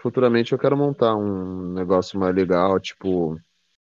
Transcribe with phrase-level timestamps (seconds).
[0.00, 3.38] futuramente eu quero montar um negócio mais legal, tipo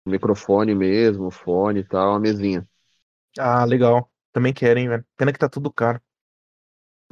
[0.05, 2.67] microfone mesmo, fone e tal, uma mesinha.
[3.37, 4.09] Ah, legal.
[4.31, 5.05] Também querem, velho.
[5.17, 5.99] Pena que tá tudo caro.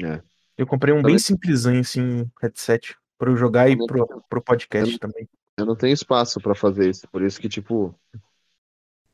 [0.01, 0.21] É.
[0.57, 4.93] Eu comprei um Também- bem simplesinho, assim, headset, pra eu jogar e pro, pro podcast
[4.93, 5.27] Eu- também.
[5.57, 7.93] Eu não tenho espaço pra fazer isso, por isso que, tipo,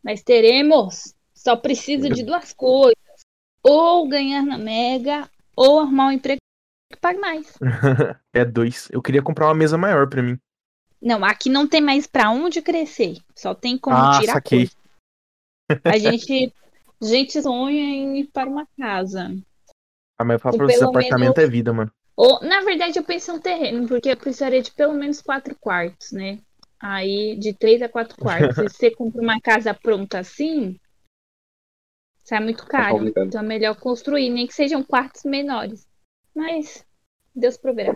[0.04, 1.14] Mas teremos.
[1.34, 2.96] Só precisa de duas coisas.
[3.62, 6.39] Ou ganhar na Mega, ou arrumar um emprego
[6.90, 7.54] que pague mais.
[8.34, 8.90] é dois.
[8.92, 10.38] Eu queria comprar uma mesa maior pra mim.
[11.02, 13.18] Não, aqui não tem mais pra onde crescer.
[13.36, 14.68] Só tem como ah, tirar saquei.
[14.68, 15.84] coisa.
[15.86, 16.54] A gente,
[17.02, 19.32] a gente sonha em ir para uma casa.
[20.18, 21.92] Ah, mas eu falo pra vocês, apartamento menos- é vida, mano.
[22.18, 25.56] Ou, na verdade, eu penso em um terreno, porque eu precisaria de pelo menos quatro
[25.56, 26.40] quartos, né?
[26.78, 28.56] Aí, de três a quatro quartos.
[28.56, 30.78] se você compra uma casa pronta assim,
[32.26, 32.98] sai muito caro.
[32.98, 33.28] complicado.
[33.28, 35.88] então é melhor construir, nem que sejam quartos menores.
[36.36, 36.86] Mas
[37.40, 37.96] Deus proverá.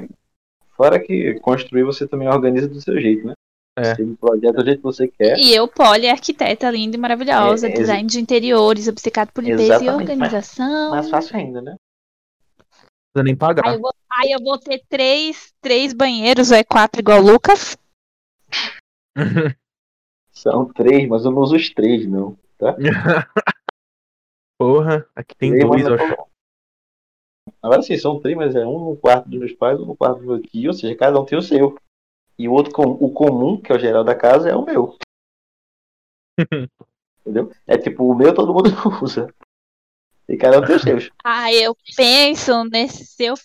[0.75, 3.33] Fora que construir você também organiza do seu jeito, né?
[3.75, 3.95] É.
[3.95, 5.37] Você projeta do jeito que você quer.
[5.37, 9.89] E eu, Polly, arquiteta linda e maravilhosa, É, design de interiores, obcecado por limpeza e
[9.89, 10.91] organização.
[10.91, 11.71] Mais fácil ainda, né?
[11.71, 11.77] Não
[13.13, 13.67] precisa nem pagar.
[13.67, 17.25] Aí eu, vou, aí eu vou ter três, três banheiros, ou é quatro igual o
[17.25, 17.77] Lucas.
[20.31, 22.37] São três, mas eu não uso os três, não.
[24.57, 26.32] Porra, aqui tem Três, dois, eu acho.
[27.61, 30.19] Agora sim, são três, mas é um no quarto dos meus pais, um no quarto
[30.19, 31.77] do meu tio, ou seja, cada um tem o seu.
[32.37, 34.97] E o outro, com- o comum, que é o geral da casa, é o meu.
[37.21, 37.51] Entendeu?
[37.67, 38.69] É tipo, o meu todo mundo
[39.03, 39.33] usa.
[40.27, 41.09] E cada um tem os seus.
[41.23, 43.35] Ah, eu penso nesse se eu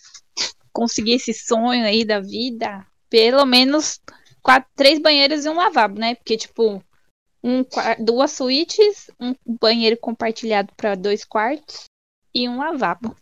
[0.73, 3.99] conseguir esse sonho aí da vida, pelo menos
[4.41, 6.15] quatro, três banheiros e um lavabo, né?
[6.15, 6.83] Porque, tipo,
[7.43, 7.63] um,
[7.99, 11.85] duas suítes, um banheiro compartilhado para dois quartos
[12.33, 13.15] e um lavabo.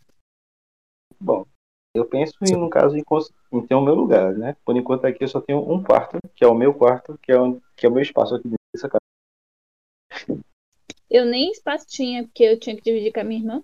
[1.19, 1.45] Bom,
[1.93, 3.03] eu penso em, no caso, em,
[3.53, 4.55] em ter o meu lugar, né?
[4.65, 7.39] Por enquanto aqui eu só tenho um quarto, que é o meu quarto, que é,
[7.39, 9.01] onde, que é o meu espaço aqui dentro dessa casa.
[11.09, 13.63] Eu nem espaço tinha, porque eu tinha que dividir com a minha irmã.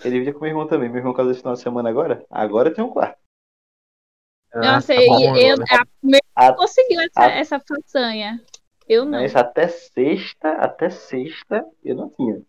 [0.00, 0.88] Ele divide com meu irmão também.
[0.88, 2.24] Meu irmão casou esse final de semana agora.
[2.30, 3.18] Agora tem um quarto.
[4.52, 5.64] Ah, Nossa, tá eu, bom, eu, mano.
[5.70, 8.40] a, meu A- irmão conseguiu essa, a- essa façanha.
[8.88, 9.18] Eu não.
[9.20, 12.42] Mas até sexta, até sexta, eu não tinha.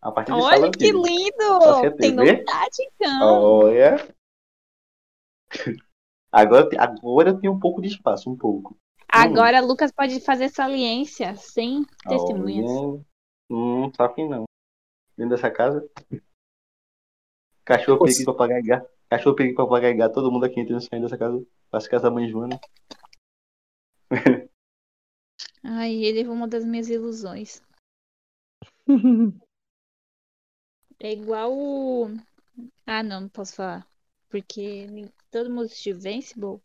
[0.00, 1.96] A partir de Olha que lindo!
[1.98, 3.42] Tem novidade, então.
[3.42, 3.96] Olha.
[6.30, 8.78] Agora, agora eu tenho um pouco de espaço, um pouco.
[9.08, 12.70] Agora Lucas pode fazer saliência sem testemunhas.
[12.70, 13.00] Olha.
[13.50, 14.44] Hum, tá afim não.
[15.16, 15.88] Dentro dessa casa.
[17.64, 18.88] Cachorro, perigo, papagaio, gato.
[19.08, 20.14] Cachorro, perigo, papagaio, gato.
[20.14, 21.42] Todo mundo aqui entrando e saindo dessa casa.
[21.70, 22.60] Parece casa da mãe Joana.
[25.64, 27.62] Ai, ele é uma das minhas ilusões.
[31.00, 32.08] É igual o.
[32.86, 33.86] Ah, não, não posso falar.
[34.28, 34.86] Porque
[35.30, 36.60] todo mundo assistiu Invincible.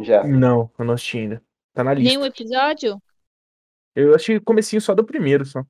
[0.00, 0.24] Já.
[0.24, 1.42] Não, eu não assisti ainda.
[1.72, 2.08] Tá na lista.
[2.10, 3.00] Nenhum episódio?
[3.94, 5.64] Eu achei o comecinho só do primeiro, só.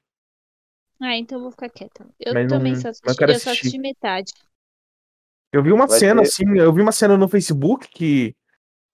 [1.00, 2.06] Ah, então eu vou ficar quieta.
[2.18, 4.32] Eu Mas não- também só mas eu assisti, eu só assisti metade.
[5.52, 8.34] Eu vi uma Vai cena, ter- assim, eu vi uma cena no Facebook que.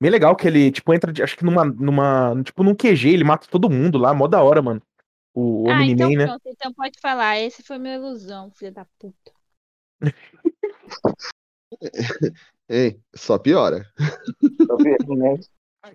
[0.00, 2.42] Bem legal, que ele, tipo, entra, de- acho que numa, numa.
[2.42, 4.82] Tipo, num QG, ele mata todo mundo lá, mó da hora, mano.
[5.36, 6.24] O, o ah, então né?
[6.26, 7.38] pronto, então pode falar.
[7.38, 9.32] Esse foi minha ilusão, filha da puta.
[12.68, 13.86] Ei, só piora.
[15.06, 15.38] Né?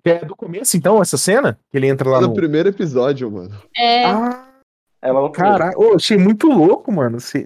[0.04, 1.58] É do começo, então, essa cena?
[1.70, 2.34] Que ele entra lá No no.
[2.34, 3.50] primeiro episódio, mano.
[3.76, 4.60] É, Ah,
[5.02, 5.78] Ela não caralho.
[5.78, 7.18] Ô, achei muito louco, mano.
[7.18, 7.42] Esse-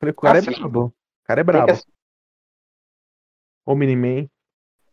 [0.00, 0.86] Falei, o cara é Assim, brabo.
[0.86, 0.92] O
[1.24, 1.72] cara é brabo.
[1.72, 1.86] ass-
[3.66, 4.28] Omni-Man.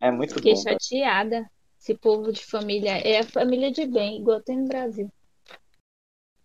[0.02, 0.64] É muito fiquei bom.
[0.64, 0.78] cara.
[0.80, 1.50] chateada.
[1.80, 2.98] Esse povo de família.
[2.98, 5.10] É a família de bem, igual tem no Brasil.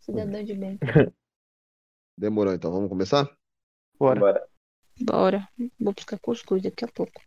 [0.02, 0.78] Cidadão de bem.
[2.18, 2.72] Demorou, então.
[2.72, 3.30] Vamos começar?
[3.98, 4.18] Bora.
[4.18, 4.48] Bora.
[5.00, 5.48] Bora.
[5.80, 7.22] Vou buscar cuscuz daqui a pouco.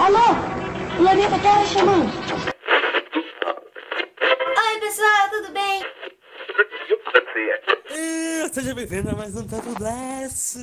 [0.00, 0.34] Alô?
[0.96, 2.10] Planeta Terra chamando.
[4.58, 5.82] Oi, pessoal, tudo bem?
[8.52, 10.58] Seja bem-vindo a mais um Papo Blast!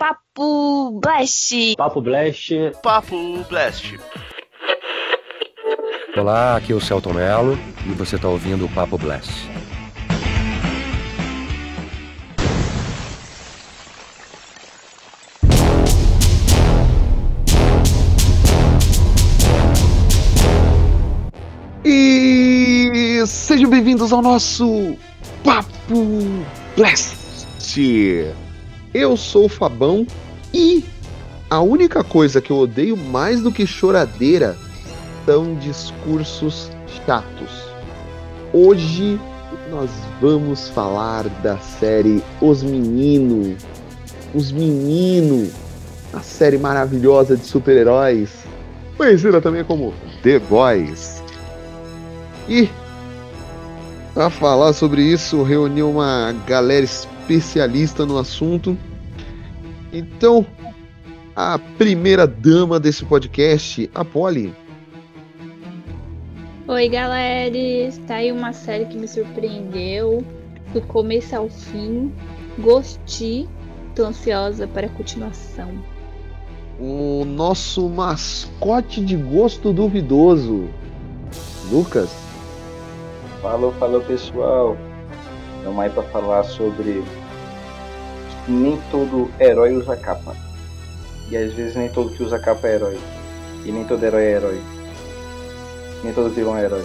[0.00, 1.76] Papo Blast!
[1.76, 2.54] Papo Blast.
[2.82, 4.00] Papo Blast.
[6.16, 9.30] Olá, aqui é o Celton Mello e você está ouvindo o Papo Blast.
[21.84, 24.96] E sejam bem-vindos ao nosso
[25.44, 26.06] Papo
[26.74, 28.30] Blast.
[28.92, 30.04] Eu sou o Fabão
[30.52, 30.84] e
[31.48, 34.56] a única coisa que eu odeio mais do que choradeira
[35.24, 36.68] são discursos
[37.06, 37.50] chatos.
[38.52, 39.20] Hoje
[39.70, 39.90] nós
[40.20, 43.56] vamos falar da série Os Menino.
[44.34, 45.48] Os Menino,
[46.12, 48.30] a série maravilhosa de super-heróis,
[48.96, 49.94] conhecida também como
[50.24, 51.22] The Boys.
[52.48, 52.68] E
[54.14, 56.84] para falar sobre isso, reuni uma galera
[57.30, 58.76] especialista no assunto.
[59.92, 60.44] Então,
[61.34, 64.52] a primeira dama desse podcast, a Polly.
[66.66, 67.52] Oi, galera!
[68.06, 70.24] Tá aí uma série que me surpreendeu
[70.72, 72.12] do começo ao fim.
[72.58, 73.48] Gostei.
[73.94, 75.68] Tô ansiosa para a continuação.
[76.80, 80.68] O nosso mascote de gosto duvidoso,
[81.70, 82.10] Lucas.
[83.42, 84.76] Falou, falou pessoal.
[85.64, 87.02] Vamos aí para falar sobre
[88.48, 90.34] nem todo herói usa capa.
[91.30, 92.98] E às vezes nem todo que usa capa é herói.
[93.64, 94.60] E nem todo herói é herói.
[96.02, 96.84] Nem todo vilão é herói.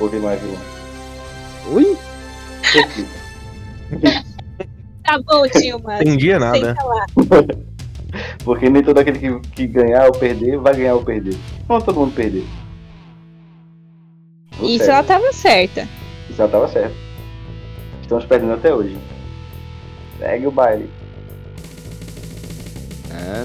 [0.00, 0.60] Ou vilão é vilão.
[1.72, 1.96] Oi?
[5.04, 5.96] Tá bom, Dilma.
[5.96, 6.74] Entendia nada.
[8.44, 11.36] Porque nem todo aquele que, que ganhar ou perder vai ganhar ou perder.
[11.68, 12.44] Não todo mundo perder.
[14.62, 15.88] Isso ela tava certa.
[16.30, 16.94] Isso ela tava certo.
[18.00, 18.96] Estamos perdendo até hoje.
[20.22, 20.88] Segue o baile.
[23.10, 23.44] É.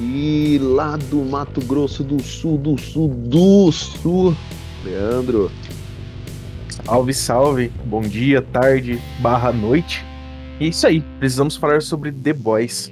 [0.00, 4.36] E lá do Mato Grosso do Sul, do Sul, do Sul,
[4.84, 5.48] Leandro.
[6.68, 7.68] Salve, salve.
[7.84, 10.04] Bom dia, tarde, barra noite.
[10.58, 11.00] E é isso aí.
[11.20, 12.90] Precisamos falar sobre The Boys.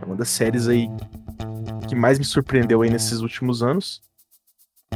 [0.00, 0.88] É uma das séries aí
[1.86, 4.00] que mais me surpreendeu aí nesses últimos anos.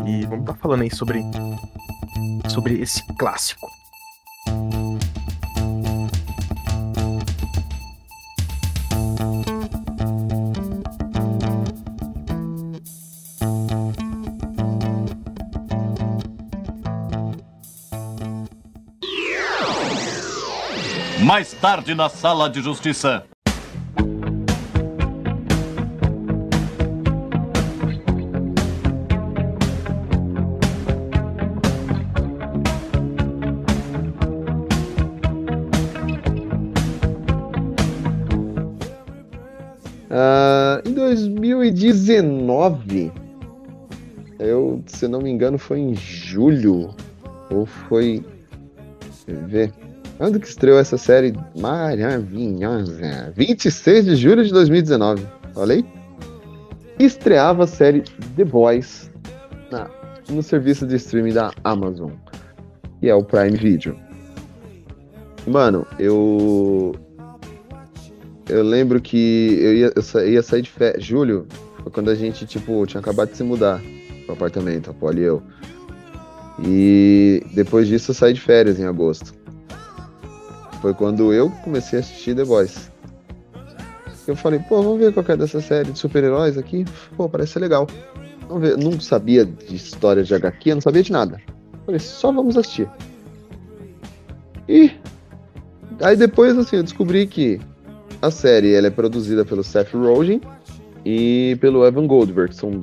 [0.07, 1.21] E vamos estar falando aí sobre
[2.49, 3.69] sobre esse clássico.
[21.35, 23.25] Mais tarde na sala de justiça.
[40.09, 43.13] Ah, em 2019,
[44.39, 46.95] eu, se não me engano, foi em julho,
[47.51, 48.25] ou foi.
[49.27, 49.84] Deixa eu ver.
[50.19, 53.33] Quando que estreou essa série maravilhosa?
[53.37, 55.27] 26 de julho de 2019.
[55.57, 55.85] Olha aí.
[56.99, 58.03] Estreava a série
[58.37, 59.11] The Boys
[59.71, 59.91] na-
[60.31, 62.13] no serviço de streaming da Amazon,
[63.01, 63.97] que é o Prime Video.
[65.47, 66.95] Mano, eu.
[68.49, 71.03] Eu lembro que eu ia, eu sa- ia sair de férias.
[71.05, 71.47] Julho
[71.83, 73.81] foi quando a gente, tipo, tinha acabado de se mudar
[74.27, 75.43] pro apartamento, a Polly e eu.
[76.65, 79.35] E depois disso eu saí de férias em agosto.
[80.85, 82.91] Foi quando eu comecei a assistir The Boys.
[84.27, 86.85] Eu falei, pô, vamos ver qual é dessa série de super-heróis aqui.
[87.17, 87.87] Pô, parece ser legal.
[88.47, 88.77] Vamos ver.
[88.77, 91.41] Não sabia de história de HQ, não sabia de nada.
[91.87, 92.87] Falei, só vamos assistir.
[94.69, 94.93] E
[96.03, 97.59] aí depois, assim, eu descobri que
[98.21, 100.43] a série ela é produzida pelo Seth Rogen
[101.03, 102.55] e pelo Evan Goldberg.
[102.55, 102.83] São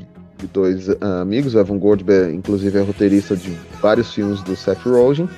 [0.52, 1.54] dois ah, amigos.
[1.54, 5.30] O Evan Goldberg, inclusive, é roteirista de vários filmes do Seth Rogen,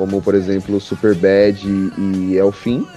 [0.00, 2.88] como, por exemplo, Superbad e Elfim.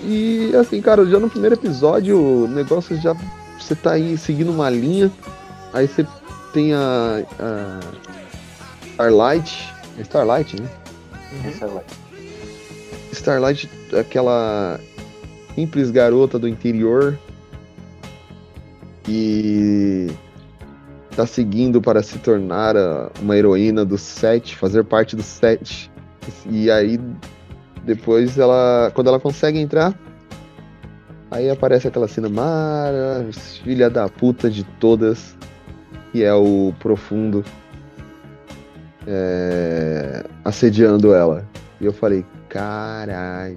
[0.00, 3.12] E, e, assim, cara, já no primeiro episódio, o negócio já...
[3.58, 5.10] Você tá aí seguindo uma linha,
[5.72, 6.06] aí você
[6.52, 7.24] tem a...
[7.40, 7.80] a
[8.92, 9.74] Starlight...
[9.98, 10.68] É Starlight, né?
[11.44, 11.82] Essa é lá.
[13.10, 13.68] Starlight,
[13.98, 14.78] aquela
[15.56, 17.18] simples garota do interior
[19.02, 20.06] que
[21.16, 25.90] tá seguindo para se tornar a- uma heroína do set, fazer parte do set.
[26.48, 26.98] E aí
[27.84, 29.92] depois ela, quando ela consegue entrar,
[31.30, 33.26] aí aparece aquela cena mara,
[33.64, 35.36] filha da puta de todas,
[36.12, 37.44] que é o profundo
[39.06, 41.44] é, assediando ela.
[41.80, 43.54] E eu falei, caramba,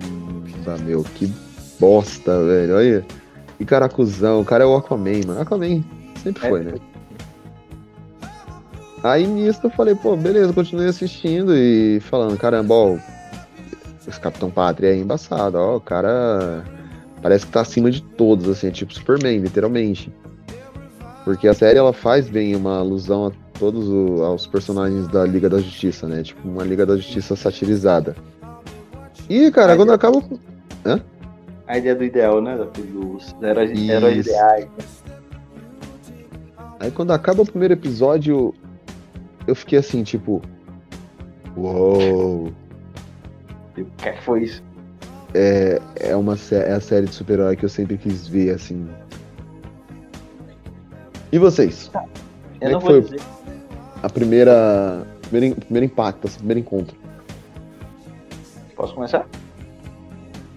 [0.84, 1.32] meu, que
[1.80, 2.76] bosta, velho.
[2.78, 3.06] Olha.
[3.60, 5.42] E cara, cuzão, o cara é o Aquaman, mano.
[5.42, 5.84] Aquaman
[6.22, 6.50] sempre É.
[6.50, 6.74] foi, né?
[9.06, 12.98] Aí nisso eu falei, pô, beleza, continuei assistindo e falando, caramba, ó,
[14.08, 16.64] esse Capitão Pátria é embaçado, ó, o cara
[17.22, 20.12] parece que tá acima de todos, assim, é tipo Superman, literalmente.
[21.24, 25.50] Porque a série ela faz bem uma alusão a todos o- aos personagens da Liga
[25.50, 26.24] da Justiça, né?
[26.24, 28.16] Tipo, uma Liga da Justiça satirizada.
[29.30, 30.24] E, cara, Aí quando é- acaba.
[31.68, 32.58] A ideia do ideal, né?
[32.92, 34.68] Dos heróis, heróis ideais.
[36.80, 38.54] Aí quando acaba o primeiro episódio,
[39.48, 40.42] eu fiquei assim, tipo.
[41.56, 42.52] Uou!
[43.78, 44.64] O que é que foi isso?
[45.34, 48.88] É, é, uma, é a série de super-herói que eu sempre quis ver, assim.
[51.32, 51.92] E vocês?
[52.62, 53.02] Eu é não que vou foi?
[53.02, 53.22] dizer.
[54.02, 55.06] A primeira.
[55.30, 56.96] Primeiro, primeiro impacto, assim, primeiro encontro.
[58.76, 59.28] Posso começar?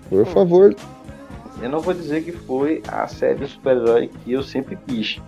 [0.09, 0.75] Por favor.
[1.61, 5.21] Eu não vou dizer que foi a série de super-herói que eu sempre quis.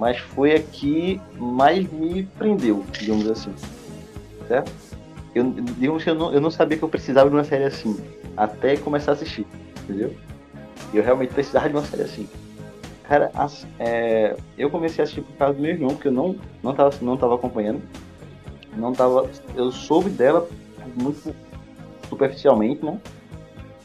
[0.00, 3.52] Mas foi a que mais me prendeu, digamos assim.
[4.48, 4.72] Certo?
[5.34, 7.94] Eu, digamos que eu não, eu não sabia que eu precisava de uma série assim.
[8.34, 9.46] Até começar a assistir.
[9.84, 10.16] Entendeu?
[10.94, 12.26] Eu realmente precisava de uma série assim.
[13.06, 16.34] Cara, as- é, eu comecei a assistir por causa do meu irmão, porque eu não,
[16.62, 17.82] não, tava, não tava acompanhando.
[18.74, 19.28] Não tava.
[19.54, 20.48] Eu soube dela
[20.96, 21.34] muito
[22.08, 22.98] superficialmente, né?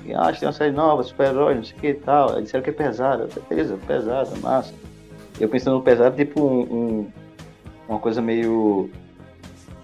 [0.05, 2.35] E ah, tem uma série nova, super-herói, não sei o que e tal.
[2.37, 3.27] Aí disseram que é pesada.
[3.49, 4.73] Beleza, pesada, massa.
[5.39, 6.61] Eu pensando no pesado, tipo um,
[7.01, 7.11] um-
[7.87, 8.89] uma coisa meio.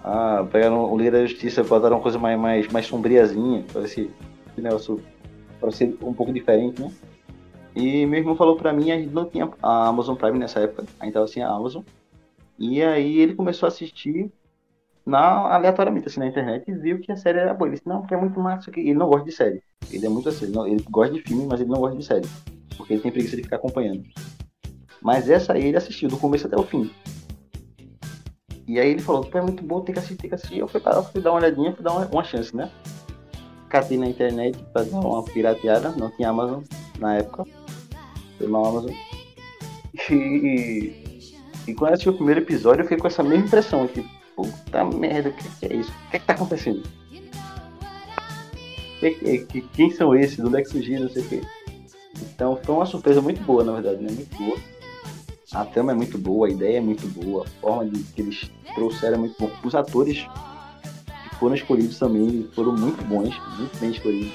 [0.02, 4.10] Ah, pegaram o Liga da Justiça, botaram uma coisa mais, mais, mais sombriazinha, para esse,
[4.56, 5.00] negócio,
[5.60, 6.90] para ser um pouco diferente, né?
[7.74, 10.84] E meu irmão falou pra mim, a gente não tinha a Amazon Prime nessa época,
[10.98, 11.82] a gente tava sem a Amazon.
[12.58, 14.30] E aí ele começou a assistir
[15.06, 17.68] na, aleatoriamente, assim, na internet, e viu que a série era boa.
[17.68, 18.70] Ele disse, não, porque é muito massa.
[18.70, 19.62] que Ele não gosta de série.
[19.90, 22.28] Ele é muito assim, não- ele gosta de filme, mas ele não gosta de série.
[22.76, 24.02] Porque ele tem preguiça de ficar acompanhando.
[25.02, 26.90] Mas essa aí ele assistiu, do começo até o fim.
[28.66, 30.58] E aí ele falou, pô, é muito bom, tem que assistir, tem que assistir.
[30.58, 30.80] Eu fui,
[31.12, 32.70] fui dar uma olhadinha, fui dar uma, uma chance, né?
[33.68, 36.62] Catei na internet pra dar uma pirateada, não tinha Amazon
[36.98, 37.44] na época.
[38.38, 38.92] Foi uma Amazon.
[40.10, 41.28] E,
[41.66, 44.84] e quando eu assisti o primeiro episódio, eu fiquei com essa mesma impressão, tipo, puta
[44.84, 45.90] merda, o que, que é isso?
[46.06, 46.82] O que, que tá acontecendo?
[49.00, 50.36] Que- que- que- quem são esses?
[50.36, 51.02] De onde é que surgiram?
[51.02, 51.40] Não sei o quê.
[52.34, 54.10] Então foi uma surpresa muito boa, na verdade, né?
[54.12, 54.56] Muito boa.
[55.54, 58.50] A trama é muito boa, a ideia é muito boa, a forma de, que eles
[58.74, 59.50] trouxeram é muito bom.
[59.62, 60.26] Os atores
[61.28, 64.32] que foram escolhidos também foram muito bons, muito bem escolhidos.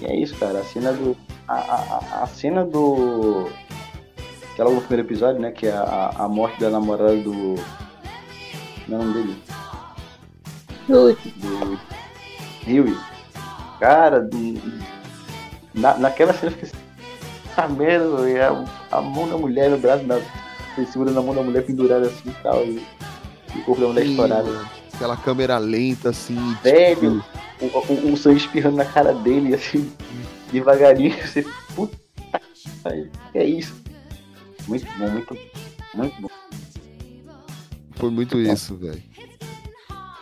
[0.00, 0.60] E é isso, cara.
[0.60, 1.16] A cena do.
[1.46, 3.48] A, a, a- cena do.
[4.56, 5.50] Que é logo no primeiro episódio, né?
[5.52, 7.54] Que é a, a morte da namorada do.
[8.88, 9.42] Não é o nome dele?
[11.36, 11.78] Do
[12.66, 12.96] Huey.
[13.78, 14.60] Cara, de-
[15.74, 16.79] na, naquela cena eu fiquei
[17.68, 20.16] merda, e a, a mão da mulher no braço, na,
[20.76, 22.82] ele segura na mão da mulher pendurada assim e tal, e,
[23.54, 24.66] e o corpo da mulher Sim, estourado.
[24.94, 26.36] Aquela câmera lenta, assim.
[26.62, 27.24] Velho,
[27.60, 29.90] o, o, o sangue espirrando na cara dele, assim,
[30.52, 31.98] devagarinho, você, puta
[33.34, 33.74] é isso?
[34.66, 35.38] Muito bom, muito,
[35.94, 36.28] muito bom.
[37.92, 39.02] Foi muito isso, velho.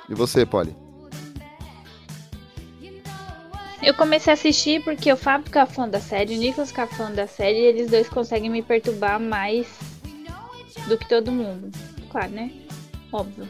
[0.08, 0.74] E você, Polly?
[3.80, 7.10] Eu comecei a assistir porque o Fábio fica fã da série, o Nicolas fica fã
[7.10, 9.68] da série e eles dois conseguem me perturbar mais
[10.88, 11.70] do que todo mundo.
[12.10, 12.50] Claro, né?
[13.12, 13.48] Óbvio.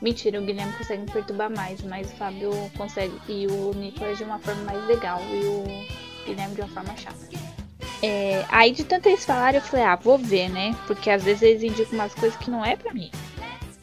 [0.00, 3.14] Mentira, o Guilherme consegue me perturbar mais, mas o Fábio consegue.
[3.28, 5.64] E o Nicolas de uma forma mais legal e o
[6.26, 7.16] Guilherme de uma forma chata.
[8.02, 10.76] É, aí de tanto eles falarem, eu falei, ah, vou ver, né?
[10.86, 13.10] Porque às vezes eles indicam umas coisas que não é pra mim.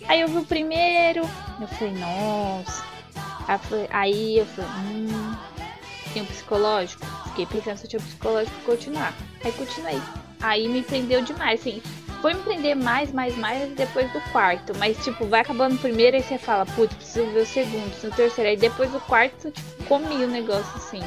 [0.08, 1.22] Aí eu vi o primeiro,
[1.60, 2.84] eu falei, nossa.
[3.90, 5.36] Aí eu falei hum,
[6.12, 7.06] tem um psicológico?
[7.30, 9.14] Fiquei pensando se eu tinha um psicológico pra continuar.
[9.44, 10.02] Aí continuei.
[10.42, 11.82] Aí me prendeu demais, assim.
[12.22, 14.74] Foi me prender mais, mais, mais depois do quarto.
[14.78, 18.12] Mas, tipo, vai acabando o primeiro, aí você fala, putz, preciso ver o segundo, no
[18.12, 18.50] terceiro.
[18.50, 21.02] Aí depois do quarto, tipo, comi o negócio, assim.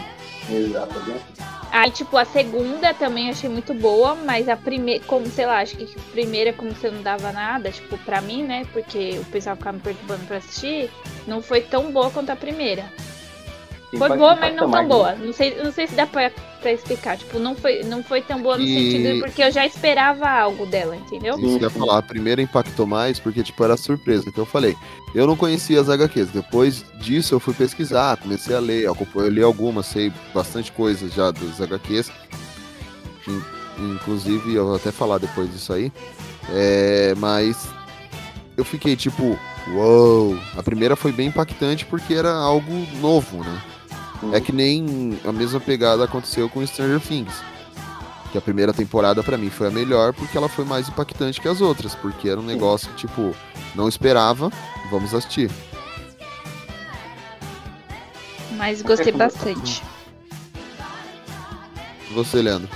[0.50, 1.22] Exatamente.
[1.70, 5.60] Aí, tipo, a segunda também eu achei muito boa, mas a primeira, como, sei lá,
[5.60, 8.64] acho que a primeira, como você não dava nada, tipo, pra mim, né?
[8.72, 10.90] Porque o pessoal ficava me perturbando pra assistir,
[11.26, 12.84] não foi tão boa quanto a primeira.
[13.98, 15.14] Foi boa, mas não tão boa.
[15.14, 17.16] Não sei, não sei se dá pra, pra explicar.
[17.16, 20.66] Tipo, não foi, não foi tão boa no E- sentido porque eu já esperava algo
[20.66, 21.34] dela, entendeu?
[21.38, 24.30] Isso que eu ia falar, a primeira impactou mais porque, tipo, era surpresa.
[24.32, 24.76] Que eu falei,
[25.14, 26.30] eu não conhecia as HQs.
[26.30, 28.84] Depois disso, eu fui pesquisar, comecei a ler.
[28.84, 32.10] Eu li algumas, sei bastante coisa já das HQs.
[33.28, 33.42] In-
[33.76, 35.92] Inclusive, eu vou até falar depois disso aí.
[36.52, 37.66] É, mas
[38.56, 39.36] eu fiquei tipo,
[39.72, 40.38] uou!
[40.56, 42.70] A primeira foi bem impactante porque era algo
[43.00, 43.60] novo, né?
[44.32, 47.34] É que nem a mesma pegada aconteceu com Stranger Things.
[48.32, 51.48] Que a primeira temporada pra mim foi a melhor porque ela foi mais impactante que
[51.48, 53.34] as outras, porque era um negócio que, tipo,
[53.74, 54.50] não esperava,
[54.90, 55.50] vamos assistir.
[58.56, 59.82] Mas gostei bastante.
[62.10, 62.68] E você, Leandro?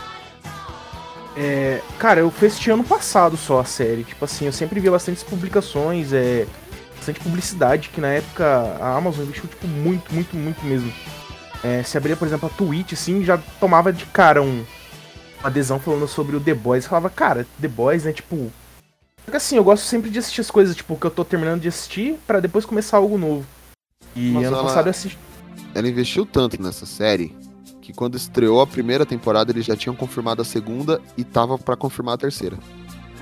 [1.36, 4.02] É, cara, eu fiz este ano passado só a série.
[4.02, 6.46] Tipo assim, eu sempre via bastantes publicações, é,
[6.96, 8.44] bastante publicidade, que na época
[8.80, 10.92] a Amazon investiu, tipo, muito, muito, muito mesmo.
[11.62, 14.64] É, se abria, por exemplo, a Twitch, assim, já tomava de cara um,
[15.40, 16.86] uma adesão falando sobre o The Boys.
[16.86, 18.50] Falava, cara, The Boys, né, tipo,
[19.32, 22.16] assim, eu gosto sempre de assistir as coisas, tipo, que eu tô terminando de assistir
[22.26, 23.44] pra depois começar algo novo.
[24.14, 25.18] E Mas ano ela- passado eu assisti.
[25.74, 27.36] Ela investiu tanto nessa série
[27.82, 31.76] que quando estreou a primeira temporada eles já tinham confirmado a segunda e tava pra
[31.76, 32.56] confirmar a terceira.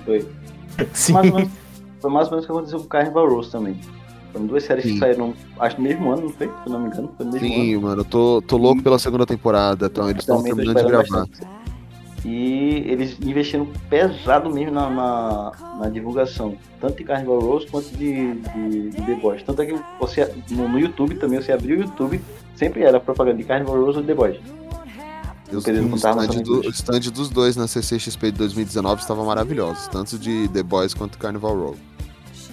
[0.05, 0.28] Foi.
[0.93, 1.12] Sim.
[1.12, 1.52] Mais ou menos,
[2.00, 3.81] foi mais ou menos o que aconteceu com o Carnival Rose também.
[4.37, 4.93] Foram duas séries Sim.
[4.93, 6.47] que saíram, acho no mesmo ano, não foi?
[6.47, 7.55] Se não me engano, foi no mesmo ano.
[7.55, 11.21] Sim, mano, eu tô, tô louco pela segunda temporada, então eles estão terminando de gravar.
[11.21, 11.40] bastante.
[12.23, 18.35] E eles investiram pesado mesmo na, na, na divulgação, tanto de Carnival Rose quanto de,
[18.35, 19.43] de, de The Boys.
[19.43, 22.21] Tanto é que você, no, no YouTube também, você abriu o YouTube,
[22.55, 24.37] sempre era propaganda de Carnival Rose ou The Boys.
[25.50, 30.19] Eu, o, stand do, o stand dos dois na CCXP de 2019 estava maravilhoso, tanto
[30.19, 31.76] de The Boys quanto Carnival Row.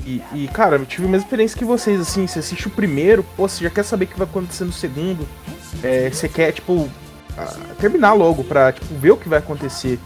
[0.06, 3.24] E, e, cara, eu tive a mesma experiência que vocês, assim, você assiste o primeiro,
[3.36, 5.28] pô, você já quer saber o que vai acontecer no segundo.
[5.82, 6.90] É, você quer, tipo,
[7.38, 10.00] ah, terminar logo pra, tipo, ver o que vai acontecer.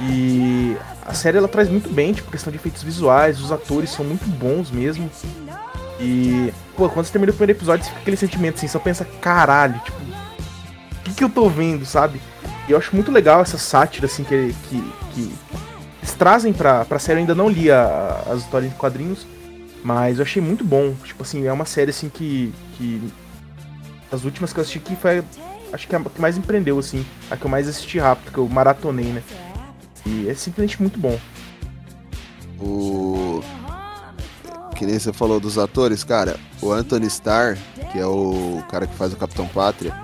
[0.00, 4.04] E a série ela traz muito bem, tipo, questão de efeitos visuais, os atores são
[4.04, 5.10] muito bons mesmo.
[6.00, 9.04] E, pô, quando você termina o primeiro episódio, você fica aquele sentimento assim, só pensa,
[9.20, 12.20] caralho, tipo, o que, que eu tô vendo, sabe?
[12.68, 15.32] E eu acho muito legal essa sátira, assim, que, que, que
[16.02, 17.18] eles trazem pra, pra série.
[17.18, 19.26] Eu ainda não li a- as histórias em quadrinhos,
[19.84, 20.94] mas eu achei muito bom.
[21.04, 22.52] Tipo assim, é uma série, assim, que.
[22.76, 23.00] que
[24.10, 25.22] as últimas que eu assisti que foi.
[25.72, 27.04] Acho que a que mais empreendeu, assim.
[27.30, 29.22] A que eu mais assisti rápido, que eu maratonei, né?
[30.04, 31.18] E é simplesmente muito bom.
[32.60, 33.42] O.
[34.76, 37.56] Que nem você falou dos atores, cara, o Anthony Starr,
[37.92, 39.94] que é o cara que faz o Capitão Pátria,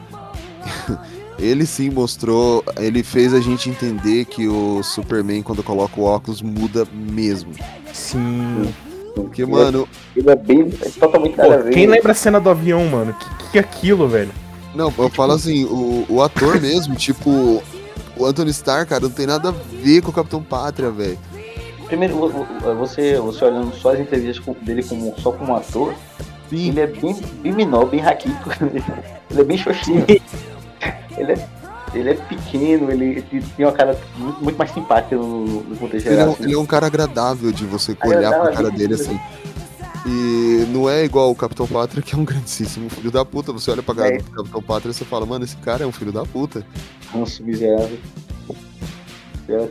[1.38, 6.42] ele sim mostrou, ele fez a gente entender que o Superman, quando coloca o óculos,
[6.42, 7.52] muda mesmo.
[7.92, 8.72] Sim.
[9.14, 10.72] Porque, mano, Ele é bem.
[10.80, 13.14] É totalmente Pô, nada quem lembra a cena do avião, mano?
[13.14, 14.30] Que que é aquilo, velho?
[14.74, 17.62] Não, eu falo assim, o, o ator mesmo, tipo,
[18.16, 21.18] o Anthony Starr, cara, não tem nada a ver com o Capitão Pátria, velho.
[21.86, 22.14] Primeiro,
[22.78, 25.94] você, você olhando só as entrevistas dele como, só como ator,
[26.50, 28.50] Sim, ele é bem, bem menor, bem raquítico.
[29.30, 30.04] ele é bem xoxinho.
[31.16, 31.48] ele, é,
[31.94, 36.06] ele é pequeno, ele, ele tem uma cara muito, muito mais simpática no, no contexto
[36.06, 36.28] ele é, geral.
[36.28, 36.42] um, assim.
[36.44, 39.18] ele é um cara agradável de você olhar pra cara dele assim.
[40.06, 43.52] E não é igual o Capitão Pátria, que é um grandíssimo filho da puta.
[43.52, 44.18] Você olha pra cara É.
[44.18, 46.64] do Capitão Pátria e você fala, mano, esse cara é um filho da puta.
[47.12, 47.98] Ranço miserável.
[49.48, 49.64] Já, dá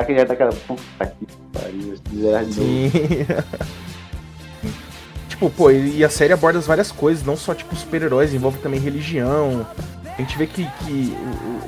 [0.00, 0.52] aquele- já dá aquela.
[0.52, 2.52] Puta que pariu, esse miserável.
[2.52, 2.90] Sim.
[5.28, 8.80] tipo, pô, e e a série aborda várias coisas, não só tipo super-heróis, envolve também
[8.80, 9.66] religião.
[10.18, 11.16] A gente vê que, que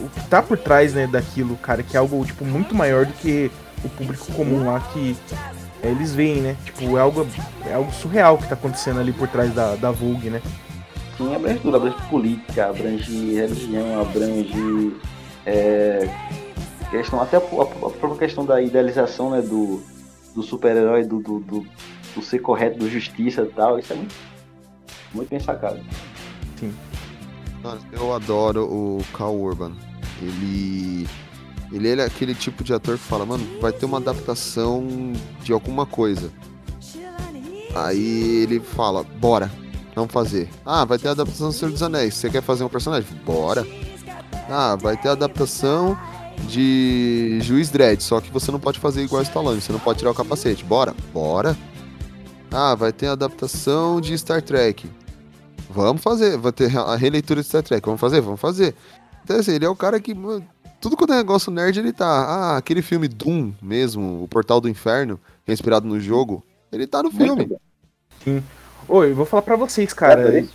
[0.00, 3.07] o, o- que tá por trás, né, daquilo, cara, que é algo, tipo, muito maior
[3.07, 3.50] do que
[3.85, 5.16] o público comum lá que
[5.83, 6.57] é, eles veem, né?
[6.64, 7.26] Tipo, é algo,
[7.66, 10.40] é algo surreal que tá acontecendo ali por trás da, da Vogue, né?
[11.16, 14.96] Sim, abrange tudo, abrange política, abrange religião, abrange
[15.46, 16.09] é,
[16.90, 19.83] questão, até a, a- própria questão da idealização né, do,
[20.35, 21.66] do super-herói, do, do, do,
[22.14, 24.14] do ser correto, do justiça e tal, isso é muito,
[25.14, 25.80] muito bem sacado.
[27.64, 29.72] Mano, eu adoro o Cal Urban.
[30.20, 31.09] Ele.
[31.72, 34.87] Ele é aquele tipo de ator que fala, mano, vai ter uma adaptação
[35.42, 36.31] de alguma coisa.
[37.74, 39.50] Aí ele fala, bora,
[39.94, 40.48] vamos fazer.
[40.64, 42.14] Ah, vai ter a adaptação do Senhor dos Anéis.
[42.14, 43.09] Você quer fazer um personagem?
[43.24, 43.66] Bora.
[44.48, 45.98] Ah, vai ter a adaptação
[46.46, 49.98] de Juiz Dredd, só que você não pode fazer igual o Stallone, você não pode
[49.98, 50.64] tirar o capacete.
[50.64, 51.57] Bora, bora.
[52.53, 54.88] Ah, vai ter a adaptação de Star Trek.
[55.70, 57.85] Vamos fazer, vai ter a releitura de Star Trek.
[57.85, 58.20] Vamos fazer?
[58.20, 58.74] Vamos fazer.
[59.22, 60.14] Então, assim, ele é o cara que.
[60.14, 60.46] mano,
[60.81, 62.07] Tudo quanto é negócio nerd, ele tá.
[62.07, 66.87] Ah, aquele filme Doom mesmo, O Portal do Inferno, que é inspirado no jogo, ele
[66.87, 67.57] tá no filme.
[68.88, 70.38] Oi, eu vou falar pra vocês, cara.
[70.38, 70.46] É.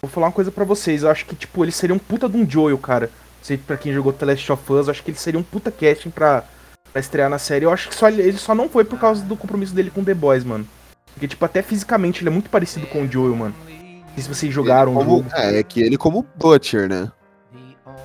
[0.00, 1.02] Vou falar uma coisa pra vocês.
[1.02, 3.06] Eu acho que, tipo, ele seria um puta de um Joel, cara.
[3.38, 5.42] Não sei pra quem jogou The Last of Us, eu acho que ele seria um
[5.42, 6.44] puta casting pra,
[6.92, 7.64] pra estrear na série.
[7.64, 10.04] Eu acho que só ele, ele só não foi por causa do compromisso dele com
[10.04, 10.66] The Boys, mano.
[11.14, 13.54] Porque, tipo, até fisicamente ele é muito parecido com o Joel, mano.
[13.68, 15.30] Não sei se vocês jogaram o Como- jogo.
[15.34, 17.10] é, é que ele como Butcher, né?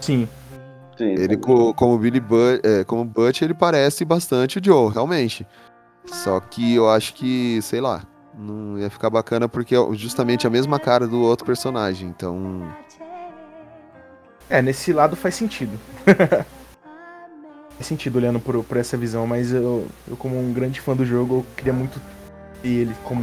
[0.02, 0.28] Sim.
[0.98, 5.46] Sim, Ele co- como Billy But, é, como Butcher, ele parece bastante o Joe, realmente.
[6.06, 8.04] Só que eu acho que, sei lá,
[8.38, 12.08] não ia ficar bacana porque é justamente a mesma cara do outro personagem.
[12.08, 12.62] Então,
[14.50, 15.78] É, nesse lado faz sentido.
[17.76, 21.06] faz sentido olhando por, por essa visão, mas eu, eu, como um grande fã do
[21.06, 22.00] jogo, eu queria muito
[22.66, 23.22] ter ele como.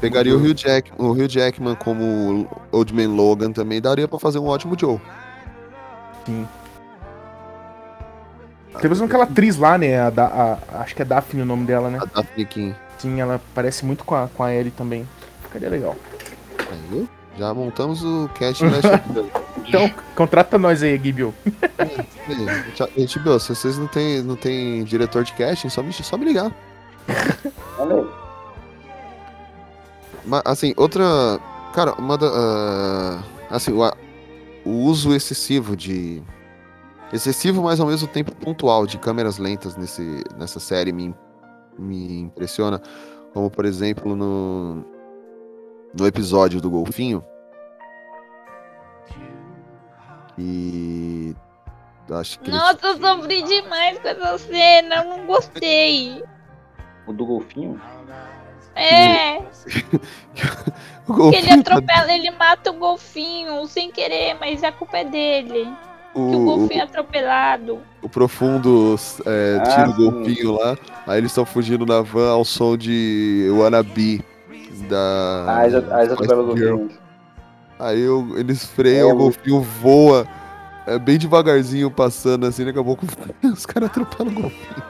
[0.00, 4.38] pegaria o Hugh, Jack, o Hugh Jackman como Old Man Logan também, daria pra fazer
[4.38, 4.98] um ótimo Joe.
[6.26, 6.46] Sim.
[8.80, 10.00] Tem mesmo aquela atriz lá, né?
[10.00, 10.26] A, Da-
[10.72, 11.98] a- acho que é Daphne o nome dela, né?
[12.02, 12.74] A Daphne King.
[12.98, 15.08] Sim, ela parece muito com a, com a Ellie também.
[15.42, 15.94] Ficaria legal.
[16.58, 17.08] Aí?
[17.38, 18.64] Já montamos o cast.
[19.66, 21.30] Então, contrata nós aí, Gibion.
[21.48, 26.26] Ei, HBO, se vocês não tem, não tem diretor de casting, só me, só me
[26.26, 26.52] ligar.
[27.78, 28.12] Valeu.
[30.24, 31.04] Mas, assim, outra.
[31.74, 32.26] Cara, uma da.
[32.28, 33.96] ah, assim, o, a-
[34.64, 36.22] o uso excessivo de.
[37.12, 41.14] Excessivo, mas ao mesmo tempo pontual de câmeras lentas nesse, nessa série me,
[41.78, 42.80] me impressiona.
[43.32, 44.84] Como, por exemplo, no.
[45.96, 47.24] No episódio do Golfinho.
[50.38, 51.34] E.
[52.10, 52.50] Acho que.
[52.50, 56.22] eles- Nossa, eu sofri demais com essa cena, eu não gostei.
[57.06, 57.80] O do golfinho?
[58.76, 59.38] É,
[61.06, 65.04] o que ele tá- atropela, ele mata o golfinho sem querer, mas a culpa é
[65.04, 65.68] dele.
[66.12, 67.78] Que o o- o- golfinho é atropelado.
[68.02, 68.94] o profundo
[69.26, 70.10] é, Ah, tira o sim.
[70.10, 70.76] golfinho lá.
[71.06, 74.24] Aí eles estão fugindo na van ao som de Wannabe
[74.88, 75.44] da.
[75.48, 75.74] Ah, eles
[76.12, 76.90] atropelam o golfinho.
[77.78, 80.26] Aí o- eles freiam, É, o o- golfinho voa.
[80.86, 83.04] É bem devagarzinho passando assim, daqui a pouco
[83.42, 84.82] os caras atropelam o golfinho.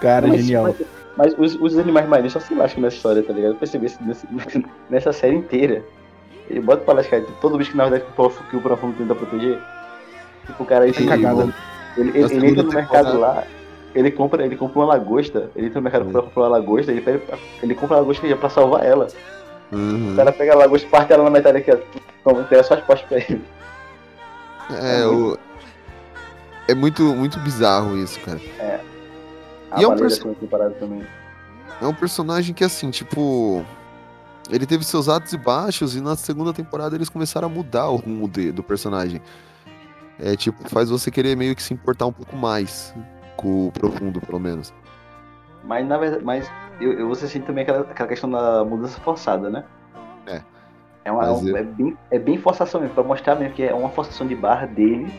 [0.00, 0.64] Cara, Mas- genial.
[0.64, 0.86] Mas,
[1.18, 3.50] mas os, os animais marinhos só se lascam nessa história, tá ligado?
[3.54, 4.28] Eu percebi isso nesse-
[4.88, 5.82] nessa série inteira.
[6.48, 9.14] Ele bota pra lascar todo bicho que na verdade que o que o profundo tenta
[9.16, 9.58] proteger.
[10.46, 11.54] Tipo, o cara ele, Sim, ele, cagada.
[11.96, 13.44] ele, ele segunda entra no mercado lá,
[13.94, 17.00] ele compra, ele compra uma lagosta, ele entra no mercado pra comprar uma lagosta, ele,
[17.00, 17.20] pega,
[17.62, 19.08] ele compra a lagosta pra salvar ela.
[19.72, 20.12] Uhum.
[20.12, 21.70] O cara pega a lagosta, parte ela na metade aqui,
[22.24, 22.30] ó.
[22.30, 23.44] Entrega só as costas pra ele.
[24.70, 25.36] É, o...
[26.68, 28.40] é muito, muito bizarro isso, cara.
[29.70, 30.34] A E é um perso-
[30.78, 31.06] também.
[31.80, 33.64] É um personagem que, assim, tipo.
[34.50, 37.96] Ele teve seus altos e baixos, e na segunda temporada eles começaram a mudar o
[37.96, 39.20] rumo de- do personagem.
[40.18, 42.94] É, tipo, faz você querer meio que se importar um pouco mais
[43.36, 44.72] com o profundo, pelo menos.
[45.64, 46.50] Mas na verdade, mas
[46.80, 49.64] eu, eu você sente também aquela, aquela questão da mudança forçada, né?
[50.26, 50.40] É.
[51.04, 53.74] É, uma, é, eu- é bem, é bem forçação mesmo, pra mostrar mesmo que é
[53.74, 55.12] uma forçação de barra dele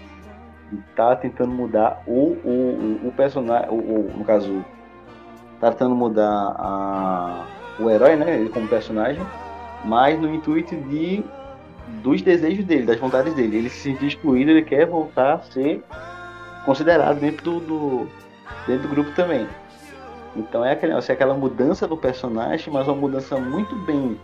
[0.95, 2.11] tá tentando mudar o,
[2.43, 4.63] o, o, personagem, o, o- no caso,
[5.59, 7.45] tá tentando mudar a,
[7.79, 8.35] o herói, né?
[8.39, 9.21] Ele como personagem,
[9.85, 11.23] mas no intuito de
[12.03, 13.57] dos desejos dele, das vontades dele.
[13.57, 15.83] Ele se sentiu excluído, ele quer voltar a ser
[16.65, 18.07] considerado dentro do, do-
[18.67, 19.47] dentro do grupo também.
[20.35, 24.19] Então é aquele, assim, aquela mudança do personagem, mas uma mudança muito bem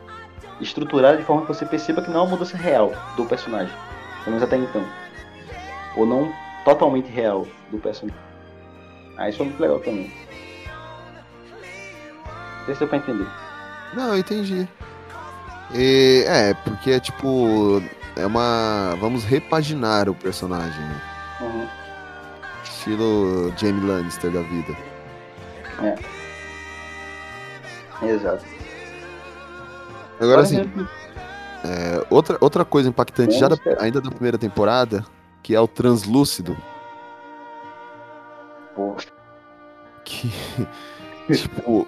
[0.62, 3.74] estruturada de forma que você perceba que não é uma mudança real do personagem.
[4.24, 4.84] Pelo menos até então.
[5.98, 6.32] Ou não
[6.64, 8.20] totalmente real do personagem.
[9.18, 10.12] Ah, isso é muito legal também.
[12.60, 13.28] Não sei se deu pra entender.
[13.94, 14.68] Não, eu entendi.
[15.74, 17.82] E, é, porque é tipo.
[18.18, 18.96] É uma.
[19.00, 21.02] Vamos repaginar o personagem, né?
[21.42, 21.68] Uhum.
[22.64, 24.76] Estilo Jamie Lannister da vida.
[28.02, 28.46] Exato.
[30.20, 30.88] Agora exemplo,
[31.64, 35.06] é, outra, outra coisa impactante, já da- ainda da primeira temporada,
[35.46, 36.58] que é o translúcido.
[38.74, 38.96] pô,
[40.04, 40.28] Que.
[41.32, 41.88] tipo.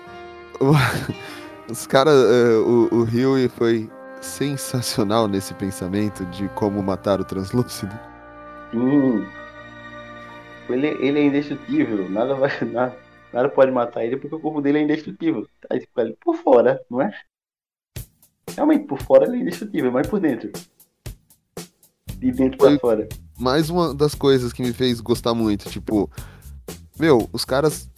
[1.68, 2.14] os caras.
[2.14, 3.90] o, o Huey foi
[4.22, 7.92] sensacional nesse pensamento de como matar o translúcido.
[8.72, 9.26] sim.
[10.70, 12.08] Ele, ele é indestrutível.
[12.12, 12.96] Nada, vai, nada,
[13.34, 15.48] nada pode matar ele porque o corpo dele é indestrutível.
[15.68, 17.12] Aí fica ali por fora, não é?
[18.56, 20.52] Realmente, por fora ele é indestrutível, mas por dentro.
[22.18, 23.08] De dentro pra Foi- fora.
[23.40, 26.10] Mais uma das coisas que me fez gostar muito, tipo,
[27.00, 27.90] meu, os caras,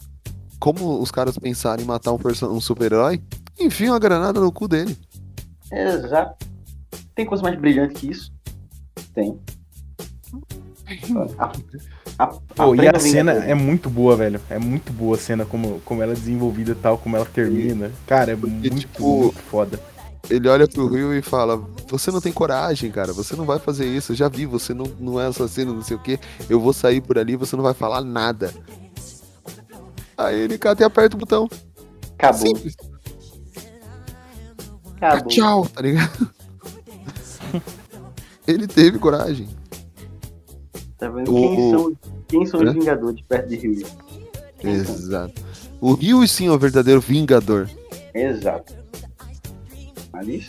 [0.58, 2.18] como os caras pensaram em matar um,
[2.50, 3.22] um super-herói,
[3.58, 4.96] enfim, uma granada no cu dele.
[5.72, 6.46] Exato.
[7.14, 8.32] Tem coisa mais brilhante que isso?
[9.14, 9.38] Tem.
[11.38, 11.52] A,
[12.18, 14.40] a, Pô, e a cena é muito boa, velho.
[14.50, 17.92] É muito boa a cena, como, como ela é desenvolvida e tal, como ela termina.
[18.06, 19.80] Cara, é muito, tipo, muito foda.
[20.28, 21.56] Ele olha pro Rio e fala:
[21.88, 24.84] Você não tem coragem, cara, você não vai fazer isso, eu já vi, você não,
[24.98, 27.74] não é assassino, não sei o que, eu vou sair por ali, você não vai
[27.74, 28.52] falar nada.
[30.16, 31.48] Aí ele cata e aperta o botão.
[32.18, 32.46] Acabou.
[32.46, 32.76] Simples.
[34.96, 35.28] Acabou.
[35.28, 36.30] Tchau, tá ligado?
[38.46, 39.48] ele teve coragem.
[40.98, 41.34] Tá vendo?
[41.34, 41.92] O- Quem, são,
[42.28, 42.64] quem são Hã?
[42.66, 43.86] os Vingadores perto de Rio?
[44.62, 45.42] Exato.
[45.80, 47.68] O Rio sim é o verdadeiro vingador.
[48.14, 48.74] Exato.
[50.20, 50.44] Ali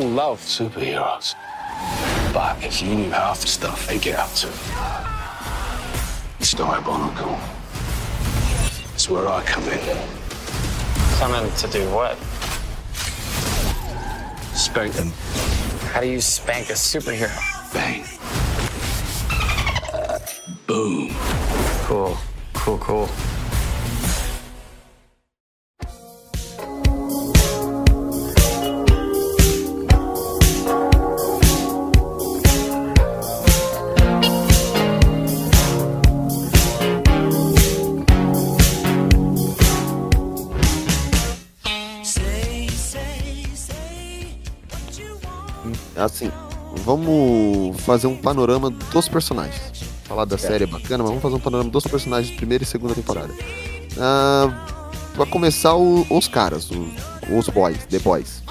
[0.00, 1.34] People love superheroes.
[2.32, 4.48] But if you knew half the stuff they get up to,
[6.38, 7.38] it's diabolical.
[8.94, 9.98] It's where I come in.
[11.18, 12.16] Coming to do what?
[14.56, 15.12] Spank them.
[15.92, 17.28] How do you spank a superhero?
[17.74, 18.06] Bang.
[20.66, 21.10] Boom.
[21.84, 22.16] Cool.
[22.54, 23.08] Cool, cool.
[46.04, 46.30] Assim,
[46.84, 49.60] vamos fazer um panorama dos personagens.
[50.04, 52.66] Falar da série é bacana, mas vamos fazer um panorama dos personagens de primeira e
[52.66, 53.32] segunda temporada.
[53.98, 54.66] Ah,
[55.14, 56.88] pra começar, o- os caras, o-
[57.38, 58.42] os boys, The Boys.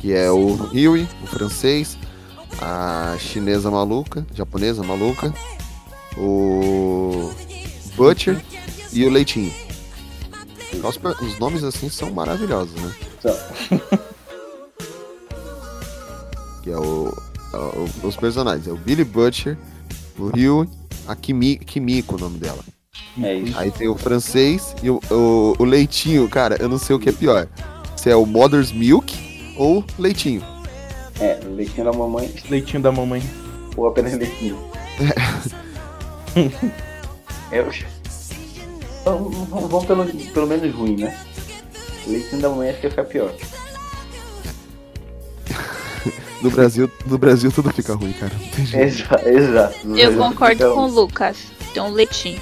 [0.00, 1.96] Que é o Huey, o francês,
[2.60, 5.32] a chinesa maluca, japonesa maluca,
[6.16, 7.32] o
[7.96, 8.40] Butcher
[8.92, 9.52] e o Leitinho.
[10.84, 12.92] Os, os nomes assim são maravilhosos, né?
[16.64, 17.12] que é o,
[17.52, 18.66] o- os personagens.
[18.66, 19.56] É o Billy Butcher,
[20.18, 20.66] o Ryu,
[21.06, 22.64] a Kimi, Kimiko, o nome dela.
[23.22, 23.58] É isso.
[23.58, 27.10] Aí tem o francês e o, o, o leitinho, cara, eu não sei o que
[27.10, 27.46] é pior.
[27.96, 29.14] Se é o Mother's Milk
[29.58, 30.42] ou leitinho.
[31.20, 33.22] É, leitinho da mamãe Leitinho da mamãe.
[33.76, 34.58] ou apenas leitinho.
[37.52, 37.70] É, eu-
[39.04, 41.16] Vamos, pelo, pelo menos ruim, né?
[42.06, 43.32] Leitinho da mamãe acho que fica pior.
[46.44, 48.34] No Brasil, no Brasil tudo fica ruim, cara.
[49.24, 49.88] Exato.
[49.88, 50.86] No Eu Brasil concordo com o.
[50.88, 51.38] Lucas.
[51.72, 52.38] Tem um leitinho.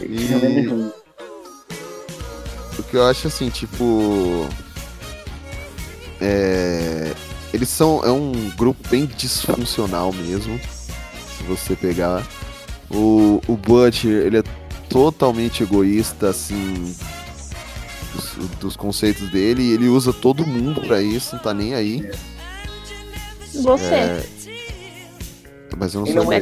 [0.00, 0.92] É menos ruim.
[2.76, 4.46] Porque eu acho assim, tipo.
[6.20, 7.12] É.
[7.52, 8.04] Eles são.
[8.04, 10.56] É um grupo bem disfuncional mesmo.
[11.36, 12.24] Se você pegar.
[12.88, 14.44] O, o Butcher, ele é
[14.88, 16.94] totalmente egoísta, assim.
[18.14, 19.64] Dos, dos conceitos dele.
[19.64, 22.08] E ele usa todo mundo pra isso, não tá nem aí.
[23.62, 23.94] Você.
[23.94, 24.22] É,
[25.76, 26.32] Mas eu não Ele é um.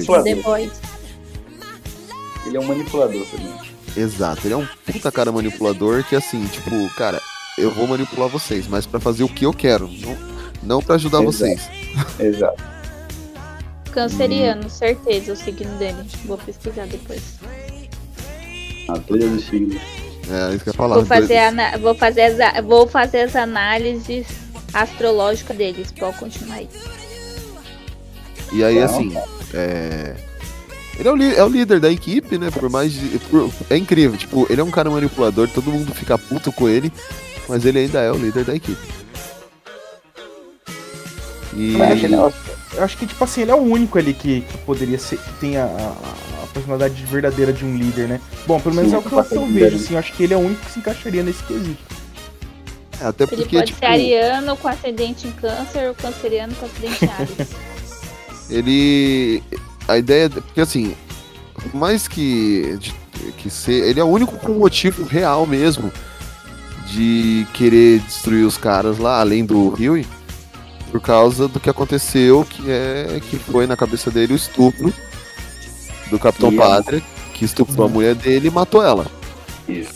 [2.46, 3.54] Ele é um manipulador também.
[3.96, 7.20] Exato, ele é um puta cara manipulador que assim, tipo, cara,
[7.56, 10.16] eu vou manipular vocês, mas pra fazer o que eu quero, não,
[10.62, 11.32] não para ajudar Exato.
[11.32, 11.68] vocês.
[12.18, 12.62] Exato.
[13.92, 16.04] Canceriano, certeza, o signo dele.
[16.24, 17.22] Vou pesquisar depois.
[18.88, 19.80] A trilha dos signos.
[20.28, 20.96] É, isso que eu ia falar.
[20.96, 24.26] Vou fazer, ana- vou, fazer as, a- vou fazer as análises
[24.72, 25.92] astrológicas deles.
[25.92, 26.68] Pode continuar aí.
[28.54, 29.12] E aí, Não, assim,
[29.52, 30.14] é...
[30.96, 32.50] Ele é o, é o líder da equipe, né?
[32.52, 32.92] Por mais.
[32.92, 36.68] de- por- É incrível, tipo, ele é um cara manipulador, todo mundo fica puto com
[36.68, 36.92] ele,
[37.48, 38.80] mas ele ainda é o líder da equipe.
[41.52, 41.76] E.
[42.76, 45.18] Eu acho que, tipo assim, ele é o único ali que, que poderia ser.
[45.18, 48.20] que tem a, a- personalidade verdadeira de um líder, né?
[48.46, 49.94] Bom, pelo menos Sim, é o que eu, que eu vejo, assim.
[49.94, 51.82] Eu acho que ele é o único que se encaixaria nesse quesito.
[53.00, 56.66] é, Até Ele porque, pode tipo, ser ariano com ascendente em câncer ou canceriano com
[56.66, 57.48] ascendente em Ares.
[58.50, 59.42] ele.
[59.86, 60.30] A ideia.
[60.30, 60.94] Porque assim,
[61.54, 62.78] por mais que.
[63.38, 65.92] que ser, ele é o único com motivo real mesmo
[66.86, 70.06] de querer destruir os caras lá, além do Huey,
[70.90, 74.92] por causa do que aconteceu, que é que foi na cabeça dele o estupro
[76.10, 77.02] do Capitão E Pátria,
[77.32, 79.06] que estuprou a mulher dele e matou ela.
[79.68, 79.94] Isso.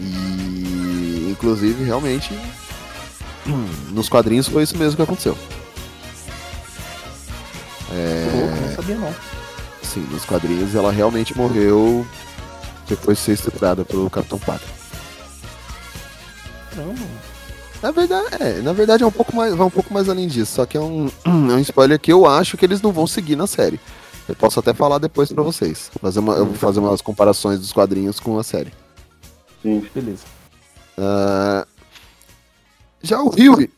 [0.00, 2.32] E inclusive realmente
[3.92, 5.36] nos quadrinhos foi isso mesmo que aconteceu.
[8.30, 9.14] Pô, não sabia não.
[9.82, 12.06] Sim, nos quadrinhos ela realmente morreu
[12.88, 14.74] depois de ser estuprada pelo Capitão Pátria.
[16.76, 16.94] Não,
[17.82, 20.54] Na verdade, é, na verdade é um pouco mais, vai um pouco mais além disso,
[20.54, 23.36] só que é um, é um spoiler que eu acho que eles não vão seguir
[23.36, 23.78] na série.
[24.28, 25.90] Eu posso até falar depois pra vocês.
[26.00, 28.72] Fazer uma, eu vou fazer umas comparações dos quadrinhos com a série.
[29.62, 29.86] Sim.
[29.94, 30.22] beleza.
[30.96, 31.66] Ah,
[33.02, 33.70] já o Huey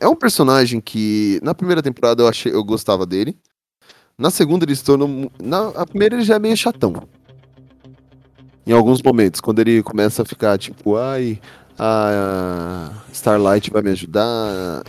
[0.00, 3.36] é um personagem que na primeira temporada eu achei eu gostava dele.
[4.18, 6.94] Na segunda ele se tornou na a primeira ele já é meio chatão.
[8.66, 11.40] Em alguns momentos, quando ele começa a ficar tipo, ai,
[11.78, 14.82] a Starlight vai me ajudar.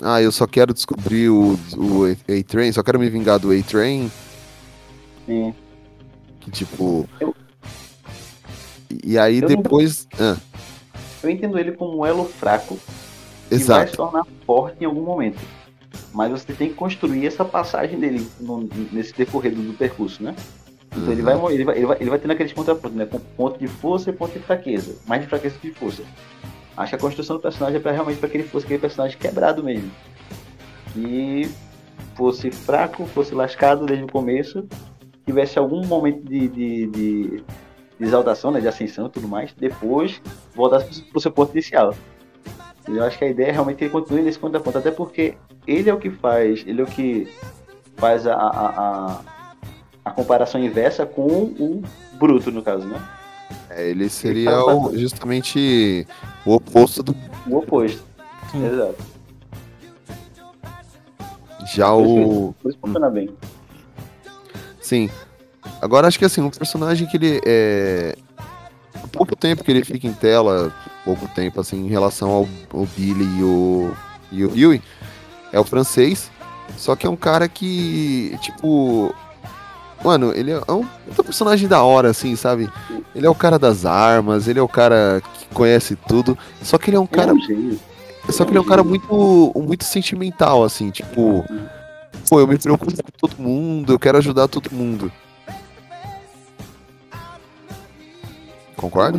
[0.00, 4.10] Ah, eu só quero descobrir o, o A-Train, só quero me vingar do A-Train.
[5.26, 5.54] Sim.
[6.40, 7.08] Que tipo.
[7.20, 7.34] Eu-
[9.04, 10.08] E aí Eu não- depois.
[10.18, 10.36] Ah,
[11.22, 12.78] Eu entendo ele como um elo fraco
[13.48, 13.96] que vai se exato.
[13.96, 15.38] tornar forte em algum momento.
[16.12, 20.34] Mas você tem que construir essa passagem dele no- nesse decorrer do, do percurso, né?
[20.96, 21.50] Então ele, vai, Uhum.
[21.50, 23.06] ele, vai, ele, vai, ele vai tendo aqueles contrapontos, né?
[23.06, 24.96] Com ponto de força e ponto de fraqueza.
[25.06, 26.02] Mais de fraqueza que de força.
[26.76, 29.18] Acho que a construção do personagem é pra, realmente para que ele fosse aquele personagem
[29.18, 29.90] quebrado mesmo.
[30.92, 31.48] Que
[32.14, 34.66] fosse fraco, fosse lascado desde o começo,
[35.26, 37.44] tivesse algum momento de, de, de, de
[38.00, 40.20] exaltação, né, de ascensão e tudo mais, depois
[40.54, 41.94] voltasse pro seu ponto inicial.
[42.88, 44.90] Eu acho que a ideia é realmente que ele continue nesse ponto da ponta, até
[44.90, 45.34] porque
[45.66, 47.28] ele é o que faz, ele é o que
[47.96, 49.20] faz a, a, a,
[50.04, 51.82] a comparação inversa com o
[52.18, 53.00] Bruto, no caso, né?
[53.70, 56.06] É, ele seria o- justamente
[56.46, 57.14] o oposto do.
[57.46, 58.02] O oposto.
[58.54, 58.96] Exato.
[61.74, 62.54] Já o.
[62.60, 63.28] Por isso funciona bem.
[64.80, 65.10] Sim.
[65.82, 68.16] Agora acho que assim, um personagem que ele é.
[69.04, 70.72] o pouco tempo que ele fica em tela,
[71.08, 73.94] pouco tempo assim, em relação ao, ao Billy e o,
[74.30, 74.82] e o Huey,
[75.50, 76.30] é o francês.
[76.76, 79.14] Só que é um cara que, tipo.
[80.04, 82.70] Mano, ele é um puta personagem da hora, assim, sabe?
[83.14, 86.38] Ele é o cara das armas, ele é o cara que conhece tudo.
[86.62, 87.32] Só que ele é um cara.
[88.28, 91.44] Só que ele é um cara muito, muito sentimental, assim, tipo.
[92.28, 95.10] Pô, eu me preocupo com todo mundo, eu quero ajudar todo mundo.
[98.76, 99.18] Concorda?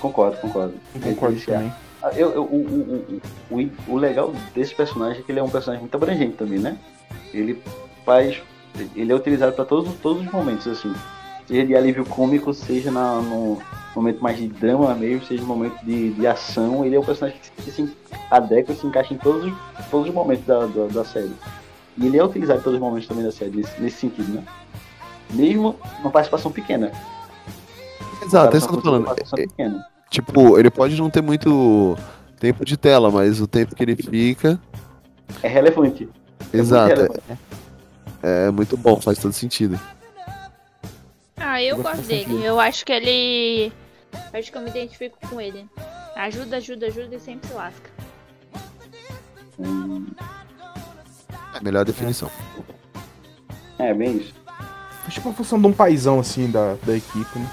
[0.00, 0.74] Concordo, concordo.
[1.02, 1.72] Concordo Esse- também.
[2.02, 5.50] Ah, Eu, eu- o, o, o, o, legal desse personagem é que ele é um
[5.50, 6.78] personagem muito abrangente também, né?
[7.34, 7.62] Ele
[8.06, 8.40] faz.
[8.96, 10.92] Ele é utilizado para todos, todos os momentos, assim.
[11.46, 13.58] Seja de alívio cômico, seja na, no
[13.94, 16.84] momento mais de drama mesmo, seja no momento de, de ação.
[16.84, 17.96] Ele é um personagem que, se- se
[18.30, 21.32] adequa e se encaixa em todos, os- todos os momentos da, da, da série.
[21.98, 24.44] E ele é utilizado em todos os momentos também da série, nesse, nesse sentido, né?
[25.32, 26.92] Mesmo uma participação pequena.
[28.22, 29.89] Exato, é isso que eu tô falando.
[30.10, 31.96] Tipo, ele pode não ter muito
[32.40, 34.60] tempo de tela, mas o tempo que ele fica.
[35.40, 36.08] É relevante.
[36.52, 36.88] Exato.
[36.88, 37.22] relevante.
[38.20, 39.80] É, é muito bom, faz todo sentido.
[41.36, 42.44] Ah, eu Eu gosto dele.
[42.44, 43.72] Eu acho que ele.
[44.32, 45.64] Acho que eu me identifico com ele.
[46.16, 47.90] Ajuda, ajuda, ajuda e sempre se lasca.
[51.54, 52.30] É a melhor definição.
[53.78, 54.34] É, bem isso.
[55.06, 57.50] É tipo a função de um paizão, assim, da, da equipe, né?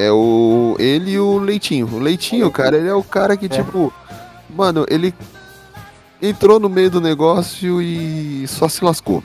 [0.00, 0.76] É o.
[0.78, 1.88] Ele e o Leitinho.
[1.92, 3.92] O Leitinho, cara, ele é o cara que, tipo.
[4.48, 5.12] Mano, ele
[6.22, 9.24] entrou no meio do negócio e só se lascou.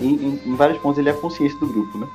[0.00, 2.06] Em, em- em vários pontos ele é a consciência do grupo, né?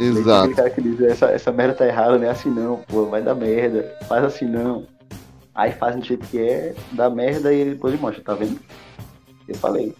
[0.00, 0.40] É Exato.
[0.40, 3.22] aquele cara que diz, essa, essa merda tá errada, não é assim não, pô, vai
[3.22, 4.84] dar merda, faz assim não.
[5.54, 8.58] Aí faz do jeito que é, dá merda e depois ele mostra, tá vendo?
[9.48, 9.94] Eu falei.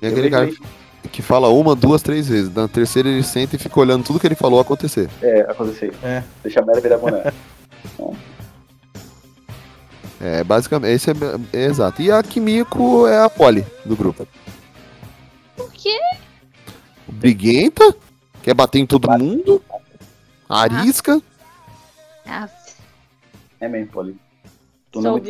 [0.00, 0.50] É aquele cara
[1.12, 2.52] que fala uma, duas, três vezes.
[2.52, 5.08] Na terceira ele senta e fica olhando tudo que ele falou acontecer.
[5.20, 5.92] É, aconteceu.
[6.02, 6.22] É.
[6.42, 7.32] Deixa a merda virar boné.
[10.22, 11.14] É, basicamente, esse é,
[11.54, 12.02] é exato.
[12.02, 14.28] E a Kimiko é a Polly do grupo.
[15.56, 15.98] Por quê?
[17.08, 17.94] Briguenta,
[18.42, 19.62] quer bater em todo mundo,
[20.46, 21.22] arisca.
[22.26, 22.48] Ah,
[23.60, 23.90] É mesmo,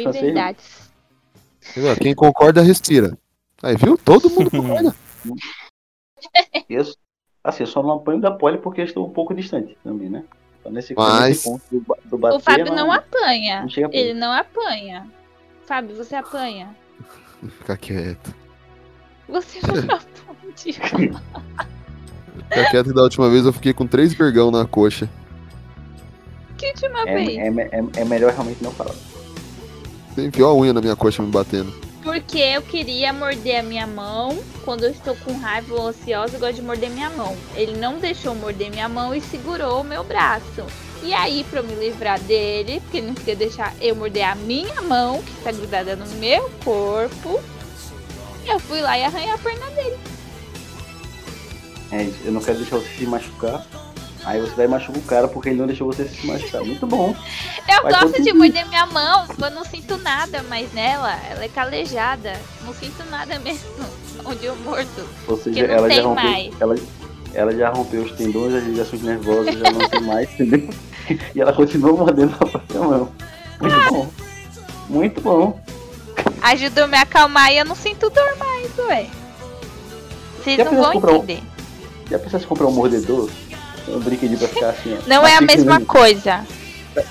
[0.03, 0.35] francês, não.
[0.35, 0.90] verdades.
[2.01, 3.16] Quem concorda, respira.
[3.62, 3.97] Aí, viu?
[3.97, 4.95] Todo mundo concorda.
[6.68, 6.85] Eu,
[7.44, 10.24] assim, eu só não apanho da Poli porque eu estou um pouco distante também, né?
[10.61, 13.62] Então, nesse, Mas- ponto do, do bater, O Fábio não apanha.
[13.62, 15.06] não chega a Ele não apanha.
[15.66, 16.74] Fábio, você apanha.
[17.59, 18.35] Fica quieto.
[19.28, 21.22] Você não apanha.
[22.48, 25.09] Fica quieto que da última vez eu fiquei com três vergão na coxa.
[26.59, 27.38] Que última É, vez?
[27.38, 28.94] é, é, é melhor realmente não falar.
[30.18, 31.72] Enfiou a unha na minha coxa me batendo.
[32.11, 34.42] Porque eu queria morder a minha mão.
[34.64, 37.37] Quando eu estou com raiva ou ansiosa, eu gosto de morder minha mão.
[37.55, 40.66] Ele não deixou morder minha mão e segurou o meu braço.
[41.05, 44.35] E aí, pra eu me livrar dele, porque ele não queria deixar eu morder a
[44.35, 47.40] minha mão, que está grudada no meu corpo,
[48.44, 49.99] eu fui lá e arranhei a perna dele.
[51.92, 53.64] É eu não quero deixar você se machucar.
[54.24, 56.62] Aí você vai machucar o cara porque ele não deixou você se machucar.
[56.62, 57.14] Muito bom.
[57.68, 61.48] Eu Faz gosto de morder minha mão, eu não sinto nada, mas nela, ela é
[61.48, 62.35] calejada.
[62.64, 63.68] Não sinto nada mesmo
[64.24, 65.09] onde eu mordo.
[65.26, 66.24] Ou seja, ela já rompeu.
[66.30, 66.61] mais.
[66.61, 66.74] Ela,
[67.33, 70.68] ela já rompeu os tendões, as ligações nervosas, já não tem mais, entendeu?
[71.35, 73.09] E ela continua mordendo a própria mão.
[73.61, 73.90] Muito Ah.
[73.90, 74.09] bom.
[74.88, 75.61] Muito bom.
[76.42, 79.07] Ajudou me a acalmar e eu não sinto dor mais, ué.
[80.42, 81.42] Vocês Já não vão comprar um- entender.
[82.11, 83.30] Já pensasse em comprar um mordedor?
[83.97, 85.09] Um brinquedinho pra ficar assim, ó.
[85.09, 86.47] Não é a mesma coisa.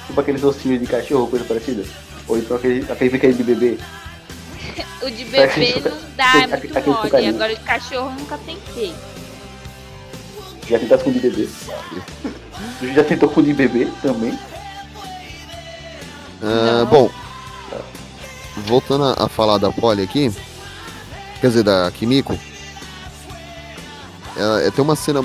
[0.08, 1.84] Tipo aqueles ossinhos de cachorro, coisa parecida.
[2.28, 3.78] Ou então aquele, aquele brinquedo de bebê.
[5.02, 7.02] O de bebê não dá, é muito Aquele mole.
[7.04, 7.36] sucarinho.
[7.36, 8.94] Agora o de cachorro eu nunca tentei.
[10.70, 11.48] Já tentasse com o de bebê.
[12.94, 14.38] Já tentou com o de bebê também?
[16.44, 17.10] Ah, bom,
[18.66, 20.32] voltando a, a falar da Polly aqui,
[21.42, 22.38] quer dizer, da Kimiko,
[24.38, 25.24] ela, é, tem uma cena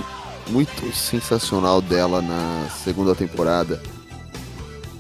[0.49, 3.81] muito sensacional dela na segunda temporada.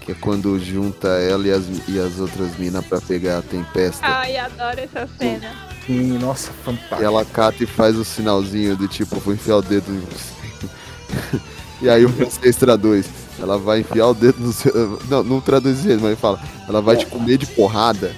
[0.01, 4.07] Que é quando junta ela e as, e as outras minas pra pegar a tempesta.
[4.07, 5.51] Ai, adoro essa cena.
[5.87, 7.03] Sim, nossa, E fantástico.
[7.03, 11.41] ela cata e faz o sinalzinho do tipo, vou enfiar o dedo em você.
[11.81, 13.07] e aí o francês traduz.
[13.39, 14.99] Ela vai enfiar o dedo no seu.
[15.09, 16.41] Não, não traduz isso, mas fala.
[16.69, 18.15] Ela vai te comer de porrada.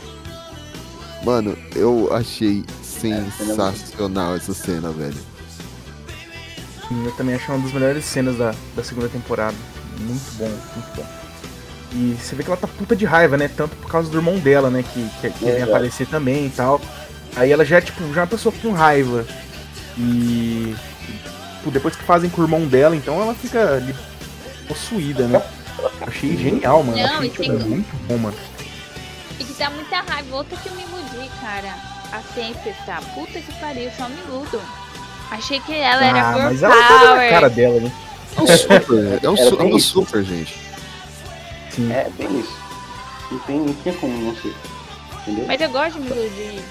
[1.24, 5.16] Mano, eu achei sensacional essa cena, velho.
[6.89, 9.55] Sim, eu também acho uma das melhores cenas da, da segunda temporada.
[9.99, 11.07] Muito bom, muito bom.
[11.93, 13.49] E você vê que ela tá puta de raiva, né?
[13.49, 14.84] Tanto por causa do irmão dela, né?
[14.93, 15.62] Que, que, que vem É.
[15.62, 16.80] aparecer também e tal.
[17.34, 19.26] Aí ela já é tipo, já é uma pessoa com raiva.
[19.99, 20.74] E.
[21.59, 23.95] tipo, depois que fazem com o irmão dela, então ela fica ali
[24.68, 25.43] possuída, né?
[26.07, 26.99] Achei genial, mano.
[26.99, 28.37] Não, Achei tipo, tem- muito bom, mano.
[29.39, 30.37] E que dá muita raiva.
[30.37, 31.74] Outra que eu me iludi, cara.
[32.12, 33.01] A Tempesta.
[33.14, 34.61] Puta que pariu, só me iludo.
[35.31, 37.31] Achei que ela era ah, girl mas ela tá na power.
[37.31, 37.93] cara dela, né?
[38.37, 38.81] É um super,
[39.24, 40.57] é um, Era su- é um super, gente.
[41.70, 41.93] Sim.
[41.93, 42.57] É, bem isso.
[43.31, 44.55] Não, tem, não tinha como não ser.
[45.22, 45.45] Entendeu?
[45.47, 46.64] Mas eu gosto de me iludir.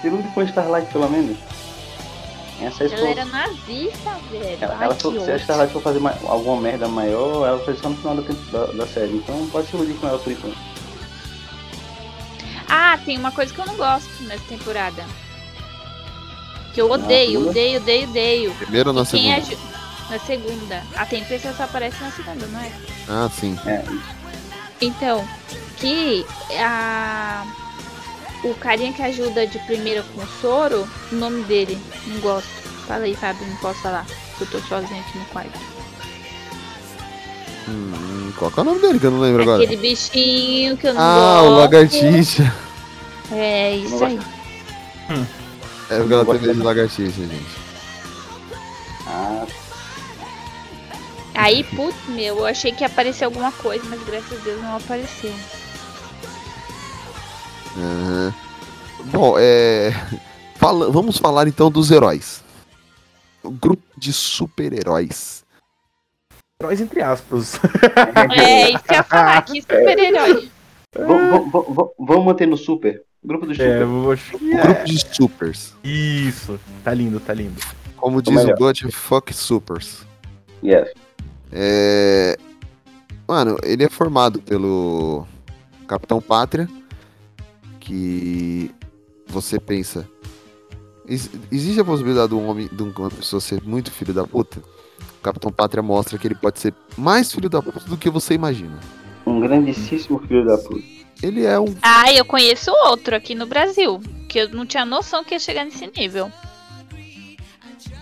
[0.00, 1.38] Se ilude com Starlight, pelo menos.
[2.60, 4.58] Essa é a Ela era nazista, velho.
[4.60, 5.36] Ela, Ai, ela for- se a.
[5.36, 8.22] Starlight for fazer ma- alguma merda maior, ela faz só no final da,
[8.52, 9.14] da, da série.
[9.16, 10.56] Então pode se iludir com ela por enquanto.
[12.68, 15.04] Ah, tem uma coisa que eu não gosto nessa temporada.
[16.74, 18.54] Que eu odeio, odeio, odeio, odeio.
[18.54, 19.36] Primeira ou na quem segunda?
[19.54, 19.74] aju-
[20.10, 20.82] Na segunda.
[20.96, 22.72] A Tempesta só aparece na segunda, não é?
[23.08, 23.56] Ah, sim.
[24.80, 25.24] Então,
[25.76, 26.26] que
[26.58, 27.44] a.
[28.42, 32.48] O carinha que ajuda de primeira com o soro, o nome dele, não gosto.
[32.86, 34.04] Fala aí, Fábio, não posso falar.
[34.36, 35.58] que Eu tô sozinho aqui no quarto.
[37.66, 39.62] Hum, qual que é o nome dele que eu não lembro agora?
[39.62, 41.50] Aquele bichinho que eu não Ah, gosto.
[41.52, 42.54] o lagartixa.
[43.32, 44.20] É, isso aí.
[45.90, 47.64] É porque ela tem medo de lagartixa, gente.
[49.06, 49.46] Ah,
[51.34, 54.76] Aí, putz, meu, eu achei que ia aparecer alguma coisa, mas graças a Deus não
[54.76, 55.32] apareceu.
[57.76, 58.34] Aham.
[59.06, 59.90] Bom, é.
[60.56, 62.42] fala- Vamos falar então dos heróis.
[63.42, 65.44] O grupo de super-heróis.
[66.62, 67.58] Heróis entre aspas.
[68.36, 70.50] É, isso que eu ia falar aqui, super-herói.
[71.98, 73.02] vamos manter no super.
[73.24, 73.80] Grupo do É, super.
[73.80, 74.12] eu vou...
[74.12, 75.74] O grupo de supers.
[75.82, 76.60] Isso.
[76.82, 77.60] Tá lindo, tá lindo.
[77.96, 80.02] Como diz o Butch, fuck supers.
[80.62, 80.90] Yes.
[81.50, 82.36] É...
[83.26, 85.26] Mano, ele é formado pelo
[85.88, 86.68] Capitão Pátria,
[87.80, 88.70] que
[89.26, 90.06] você pensa.
[91.08, 94.60] ex- Existe a possibilidade de um homem, de uma pessoa ser muito filho da puta?
[95.18, 98.34] O Capitão Pátria mostra que ele pode ser mais filho da puta do que você
[98.34, 98.78] imagina.
[99.26, 100.93] Um grandíssimo filho da puta.
[101.24, 101.74] Ele é um.
[101.80, 103.98] Ah, eu conheço outro aqui no Brasil,
[104.28, 106.30] que eu não tinha noção que ia chegar nesse nível.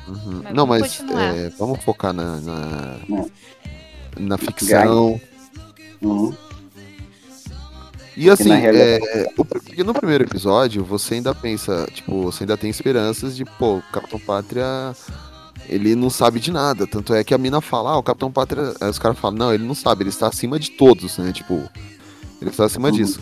[0.08, 0.40] Uhum.
[0.42, 1.00] Mas Não, mas
[1.36, 2.96] é, vamos focar na, na,
[4.18, 5.20] na ficção.
[6.02, 6.34] Uhum.
[8.16, 8.98] E assim, é,
[9.38, 13.76] o- porque no primeiro episódio você ainda pensa, tipo, você ainda tem esperanças de, pô,
[13.76, 14.64] o Capitão Pátria,
[15.68, 16.86] ele não sabe de nada.
[16.88, 18.74] Tanto é que a mina fala, ah, o Capitão Pátria.
[18.80, 21.32] Aí os caras falam, não, ele não sabe, ele está acima de todos, né?
[21.32, 21.62] Tipo,
[22.42, 22.94] ele está acima Uhum.
[22.94, 23.20] disso.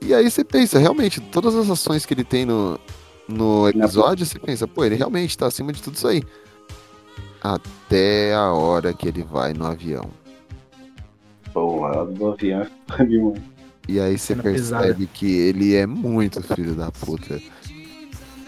[0.00, 2.78] E aí você pensa, realmente, todas as ações que ele tem no,
[3.26, 6.22] no episódio, você pensa, pô, ele realmente está acima de tudo isso aí.
[7.42, 10.08] Até a hora que ele vai no avião.
[11.52, 13.40] Porra, do avião é.
[13.88, 14.52] E aí você percebe
[14.94, 15.06] pesada.
[15.14, 17.40] que ele é muito filho da puta.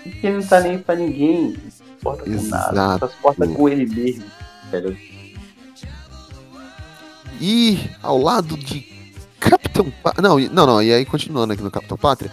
[0.04, 1.52] Ele não tá nem pra ninguém.
[1.52, 2.42] Não se importa com nada.
[2.72, 2.98] Exato.
[3.00, 4.24] Só se importa com ele mesmo.
[4.70, 4.96] Velho.
[7.40, 8.86] E ao lado de
[9.38, 10.22] Capitão Pátria.
[10.22, 12.32] Não, não, não, e aí continuando aqui no Capitão Pátria.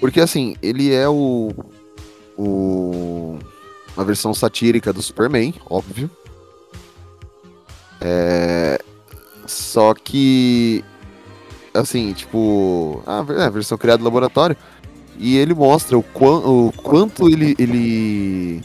[0.00, 1.52] Porque assim, ele é o.
[2.36, 3.38] O.
[3.96, 6.10] Uma versão satírica do Superman, óbvio.
[8.00, 8.78] É.
[9.46, 10.84] Só que.
[11.74, 13.02] Assim, tipo.
[13.06, 14.56] A ver- é, a versão criada no laboratório.
[15.18, 18.62] E ele mostra o, quan- o quanto ele, ele.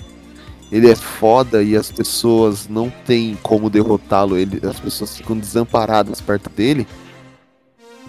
[0.73, 4.35] Ele é foda e as pessoas não têm como derrotá-lo.
[4.35, 6.87] Ele, as pessoas ficam desamparadas perto dele.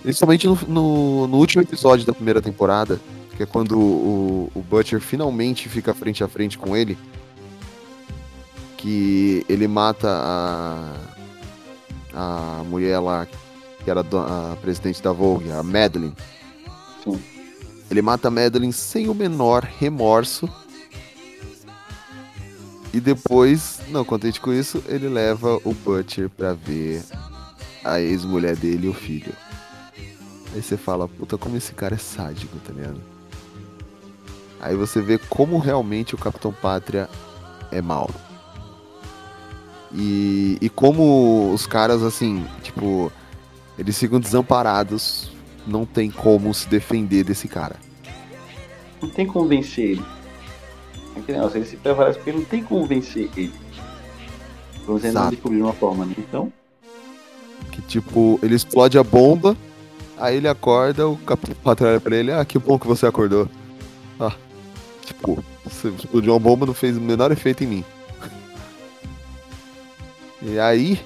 [0.03, 2.99] Principalmente no, no, no último episódio da primeira temporada,
[3.37, 6.97] que é quando o, o Butcher finalmente fica frente a frente com ele.
[8.79, 10.95] Que ele mata a,
[12.15, 13.27] a mulher lá,
[13.85, 16.15] que era a presidente da Vogue, a Madeline.
[17.05, 17.23] Sim.
[17.91, 20.49] Ele mata a Madeline sem o menor remorso.
[22.95, 27.03] E depois, não contente com isso, ele leva o Butcher pra ver
[27.83, 29.33] a ex-mulher dele e o filho.
[30.55, 33.01] Aí você fala, puta, como esse cara é sádico, tá ligado?
[34.61, 37.11] Aí você vê como realmente o Capitão Pátria
[37.73, 38.09] é mal.
[39.93, 43.11] E, e como os caras, assim, tipo,
[43.77, 45.33] eles ficam desamparados,
[45.67, 47.75] não tem como se defender desse cara.
[49.03, 50.05] Não tem como vencer ele.
[51.17, 53.53] É que negócio, ele se prevalece porque não tem como vencer ele.
[54.87, 55.31] Você não Exato.
[55.31, 56.15] descobrir uma forma, né?
[56.19, 56.53] Então,
[57.71, 59.57] Que tipo, ele explode a bomba,
[60.19, 61.55] aí ele acorda, o capitão
[61.89, 63.49] olha pra ele, ah, que bom que você acordou.
[64.21, 64.33] Ah,
[65.05, 67.85] tipo, você explodiu uma bomba, não fez o menor efeito em mim.
[70.43, 71.01] E aí,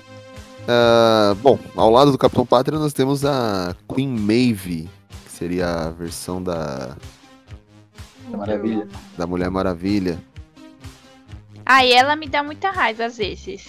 [0.67, 4.89] ah, bom, ao lado do Capitão Pátria nós temos a Queen Maeve,
[5.25, 6.97] que seria a versão da,
[8.33, 8.89] é maravilha.
[9.17, 10.19] da Mulher Maravilha.
[11.65, 13.69] Aí ela me dá muita raiva às vezes.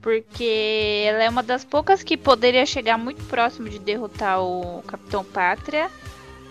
[0.00, 5.24] Porque ela é uma das poucas que poderia chegar muito próximo de derrotar o Capitão
[5.24, 5.88] Pátria.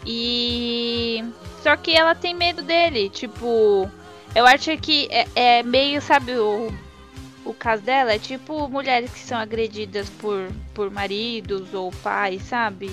[0.06, 1.24] E.
[1.62, 3.10] Só que ela tem medo dele.
[3.10, 3.90] Tipo,
[4.34, 6.72] eu acho que é, é meio, sabe, o,
[7.44, 12.92] o caso dela é tipo mulheres que são agredidas por, por maridos ou pais, sabe?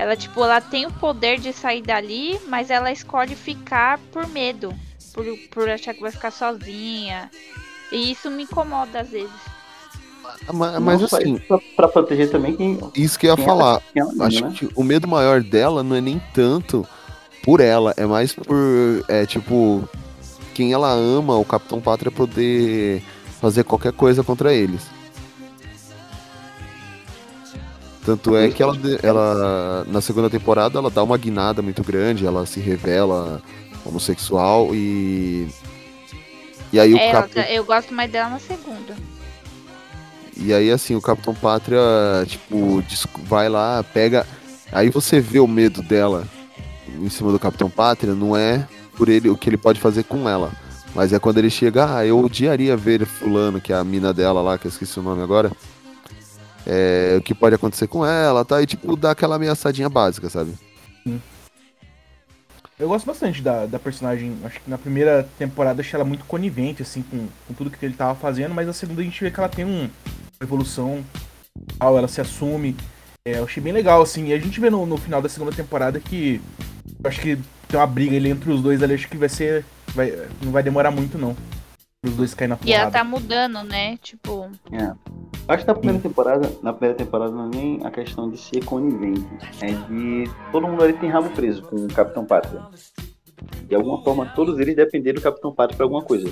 [0.00, 4.74] Ela, tipo, ela tem o poder de sair dali, mas ela escolhe ficar por medo.
[5.12, 7.30] Por, por achar que vai ficar sozinha.
[7.92, 9.30] E isso me incomoda às vezes.
[10.48, 12.78] Ah, ma- Mas Não, só assim, isso pra, pra proteger também quem.
[12.94, 13.82] Isso que eu ia quem falar.
[13.94, 14.54] ela- Acho né?
[14.56, 16.86] que o medo maior dela não é nem tanto
[17.42, 18.56] por ela, é mais por,
[19.08, 19.86] é, tipo,
[20.54, 23.02] quem ela ama, o Capitão Pátria poder
[23.40, 24.82] fazer qualquer coisa contra eles.
[28.16, 32.44] Tanto é que ela, ela, na segunda temporada, ela dá uma guinada muito grande, ela
[32.44, 33.40] se revela
[33.84, 35.48] homossexual e.
[36.72, 37.42] E aí o É, ela- Capitão.
[37.44, 38.96] eu gosto mais dela na segunda.
[40.36, 41.80] E aí, assim, o Capitão Pátria,
[42.26, 42.82] tipo,
[43.24, 44.26] vai lá, pega.
[44.72, 46.24] Aí você vê o medo dela
[46.88, 50.28] em cima do Capitão Pátria, não é por ele o que ele pode fazer com
[50.28, 50.50] ela.
[50.94, 54.40] Mas é quando ele chega, ah, eu odiaria ver fulano, que é a mina dela
[54.42, 55.52] lá, que eu esqueci o nome agora.
[56.66, 58.60] É, o que pode acontecer com ela, tá?
[58.60, 60.54] E tipo, dá aquela ameaçadinha básica, sabe?
[62.80, 64.34] Eu gosto bastante da, da personagem.
[64.42, 67.94] Acho que na primeira temporada achei ela muito conivente, assim, com, com tudo que ele
[67.94, 71.04] tava fazendo, mas na segunda a gente vê que ela tem um, uma evolução,
[71.78, 72.74] ela se assume.
[73.22, 74.28] É, eu achei bem legal, assim.
[74.28, 76.40] E a gente vê no, no final da segunda temporada que
[77.04, 77.36] acho que
[77.68, 79.62] tem uma briga ali entre os dois ali, acho que vai ser.
[79.94, 81.36] Vai, não vai demorar muito, não.
[82.02, 82.98] Os dois caírem na E ela porrada.
[82.98, 83.98] tá mudando, né?
[83.98, 84.50] Tipo.
[84.72, 84.94] É.
[85.46, 88.64] Acho que na primeira temporada, na primeira temporada não é nem a questão de ser
[88.64, 89.26] conivente,
[89.60, 92.62] é de todo mundo ali tem rabo preso com o Capitão Pátria.
[93.66, 96.28] De alguma forma, todos eles dependeram do Capitão Pátria pra alguma coisa.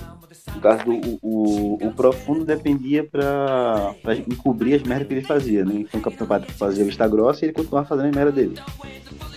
[0.54, 3.94] No caso do o, o, Profundo dependia pra
[4.26, 5.74] encobrir as merdas que ele fazia, né?
[5.76, 8.56] Então o Capitão Pátria fazia vista grossa e ele continuava fazendo as merda dele.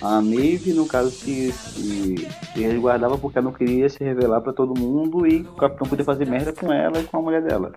[0.01, 2.15] A Maeve, no caso, se, se,
[2.53, 6.03] se resguardava porque ela não queria se revelar pra todo mundo e o Capitão podia
[6.03, 7.71] fazer merda com ela e com a mulher dela.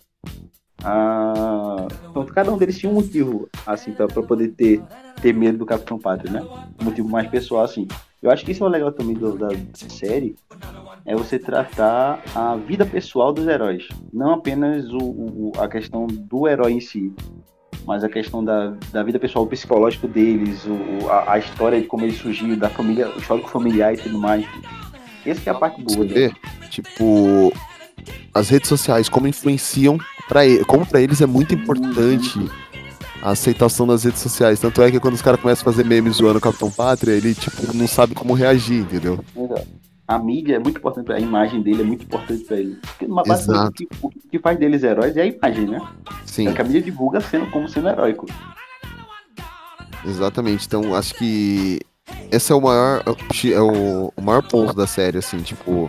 [0.82, 4.82] Ah, então, cada um deles tinha um motivo, assim, pra, pra poder ter,
[5.20, 6.46] ter medo do Capitão Pátria, né?
[6.80, 7.86] Um motivo mais pessoal, assim.
[8.22, 9.48] Eu acho que isso é o legal também do- da
[9.88, 10.34] série,
[11.06, 13.86] é você tratar a vida pessoal dos heróis.
[14.12, 17.12] Não apenas o, o- a questão do herói em si,
[17.86, 21.86] mas a questão da, da vida pessoal, o psicológico deles, o, a, a história de
[21.86, 24.46] como ele surgiu, da família, o histórico familiar e tudo mais.
[25.24, 26.06] Essa é a parte boa.
[26.06, 26.32] Vê,
[26.70, 27.52] tipo,
[28.32, 29.98] as redes sociais, como influenciam
[30.28, 32.50] para ele, como para eles é muito importante
[33.22, 34.60] a aceitação das redes sociais.
[34.60, 37.34] Tanto é que quando os caras começam a fazer memes zoando o Capitão Pátria, ele,
[37.34, 39.24] tipo, não sabe como reagir, entendeu?
[40.06, 42.78] A mídia é muito importante a imagem dele é muito importante pra ele.
[42.82, 45.80] Porque base o que, o que faz deles heróis é a imagem, né?
[46.26, 46.48] Sim.
[46.48, 48.26] É que a mídia divulga sendo como sendo heróico.
[50.04, 50.66] Exatamente.
[50.66, 51.80] Então, acho que
[52.30, 55.88] esse é o maior, é o, o maior ponto da série, assim, tipo,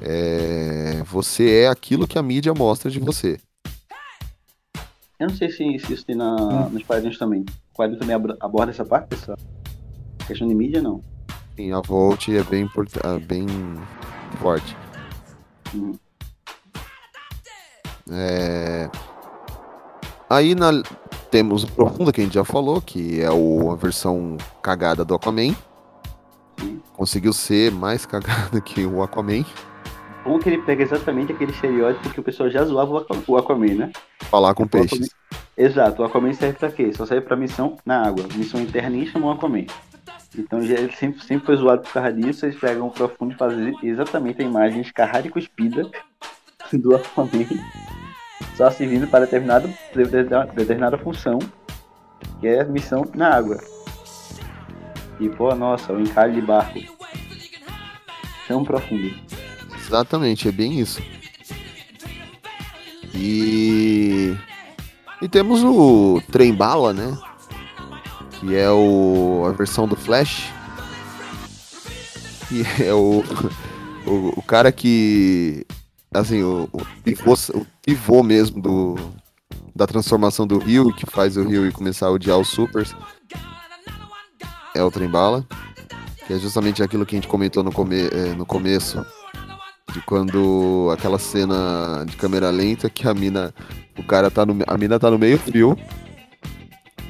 [0.00, 3.38] é, você é aquilo que a mídia mostra de você.
[5.18, 7.44] Eu não sei se, se isso tem na, nos quadrinhos também.
[7.72, 9.36] O quadrinho também aborda essa parte, essa
[10.26, 11.02] questão de mídia, não.
[11.56, 12.68] Sim, a Volt é bem,
[13.04, 13.46] ah, bem
[14.40, 14.76] forte.
[15.74, 15.92] Uhum.
[18.10, 18.90] É,
[20.30, 20.70] Aí na...
[21.28, 23.72] temos o Profunda, que a gente já falou, que é o...
[23.72, 25.56] a versão cagada do Aquaman.
[26.92, 29.44] Conseguiu ser mais cagada que o Aquaman.
[30.22, 33.36] Como que ele pega exatamente aquele estereótipo que o pessoal já zoava o Aqua- o
[33.36, 33.92] Aquaman, né?
[34.30, 35.08] Falar com Aquaman- peixes.
[35.56, 36.92] Exato, o Aquaman serve pra quê?
[36.94, 38.24] Só serve pra missão na água.
[38.34, 39.64] Missão interna e chamou o Aquaman.
[40.38, 42.46] Então já ele sempre, sempre foi zoado por causa disso.
[42.46, 45.90] Eles pegam o profundo e fazem exatamente a imagem escarrada e cuspida
[46.72, 47.46] do Aquaman.
[48.56, 49.68] Só servindo para determinado,
[50.54, 51.38] determinada função,
[52.40, 53.58] que é a missão na água.
[55.18, 56.78] E pô, nossa, o encalhe de barco.
[58.46, 59.10] Tão profundo.
[59.90, 61.02] Exatamente, é bem isso.
[63.12, 64.36] E.
[65.20, 67.18] E temos o Trem Bala, né?
[68.38, 70.48] Que é o, a versão do Flash.
[72.48, 73.24] Que é o,
[74.06, 75.66] o, o cara que.
[76.14, 78.94] Assim, o, o, pivô, o pivô mesmo do,
[79.74, 82.94] da transformação do Rio, que faz o Rio começar a odiar os Supers.
[84.72, 85.44] É o Trem Bala.
[86.28, 89.04] Que é justamente aquilo que a gente comentou no, come, eh, no começo.
[89.92, 93.52] De quando aquela cena de câmera lenta que a mina.
[93.98, 94.56] O cara tá no.
[94.66, 95.76] A mina tá no meio fio.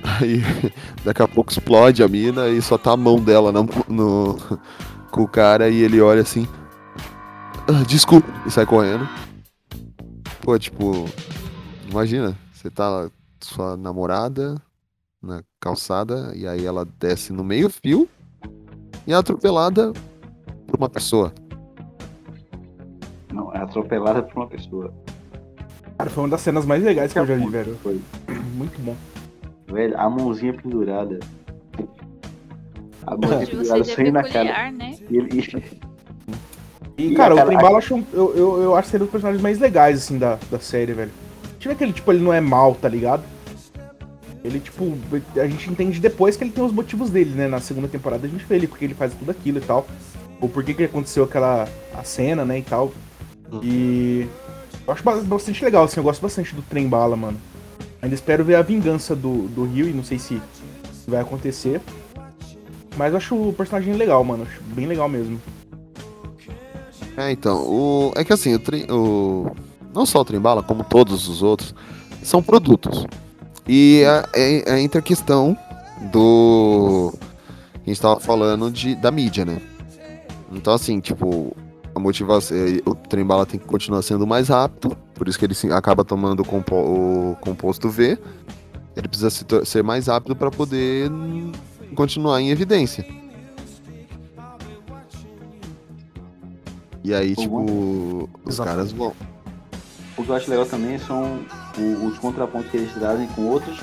[0.02, 0.42] Aí
[1.04, 4.38] daqui a pouco explode a mina e só tá a mão dela no, no-
[5.12, 6.48] com o cara e ele olha assim.
[7.68, 9.06] "Ah, desculpa, e sai correndo.
[10.40, 11.04] Pô, tipo.
[11.90, 13.10] Imagina, você tá
[13.42, 14.60] sua namorada
[15.22, 18.08] na calçada e aí ela desce no meio fio
[19.06, 19.92] e é atropelada
[20.66, 21.32] por uma pessoa.
[23.32, 24.92] Não, é atropelada por uma pessoa.
[25.98, 27.76] Cara, foi uma das cenas mais legais que eu já vi, velho.
[27.82, 28.00] Foi.
[28.54, 28.96] Muito bom.
[29.68, 31.20] Velho, a mãozinha pendurada.
[33.06, 34.72] A mãozinha De pendurada, é sangue na cara.
[34.72, 34.96] né?
[35.08, 35.28] E ele,
[36.98, 39.02] E, E cara, aquela- o Trembala eu, acho um- eu, eu, eu acho que ele
[39.02, 41.10] é um dos personagens mais legais, assim, da, da série, velho.
[41.58, 43.22] Tive aquele, tipo, ele não é mal, tá ligado?
[44.42, 44.94] Ele, tipo,
[45.36, 47.46] a gente entende depois que ele tem os motivos dele, né?
[47.46, 49.86] Na segunda temporada a gente vê ele, porque ele faz tudo aquilo e tal.
[50.40, 52.92] Ou por que que aconteceu aquela a cena, né, e tal.
[53.62, 54.28] E
[54.86, 57.38] eu acho ba- bastante legal, assim, eu gosto bastante do Trem Bala, mano.
[58.02, 60.40] Ainda espero ver a vingança do, do Rio e não sei se
[61.06, 61.80] vai acontecer.
[62.96, 64.44] Mas eu acho o personagem legal, mano.
[64.44, 65.40] Acho bem legal mesmo.
[67.16, 68.12] É, então, o...
[68.16, 69.50] é que assim, o, trem- o...
[69.92, 71.74] não só o Trembala, como todos os outros,
[72.22, 73.06] são produtos.
[73.68, 75.56] E é, é, é entre a questão
[76.10, 77.12] do.
[77.74, 79.60] A gente tava falando de, da mídia, né?
[80.50, 81.56] Então, assim, tipo,
[82.00, 82.56] a motivação.
[82.56, 86.40] é, O Trembala tem que continuar sendo mais rápido, por isso que ele acaba tomando
[86.40, 88.18] o, compo- o composto V.
[88.96, 89.30] Ele precisa
[89.64, 91.10] ser mais rápido para poder
[91.94, 93.06] continuar em evidência.
[97.02, 98.68] E aí, tipo, os Exato.
[98.68, 99.12] caras vão.
[100.16, 101.40] O que eu acho legal também são
[102.06, 103.80] os contrapontos que eles trazem com outros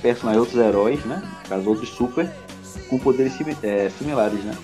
[0.00, 1.22] personagens, outros heróis, né?
[1.48, 2.30] Caso, outros super,
[2.88, 3.32] com poderes
[3.64, 4.56] é, similares, né?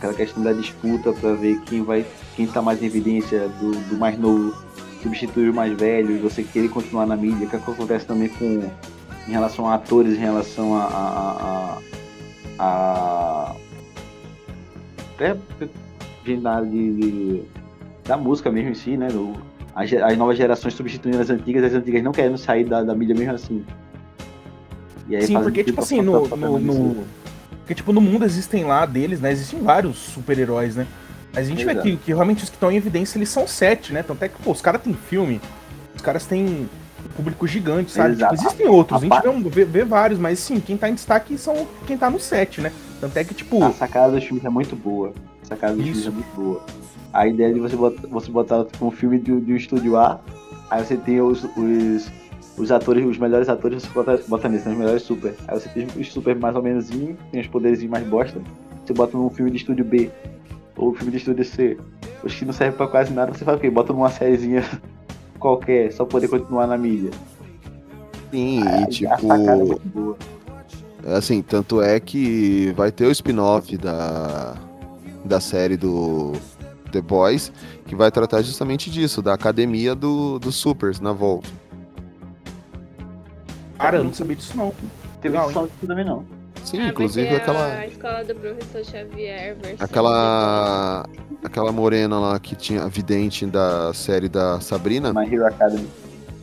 [0.00, 3.98] Aquela questão da disputa pra ver quem vai, quem tá mais em evidência do, do
[3.98, 4.54] mais novo
[5.02, 8.28] substituir o mais velho e você querer continuar na mídia, que é que acontece também
[8.30, 8.62] com
[9.28, 11.78] em relação a atores, em relação a, a,
[12.58, 12.62] a,
[13.52, 13.56] a-
[15.14, 15.36] até
[16.40, 17.42] na- de- de-
[18.04, 19.08] da música mesmo em si, né?
[19.08, 19.34] Do,
[19.74, 23.14] as, as novas gerações substituindo as antigas, as antigas não querendo sair da, da mídia
[23.14, 23.64] mesmo assim.
[25.08, 27.04] E aí Sim, porque, tipo assim, no, no, no-
[27.70, 29.30] Porque, tipo, no mundo existem lá deles, né?
[29.30, 30.88] Existem vários super-heróis, né?
[31.32, 31.86] Mas a gente vê Exato.
[31.86, 34.02] que, que realmente os que estão em evidência, eles são sete, né?
[34.02, 35.40] Tanto é que, pô, os caras têm filme,
[35.94, 36.68] os caras têm
[37.14, 38.16] público gigante, sabe?
[38.16, 40.94] Tipo, existem outros, a, A gente vê, vê- vê vários, mas sim, quem tá em
[40.94, 42.72] destaque são quem tá no set, né?
[43.00, 45.14] Tanto é que, tipo, A sacada dos filmes é muito boa.
[45.40, 46.66] A sacada dos filmes é muito boa.
[47.12, 50.18] A ideia de você botar, você botar tipo, um filme de, de um estúdio A,
[50.68, 52.10] aí você tem os, os,
[52.60, 55.34] os atores, os melhores atores, você bota, bota nisso, né, os melhores super.
[55.48, 58.40] Aí você tem os super mais ou menos, tem os poderes mais bosta,
[58.84, 60.10] você bota num filme de estúdio B,
[60.76, 61.78] ou filme de estúdio C.
[62.22, 63.70] Os que não servem pra quase nada, você faz o quê?
[63.70, 64.62] Bota numa sériezinha
[65.38, 67.10] qualquer, só poder continuar na mídia.
[68.30, 70.16] Sim, Aí e A tipo.
[71.04, 71.16] é.
[71.16, 74.54] Assim, tanto é que vai ter o spin-off da,
[75.24, 76.32] da série do
[76.92, 77.50] The Boys,
[77.86, 81.48] que vai tratar justamente disso, da academia do, dos supers na volta.
[83.80, 84.72] Cara, eu não sabia disso não.
[85.20, 86.24] Teve Legal, edição disso também não.
[86.64, 87.66] Sim, Ah, inclusive ter aquela.
[87.72, 91.06] A escola do professor Xavier Aquela.
[91.42, 95.88] Aquela morena lá que tinha a vidente da série da Sabrina, My Hero Academy.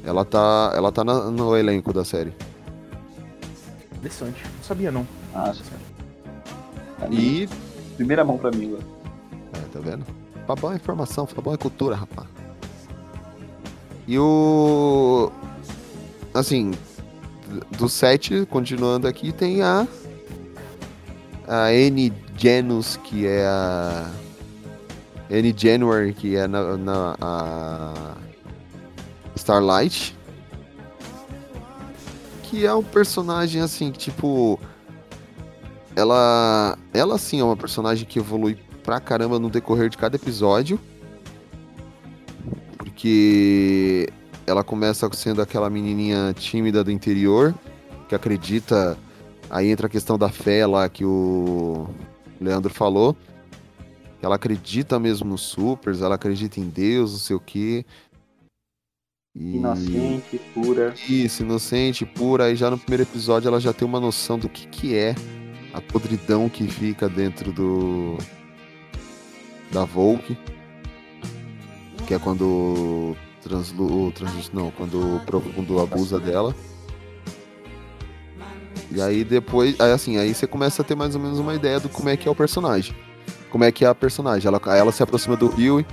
[0.03, 2.33] ela tá, ela tá na- no elenco da série.
[3.95, 4.43] Interessante.
[4.43, 5.05] Não sabia não.
[5.35, 5.61] Nossa.
[7.11, 7.47] E.
[7.95, 8.83] Primeira mão pra mim, agora.
[9.53, 10.05] É, tá vendo?
[10.47, 12.27] Fabão é informação, Fabão é cultura, rapaz.
[14.07, 15.31] E o.
[16.33, 16.71] Assim,
[17.77, 19.87] do 7, continuando aqui, tem a.
[21.47, 24.11] A N Genus, que é a.
[25.29, 28.15] N January, que é na, na- a
[29.35, 30.15] Starlight.
[32.43, 34.59] Que é um personagem assim, que, tipo.
[35.95, 36.77] Ela.
[36.93, 40.79] Ela sim é uma personagem que evolui pra caramba no decorrer de cada episódio.
[42.77, 44.09] Porque
[44.47, 47.53] ela começa sendo aquela menininha tímida do interior,
[48.07, 48.97] que acredita.
[49.49, 51.87] Aí entra a questão da fé lá que o
[52.39, 53.15] Leandro falou.
[54.21, 57.85] Ela acredita mesmo nos supers, ela acredita em Deus, não sei o quê.
[59.35, 60.93] E- Inocente, pura.
[61.07, 62.45] Isso, inocente, pura.
[62.45, 65.13] Aí já no primeiro episódio ela já tem uma noção do que, que é
[65.73, 68.17] a podridão que fica dentro do.
[69.71, 70.35] da Volk.
[72.07, 76.55] Que é quando translu, o translúcido não, quando o profundo abusa dela.
[78.91, 81.79] E aí depois, aí assim, aí você começa a ter mais ou menos uma ideia
[81.79, 82.95] do como é que é o personagem.
[83.49, 84.47] Como é que é a personagem.
[84.47, 85.85] Ela, ela se aproxima do Rio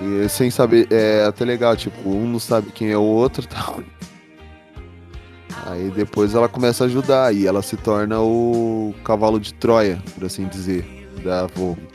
[0.00, 3.48] e sem saber, é até legal, tipo, um não sabe quem é o outro e
[3.48, 3.80] tal.
[5.66, 10.24] Aí depois ela começa a ajudar e ela se torna o cavalo de Troia, por
[10.24, 10.84] assim dizer,
[11.22, 11.89] da Volk.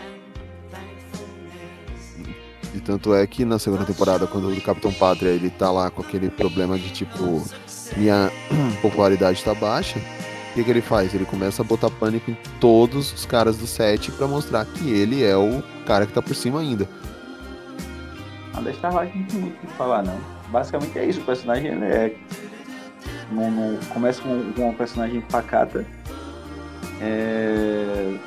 [2.76, 6.02] E tanto é que na segunda temporada, quando o Capitão Pátria ele tá lá com
[6.02, 7.42] aquele problema de tipo,
[7.96, 8.30] minha
[8.82, 11.14] popularidade tá baixa, o que, que ele faz?
[11.14, 15.24] Ele começa a botar pânico em todos os caras do set pra mostrar que ele
[15.24, 16.86] é o cara que tá por cima ainda.
[18.54, 20.20] A da Starlight não tem muito o que falar, não.
[20.50, 22.16] Basicamente é isso, o personagem ele é.
[23.94, 25.86] Começa com, com uma personagem pacata.
[27.02, 28.18] é,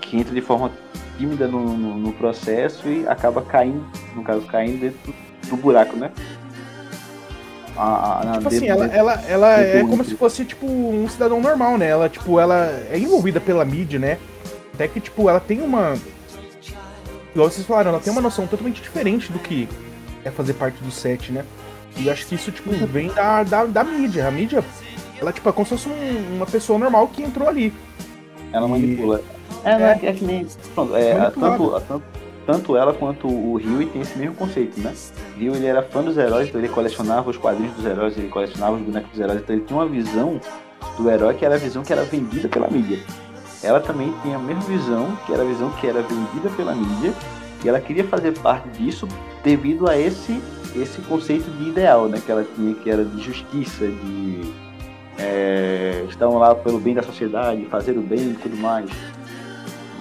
[0.00, 0.70] que entra de forma
[1.18, 5.14] tímida no, no- no processo e acaba caindo, no caso, caindo dentro
[5.48, 6.10] do buraco, né?
[7.76, 11.76] A, a, Tipo assim, ela, ela, ela é como se fosse, tipo, um cidadão normal,
[11.76, 11.86] né?
[11.88, 14.18] Ela, tipo, ela é envolvida pela mídia, né?
[14.74, 15.94] Até que, tipo, ela tem uma.
[17.34, 19.68] Igual vocês falaram, ela tem uma noção totalmente diferente do que
[20.24, 21.44] é fazer parte do set, né?
[21.98, 24.26] E eu acho que isso, tipo, vem da, da, da mídia.
[24.26, 24.64] A mídia,
[25.20, 27.74] ela, tipo, é como se fosse um- uma pessoa normal que entrou ali.
[28.52, 29.20] Ela manipula.
[29.66, 30.46] É, não é, que- é que nem.
[30.74, 32.02] Pronto, é, a- tanto, a- tanto,
[32.46, 34.94] tanto ela quanto o Rio tem esse mesmo conceito, né?
[35.36, 38.76] Rio ele era fã dos heróis, então ele colecionava os quadrinhos dos heróis, ele colecionava
[38.76, 40.40] os bonecos dos heróis, então ele tinha uma visão
[40.98, 43.00] do herói que era a visão que era vendida pela mídia.
[43.62, 47.12] Ela também tinha a mesma visão, que era a visão que era vendida pela mídia,
[47.64, 49.08] e ela queria fazer parte disso
[49.42, 50.40] devido a esse,
[50.76, 52.22] esse conceito de ideal, né?
[52.24, 54.52] Que ela tinha, que era de justiça, de
[55.18, 58.88] é, estão lá pelo bem da sociedade, fazer o bem e tudo mais.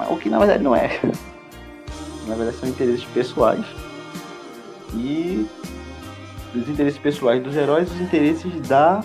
[0.09, 0.99] O que na verdade não é.
[2.27, 3.65] Na verdade são interesses pessoais.
[4.93, 5.47] E
[6.55, 9.03] os interesses pessoais dos heróis, os interesses da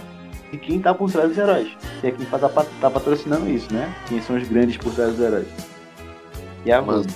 [0.50, 1.68] de quem tá por trás dos heróis.
[2.00, 3.94] Que é quem tá, tá, patrocinando isso, né?
[4.08, 5.46] Quem são os grandes por trás dos heróis.
[6.64, 7.06] E a Mas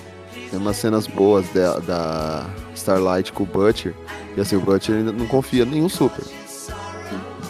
[0.51, 3.95] tem umas cenas boas da, da Starlight com o Butcher.
[4.37, 6.25] E assim, o Butcher ainda não confia em nenhum super.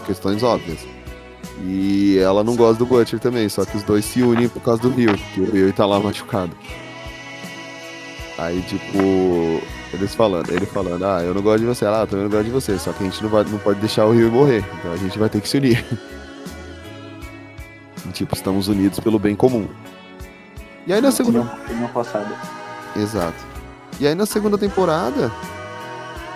[0.07, 0.94] Questões óbvias.
[1.61, 4.83] E ela não gosta do Butcher também, só que os dois se unem por causa
[4.83, 6.57] do Rio, que o Rio tá lá machucado.
[8.37, 8.99] Aí, tipo,
[9.93, 12.45] eles falando, ele falando, ah, eu não gosto de você, ah, eu também não gosto
[12.45, 14.93] de você, só que a gente não, vai, não pode deixar o Rio morrer, então
[14.93, 15.85] a gente vai ter que se unir.
[18.07, 19.67] E, tipo, estamos unidos pelo bem comum.
[20.87, 21.41] E aí na segunda.
[21.71, 22.37] Uma forçada.
[22.95, 23.43] Exato.
[23.99, 25.33] E aí na segunda temporada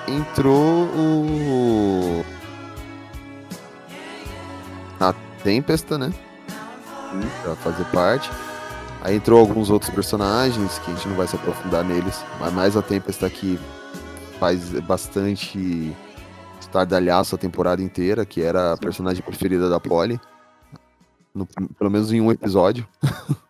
[0.07, 2.25] entrou o.
[5.01, 6.12] A Tempesta, né?
[7.42, 8.28] Pra fazer parte.
[9.03, 12.76] Aí entrou alguns outros personagens que a gente não vai se aprofundar neles, mas mais
[12.76, 13.59] a Tempesta que
[14.40, 15.94] faz bastante
[16.61, 20.20] estardalhaço a temporada inteira, que era a personagem preferida da Polly.
[21.34, 21.46] No-
[21.78, 22.86] pelo menos em um episódio.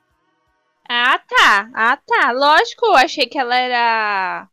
[0.91, 1.69] Ah, tá.
[1.75, 2.33] Ah, tá.
[2.33, 4.49] Lógico, eu achei que ela era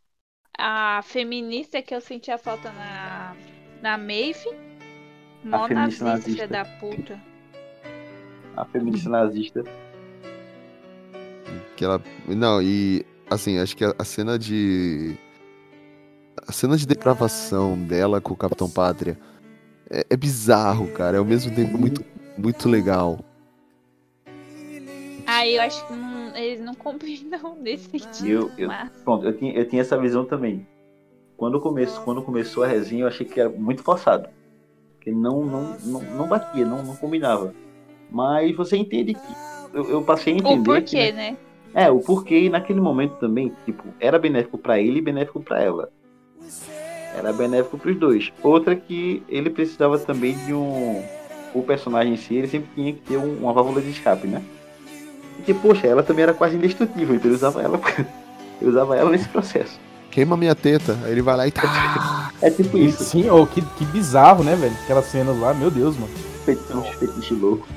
[0.58, 3.34] a feminista que eu sentia falta na,
[3.82, 4.50] na Maeve.
[5.46, 7.20] Mó feminista nazista, da puta.
[8.58, 9.64] A feminista nazista.
[11.78, 12.02] Que ela.
[12.28, 15.16] Não, e assim, acho que a, a cena de.
[16.48, 19.18] A cena de depravação dela com o Capitão Pátria
[19.90, 21.18] é, é bizarro, cara.
[21.18, 22.04] É ao mesmo tempo muito,
[22.38, 23.20] muito legal.
[25.28, 28.28] Aí eu acho que não- eles não combinam nesse sentido.
[28.28, 30.68] Eu, eu, mas- pronto, eu tinha, eu tinha essa visão também.
[31.38, 34.30] Quando, começo, quando começou a resenha, eu achei que era muito forçado.
[35.06, 37.54] Que não, não, não, não batia, não, não combinava.
[38.12, 39.22] Mas você entende que.
[39.74, 40.60] Eu, eu passei a entender.
[40.60, 41.38] O porquê, que, né?
[41.74, 45.90] É, o porquê naquele momento também, tipo, era benéfico pra ele e benéfico pra ela.
[47.16, 48.34] Era benéfico pros dois.
[48.42, 51.04] Outra que ele precisava também de um.
[51.54, 54.42] O personagem em si, ele sempre tinha que ter um- uma válvula de escape, né?
[55.38, 57.80] Porque, poxa, ela também era quase indestrutível, então ele usava ela,
[58.60, 59.80] ele usava ela nesse processo.
[60.16, 60.98] Queima minha teta.
[61.04, 62.32] Aí ele vai lá e tá.
[62.42, 63.04] É tipo isso.
[63.04, 64.74] sim, oh, que, que bizarro, né, velho?
[64.84, 66.14] Aquelas cenas lá, meu Deus, mano.
[66.46, 67.68] Fetiche, fetiche louco.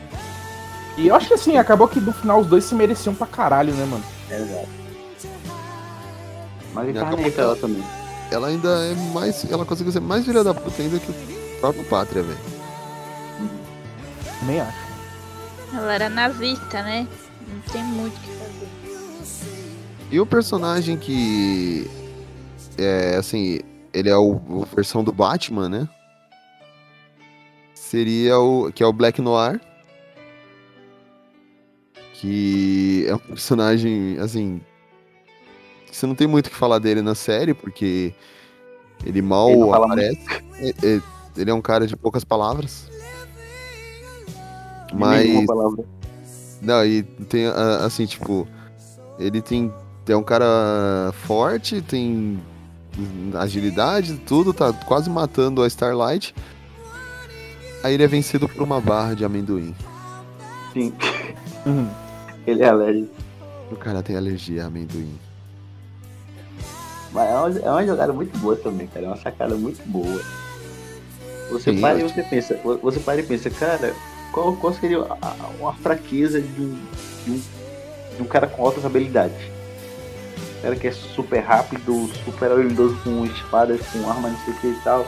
[0.96, 3.74] E eu acho que assim, acabou que no final os dois se mereciam pra caralho,
[3.74, 4.04] né, mano?
[4.30, 4.68] Exato.
[6.72, 7.82] Mas E que pra ela também.
[8.30, 9.44] Ela ainda é mais.
[9.50, 11.14] Ela conseguiu ser mais filha da puta ainda que o
[11.58, 12.38] próprio Pátria, velho.
[14.46, 14.78] Nem acho.
[15.74, 17.08] Ela era nazista, né?
[17.48, 18.68] Não tem muito o que fazer.
[20.12, 21.97] E o personagem que.
[22.78, 23.60] É, assim.
[23.92, 25.88] ele é o, o versão do Batman, né?
[27.74, 28.70] Seria o.
[28.72, 29.60] que é o Black Noir.
[32.14, 34.60] Que é um personagem, assim.
[35.90, 38.14] Você não tem muito o que falar dele na série, porque
[39.04, 40.26] ele mal Ele aparece.
[40.60, 41.02] É- é-
[41.36, 42.88] Ele é um cara de poucas palavras.
[44.92, 45.46] Mas.
[45.46, 45.84] palavra.
[46.60, 48.46] Não, e tem, assim, tipo,
[49.18, 49.72] ele tem.
[50.08, 52.40] É um cara forte, tem
[53.34, 56.34] agilidade, tudo, tá quase matando a Starlight.
[57.82, 59.74] Aí ele é vencido por uma barra de amendoim.
[60.72, 60.92] Sim.
[62.46, 63.10] Ele é alérgico.
[63.70, 65.14] O cara tem alergia a amendoim.
[67.12, 69.04] Mas é uma, é uma jogada muito boa também, cara.
[69.06, 70.20] É uma sacada muito boa.
[71.50, 73.94] Você Sim, para e você pensa, você para e pensa, cara,
[74.32, 76.78] qual, qual seria a- a- uma fraqueza de um,
[77.24, 77.42] de um,
[78.16, 79.36] de um cara com altas habilidades?
[80.62, 84.66] Cara que é super rápido, super habilidoso com espadas, com arma, não sei o que
[84.66, 85.06] e tal,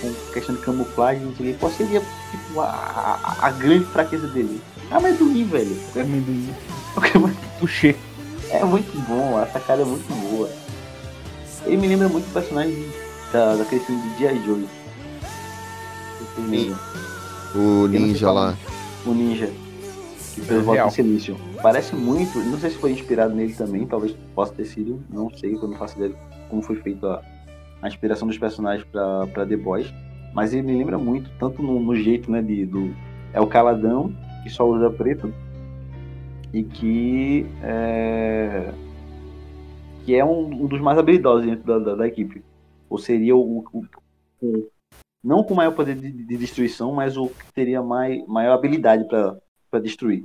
[0.00, 1.58] com questão de camuflagem, não sei o que.
[1.58, 4.60] Qual seria tipo, a, a, a grande fraqueza dele?
[4.90, 5.76] Amendoim, velho.
[5.94, 6.48] Amendoim.
[6.96, 7.96] É Puxê.
[8.50, 10.48] É muito bom, a sacada é muito boa.
[11.64, 12.88] Ele me lembra muito o personagem
[13.32, 14.46] da, daquele filme de G.I.
[14.46, 14.68] Joe.
[17.54, 18.56] O ninja lá.
[19.04, 19.50] O ninja.
[20.42, 20.88] Volta Real.
[20.88, 21.36] em Silício.
[21.62, 25.54] Parece muito, não sei se foi inspirado nele também, talvez possa ter sido, não sei,
[25.54, 26.16] eu não faço ideia de
[26.48, 27.22] como foi feita
[27.82, 29.92] a, inspiração dos personagens pra, pra The Boys.
[30.34, 32.94] Mas ele me lembra muito, tanto no, no jeito, né, de, do...
[33.32, 34.12] É o caladão,
[34.42, 35.32] que só usa preto,
[36.52, 38.70] e que é,
[40.04, 42.42] que é um, um dos mais habilidosos dentro da, da, da equipe.
[42.88, 43.84] Ou seria o, o-
[44.42, 44.68] o-
[45.24, 49.36] não com maior poder de, de destruição, mas o que teria mai, maior habilidade para
[49.80, 50.24] destruir.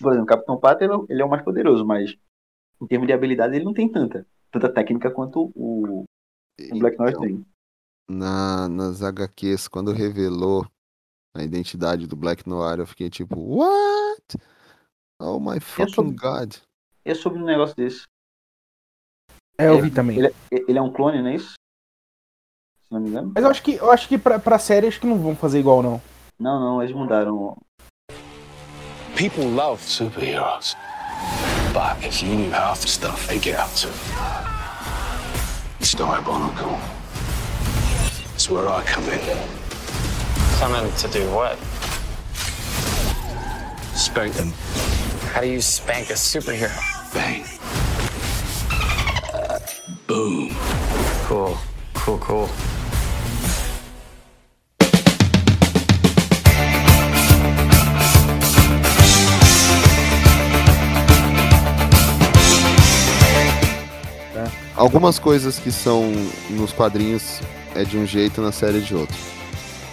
[0.00, 2.16] Por exemplo, o Capitão Pátria ele é o- ele é o mais poderoso, mas
[2.80, 6.04] em termos de habilidade ele não tem tanta, tanta técnica quanto o,
[6.72, 7.46] o Black Noir Então, tem.
[8.10, 10.66] na, nas HQs, quando revelou
[11.34, 14.22] a identidade do Black Noir, eu fiquei tipo, what?
[15.20, 16.56] Oh my fucking sou- god.
[17.04, 18.04] É sobre um negócio desse.
[19.58, 20.18] É, eu vi também.
[20.18, 20.34] Ele, é-
[20.68, 21.52] ele é um clone, não é isso?
[22.82, 23.32] Se não me engano.
[23.34, 25.60] Mas eu acho que, eu acho que pra, pra série acho que não vão fazer
[25.60, 26.00] igual, não.
[26.42, 27.56] Não, não, eles mudaram.
[29.14, 30.74] People love superheroes.
[31.72, 33.88] But if you knew half the stuff they get up to,
[35.78, 36.80] it's diabolical.
[38.34, 39.20] It's where I come in.
[40.58, 41.56] Come in to do what?
[43.94, 44.52] Spank them.
[45.32, 46.74] How do you spank a superhero?
[47.14, 47.44] Bang.
[50.08, 50.50] Boom.
[51.28, 51.56] Cool,
[51.94, 52.48] cool, cool.
[64.82, 66.10] Algumas coisas que são
[66.50, 67.38] nos quadrinhos
[67.72, 69.16] é de um jeito, na série é de outro.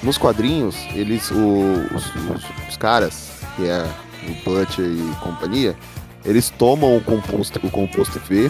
[0.02, 3.88] Nos quadrinhos, eles, o- os, os- os caras, que é
[4.28, 5.78] o Butcher e companhia,
[6.26, 8.50] eles tomam o composto, o composto V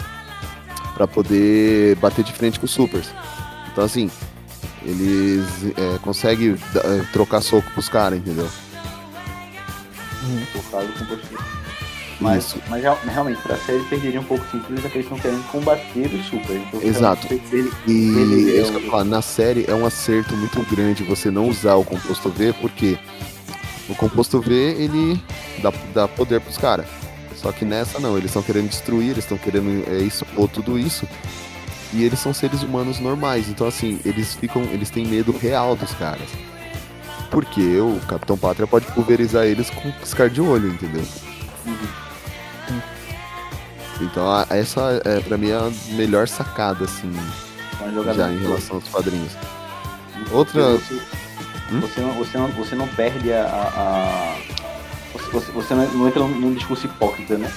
[0.94, 3.10] para poder bater de frente com os supers.
[3.74, 4.10] Então assim,
[4.86, 5.44] eles
[5.78, 8.48] é, conseguem é, trocar soco com os caras, entendeu?
[10.54, 11.59] por causa do composto.
[12.22, 12.62] Mas, Isso.
[12.68, 15.44] mas real- realmente, pra série perderia um pouco o sentido já que eles estão querendo
[15.52, 16.58] combater os super.
[16.58, 17.28] Então, Exato.
[17.32, 17.42] E
[17.88, 21.48] ele- é isso que eu falar, na série é um acerto muito grande você não
[21.48, 22.98] usar o composto V, porque
[23.88, 25.22] o composto V ele
[25.62, 26.86] dá, dá poder pros caras.
[27.38, 31.08] Só que nessa não, eles estão querendo destruir, eles estão querendo é, expor tudo isso.
[31.94, 34.62] E eles são seres humanos normais, então assim, eles ficam.
[34.74, 36.28] Eles têm medo real dos caras.
[37.32, 41.04] Porque o Capitão Pátria pode pulverizar eles com um piscar de olho, entendeu?
[44.02, 47.12] Então essa é pra mim é a melhor sacada, assim,
[48.16, 49.32] já em relação aos quadrinhos.
[50.32, 50.62] Outra.
[50.78, 51.02] Você,
[51.72, 51.82] Hum?
[51.82, 53.44] você, não, você, não, você não perde a.
[53.44, 54.36] a- a-
[55.32, 57.52] Você, você, não não entra num, discurso hipócrita, né?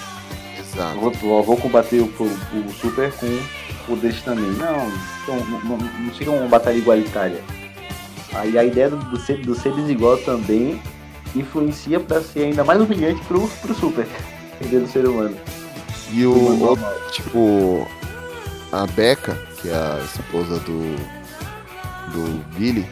[0.58, 0.98] Exato.
[1.20, 2.24] Vou, vou combater o, o,
[2.68, 3.26] o super com
[3.86, 4.50] poderes também.
[4.52, 7.42] Não, então, não, não, fica uma batalha igualitária.
[8.34, 10.80] Aí a ideia do, do, ser, do ser desigual também
[11.34, 14.06] influencia pra ser ainda mais humilhante pro, pro super.
[14.60, 15.36] Ideia do ser humano.
[16.12, 17.88] E o outro, tipo,
[18.70, 20.94] a Becca, que é a esposa do,
[22.12, 22.86] do Billy,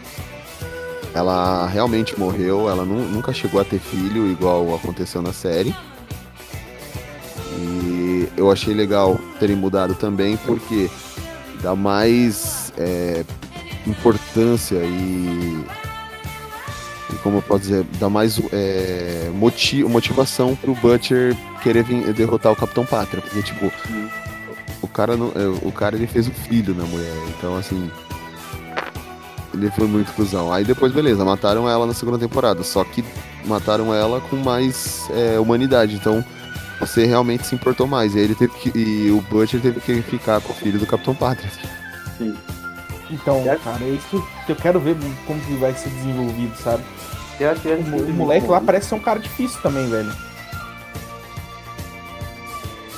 [1.14, 5.74] ela realmente morreu, ela nu- nunca chegou a ter filho, igual aconteceu na série.
[7.58, 10.88] E eu achei legal terem mudado também, porque
[11.62, 13.24] dá mais é,
[13.86, 15.62] importância e,
[17.18, 22.56] como eu posso dizer, dá mais é, moti- motivação pro Butcher querer vir- derrotar o
[22.56, 23.70] Capitão Pátria, porque tipo,
[24.82, 27.90] o, cara, não, é, o cara ele fez o filho na mulher, então assim.
[29.52, 30.52] Ele foi muito cuzão.
[30.52, 32.62] Aí depois, beleza, mataram ela na segunda temporada.
[32.62, 33.04] Só que
[33.44, 35.96] mataram ela com mais é, humanidade.
[35.96, 36.24] Então
[36.78, 38.14] você realmente se importou mais.
[38.14, 38.78] E ele teve que.
[38.78, 41.50] E o Butcher teve que ficar com o filho do Capitão Pátria.
[42.16, 42.36] Sim.
[43.10, 44.96] Então, cara, é isso que eu quero ver
[45.26, 46.84] como que vai ser desenvolvido, sabe?
[47.44, 50.12] Acho que O, o moleque lá parece ser um cara difícil também, velho.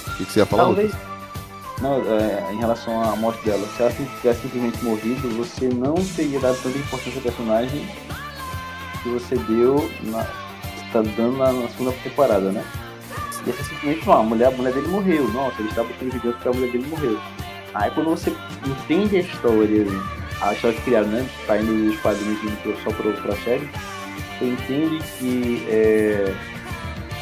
[0.09, 0.65] O que, que você ia falar?
[0.65, 0.93] Talvez.
[1.81, 6.39] Não, é, em relação à morte dela, se ela tivesse simplesmente morrido, você não teria
[6.39, 7.89] dado tanta importância ao personagem
[9.03, 10.23] que você deu na.
[10.23, 12.65] Você tá dando na, na segunda temporada, né?
[13.47, 15.29] E essa simplesmente não, a mulher, a mulher dele morreu.
[15.29, 17.21] Nossa, ele está botando vingança porque a mulher dele morreu.
[17.75, 18.33] Aí quando você
[18.67, 19.87] entende a história,
[20.41, 21.29] a história que criaram, né?
[21.47, 22.39] Tá indo os quadrinhos
[22.83, 23.69] só pro, pra série,
[24.39, 26.35] você entende que é,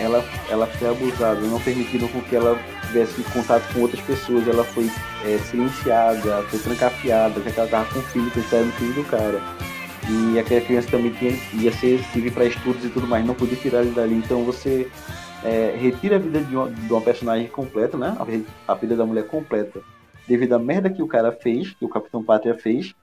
[0.01, 4.65] ela, ela foi abusada, não permitiram com que ela tivesse contato com outras pessoas, ela
[4.65, 4.91] foi
[5.25, 8.95] é, silenciada, foi trancafiada, já que ela tava com o filho, que era o filho
[8.95, 9.41] do cara.
[10.09, 13.57] E aquela criança também tinha, ia ser servir para estudos e tudo mais, não podia
[13.57, 14.15] tirar ele dali.
[14.15, 14.91] Então você
[15.45, 18.17] é, retira a vida de uma, de uma personagem completa, né?
[18.19, 19.81] A, a vida da mulher completa,
[20.31, 22.95] devido à merda que o cara fez, que o Capitão Pátria fez.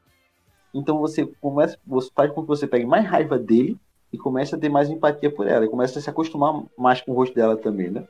[0.74, 3.78] Então você começa, você faz com que você pegue mais raiva dele
[4.14, 7.12] e comece a ter mais empatia por ela, e começa a se acostumar mais com
[7.12, 8.06] o rosto dela também, né?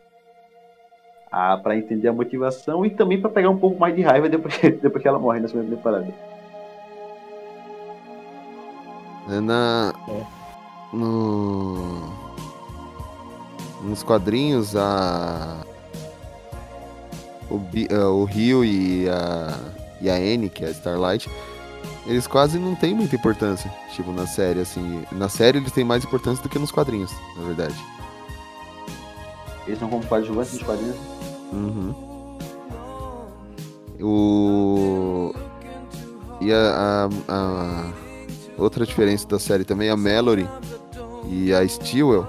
[1.32, 4.56] Ah, para entender a motivação e também para pegar um pouco mais de raiva depois
[4.56, 6.14] que, depois que ela morre na segunda temporada.
[9.30, 9.94] É na.
[10.94, 11.76] No.
[13.84, 15.67] Nos quadrinhos, a.
[17.50, 19.58] O, Bi- eh, o Rio e a.
[20.00, 21.28] E a Anne, que é a Starlight,
[22.06, 23.74] eles quase não têm muita importância.
[23.96, 25.04] Tipo, na série, assim.
[25.12, 27.76] Na série eles têm mais importância do que nos quadrinhos, na verdade.
[29.66, 30.96] Eles são como coadjuvantes dos quadrinhos.
[31.52, 31.96] Uhum.
[34.02, 35.34] O.
[36.40, 40.48] E a, a- a outra diferença da série também, a Mallory
[41.28, 42.28] e a Stewell,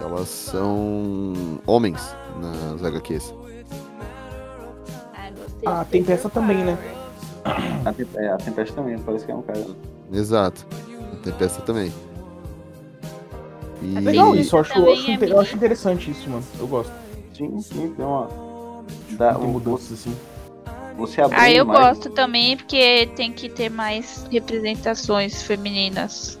[0.00, 1.32] elas são
[1.66, 2.00] homens
[2.40, 3.32] nas HQs.
[5.66, 6.78] Ah, tem peça também, né?
[7.84, 9.64] A, Tem- é, a Tempest também, parece que é um cara.
[10.12, 10.66] Exato.
[11.12, 11.92] A Tempesta também.
[13.82, 13.96] E...
[13.96, 16.42] É legal isso, eu acho, eu acho, é eu acho interessante isso, mano.
[16.58, 16.92] Eu gosto.
[17.36, 18.28] Sim, sim, tem uma.
[19.10, 20.16] Dá, Tem um- mudanças assim.
[20.96, 21.78] você abre Ah, eu mais.
[21.98, 26.38] gosto também, porque tem que ter mais representações femininas.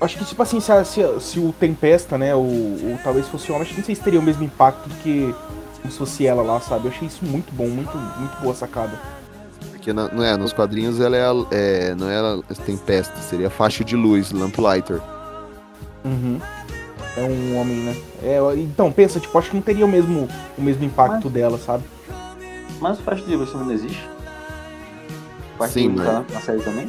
[0.00, 3.28] Acho que, tipo assim, se, a- se, a- se o Tempesta, né, ou, ou talvez
[3.28, 5.34] fosse homem, acho que não sei se teria o mesmo impacto do que
[5.88, 6.86] se fosse ela lá, sabe?
[6.86, 8.92] Eu achei isso muito bom, muito, muito boa sacada.
[9.70, 13.46] Porque na- não é, nos quadrinhos ela é, a- é não é a Tempesta, seria
[13.46, 15.00] a faixa de luz, Lamplighter.
[16.04, 16.38] Uhum.
[17.16, 17.96] É um homem, né?
[18.22, 21.82] É, então, pensa, tipo, acho que não teria o mesmo, o mesmo impacto dela, sabe?
[22.80, 24.08] Mas o faixa de luz também não existe?
[25.58, 26.88] Faixa Sim, de luz mas- tá na- série também?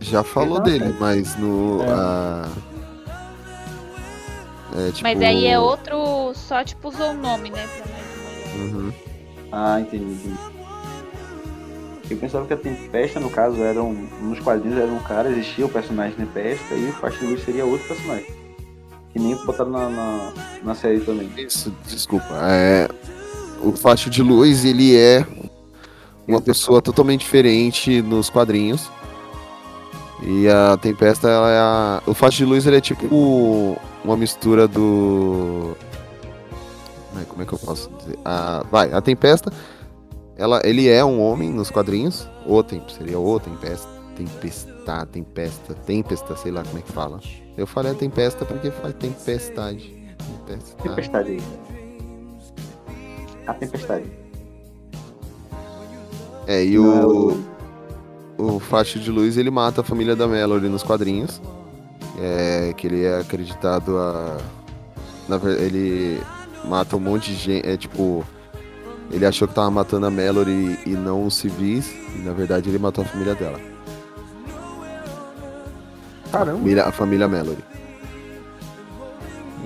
[0.00, 1.82] Já falou Tá dele, mas no.
[1.82, 1.90] É.
[1.90, 2.48] a-
[4.76, 5.02] É, tipo...
[5.02, 7.66] Mas aí é outro, só tipo usou o nome, né?
[7.76, 8.74] Pra mais de mulher.
[8.74, 8.92] Uhum.
[9.50, 10.38] Ah, entendi, entendi.
[12.10, 15.66] Eu pensava que a Tempesta, no caso, era um, nos quadrinhos era um cara, existia
[15.66, 18.26] o personagem Tempesta e o de Luz seria outro personagem.
[19.12, 21.30] Que nem botaram na, na, na série também.
[21.36, 22.26] Isso, desculpa.
[22.42, 22.88] É,
[23.62, 25.26] o Faixa de Luz, ele é
[26.26, 28.90] uma pessoa totalmente diferente nos quadrinhos.
[30.22, 32.02] E a Tempesta, ela é a...
[32.06, 35.76] O Faixa de Luz, ele é tipo uma mistura do...
[37.14, 38.18] Ai, Como é que eu posso dizer?
[38.24, 38.64] A...
[38.70, 39.52] Vai, a Tempesta,
[40.36, 42.26] ela, ele é um homem nos quadrinhos.
[42.46, 42.82] O Tem...
[42.88, 43.98] Seria o Tempesta.
[44.16, 47.20] Tempesta, Tempesta, Tempesta, sei lá como é que fala.
[47.56, 49.94] Eu falei a Tempesta porque faz tempestade.
[50.46, 50.82] Tempestade.
[50.82, 51.38] Tempestade.
[53.46, 54.10] A Tempestade.
[56.46, 60.68] É, e Não é o, o Faixa de Luz ele mata a família da Mallory
[60.68, 61.40] nos quadrinhos.
[62.20, 64.38] É, que ele é acreditado a.
[65.28, 66.20] Na verdade, ele
[66.64, 67.66] mata um monte de gente.
[67.66, 68.24] É tipo.
[69.10, 71.90] Ele achou que tava matando a Mallory e não os civis.
[72.16, 73.58] E na verdade ele matou a família dela.
[76.26, 76.58] A Caramba.
[76.58, 77.64] família, a família Mallory.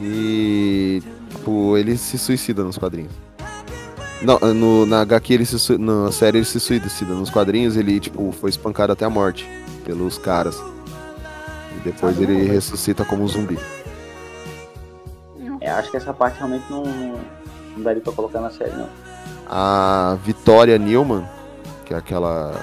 [0.03, 1.03] E.
[1.31, 3.13] Tipo, ele se suicida nos quadrinhos.
[4.21, 7.15] Não, no, na HQ ele se na série ele se suicida.
[7.15, 9.49] Nos quadrinhos ele, tipo, foi espancado até a morte
[9.85, 10.57] pelos caras.
[11.77, 13.59] E depois ele ressuscita como um zumbi.
[15.61, 18.89] É, acho que essa parte realmente não, não daria pra colocar na série, não.
[19.49, 21.25] A Vitória Newman,
[21.85, 22.61] que é aquela.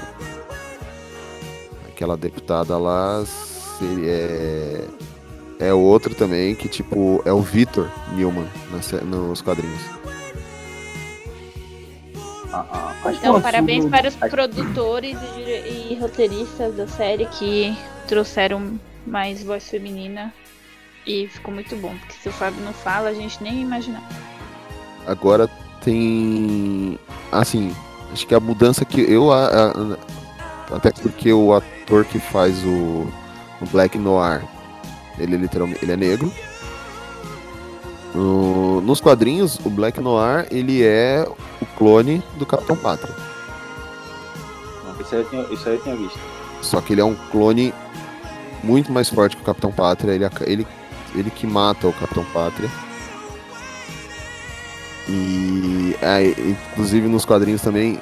[1.88, 4.88] Aquela deputada lá, seria, é,
[5.60, 9.82] é outro também, que tipo, é o Victor Newman na sé- nos quadrinhos.
[12.52, 12.66] Ah,
[13.04, 19.68] ah, Então, parabéns para os produtores e, e roteiristas da série que trouxeram mais voz
[19.70, 20.34] feminina.
[21.08, 24.04] E ficou muito bom, porque se o Fábio não fala, a gente nem ia imaginar.
[25.08, 25.48] Agora
[25.84, 27.00] tem.
[27.32, 27.76] Assim,
[28.12, 29.32] acho que a mudança que eu.
[29.32, 33.08] a- a- até porque o ator que faz o,
[33.62, 34.44] o Black Noir,
[35.18, 36.32] ele literalmente ele é negro.
[38.14, 41.26] No- nos quadrinhos, o Black Noir ele é
[41.62, 43.14] o clone do Capitão Pátria.
[45.00, 46.20] Isso, aí eu tinha, isso aí eu tinha visto.
[46.62, 47.74] Só que ele é um clone
[48.64, 50.12] muito mais forte que o Capitão Pátria.
[50.14, 50.68] Ele, ele,
[51.16, 52.70] ele que mata o Capitão Pátria.
[55.08, 58.00] E é, inclusive nos quadrinhos também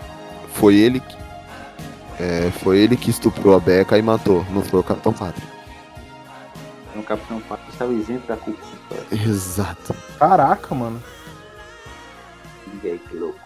[0.54, 1.18] foi ele que
[2.20, 5.48] é, foi ele que estuprou a Becca e matou, não foi o Capitão Pátria.
[6.90, 8.60] Então o Capitão Pátria estava isento da culpa.
[9.12, 9.96] Exato.
[10.18, 11.02] Caraca, mano.
[12.84, 13.40] E aí, que louco.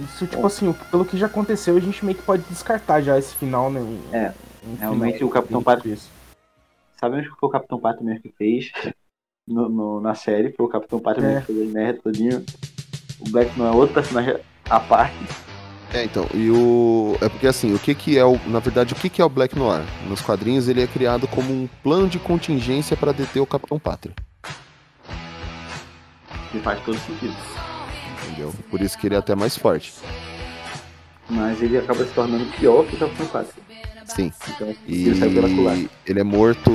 [0.00, 3.34] Isso, tipo assim, pelo que já aconteceu, a gente meio que pode descartar já esse
[3.34, 3.80] final, né?
[4.12, 4.32] É,
[4.78, 6.10] realmente o Capitão Pátria- difícil.
[7.00, 8.72] Sabemos que foi o Capitão Pátria mesmo que fez
[9.46, 11.28] no, no- na série, foi o Capitão Pátria É.
[11.34, 12.44] mesmo que fez merda todinho.
[13.20, 14.36] O Black não é outro personagem
[14.68, 15.14] à parte.
[15.94, 17.16] É, então, e o.
[17.20, 18.38] É porque assim, o que que é o.
[18.48, 19.84] Na verdade, o que que é o Black Noir?
[20.08, 24.12] Nos quadrinhos ele é criado como um plano de contingência para deter o Capitão Pátria.
[26.50, 27.34] Que faz todo sentido.
[28.26, 28.52] Entendeu?
[28.70, 29.94] Por isso que ele é até mais forte.
[31.30, 33.62] Mas ele acaba se tornando pior que o Capitão Pátria.
[34.06, 34.32] Sim.
[34.48, 35.88] Então E ele saiu pela culatra.
[36.06, 36.70] ele é morto,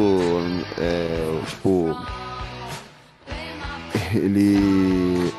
[0.77, 1.95] é, tipo.
[4.13, 5.31] Ele.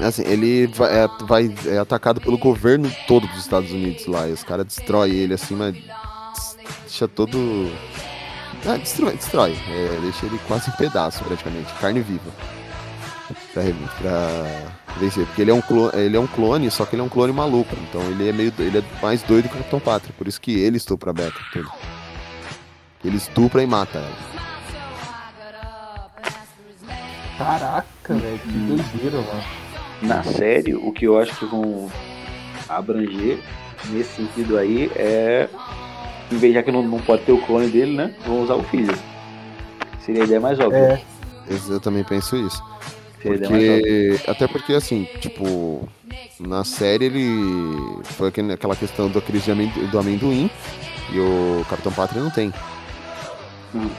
[0.00, 4.28] Assim, ele vai, é, vai- é atacado pelo governo todo dos Estados Unidos lá.
[4.28, 5.76] E os caras destroem ele assim, mas.
[6.82, 7.70] Deixa todo.
[8.66, 9.56] Ah, destrói, destrói.
[9.68, 11.72] É, deixa ele quase em pedaço, praticamente.
[11.74, 12.30] Carne viva.
[13.52, 13.62] Pra,
[14.00, 14.77] pra.
[15.26, 17.32] Porque ele é, um clone, ele é um clone, só que ele é um clone
[17.32, 17.74] maluco.
[17.88, 18.50] Então ele é meio.
[18.50, 20.12] do- Ele é mais doido que o Capitão Pátria.
[20.18, 21.38] Por isso que ele estupra a Becca.
[21.50, 21.70] Entendeu?
[23.04, 24.38] Ele estupra e mata ela.
[27.36, 29.44] Caraca, velho, que doideira, mano.
[30.02, 31.90] Na série, o que eu acho que vão
[32.68, 33.38] abranger
[33.90, 35.48] nesse sentido aí é.
[36.30, 38.14] Em vez já que não, não pode ter o clone dele, né?
[38.26, 38.94] Vão usar o filho.
[40.04, 40.78] Seria a ideia mais óbvia.
[40.78, 41.02] É,
[41.70, 42.62] Eu também penso isso.
[43.24, 43.48] Óbvia.
[43.48, 45.88] Porque, até porque, assim, tipo,
[46.38, 48.00] na série ele.
[48.04, 50.50] Foi aquela questão da crise amendo- do amendoim
[51.12, 52.52] e o Capitão Pátria não tem.
[53.74, 53.90] Hum.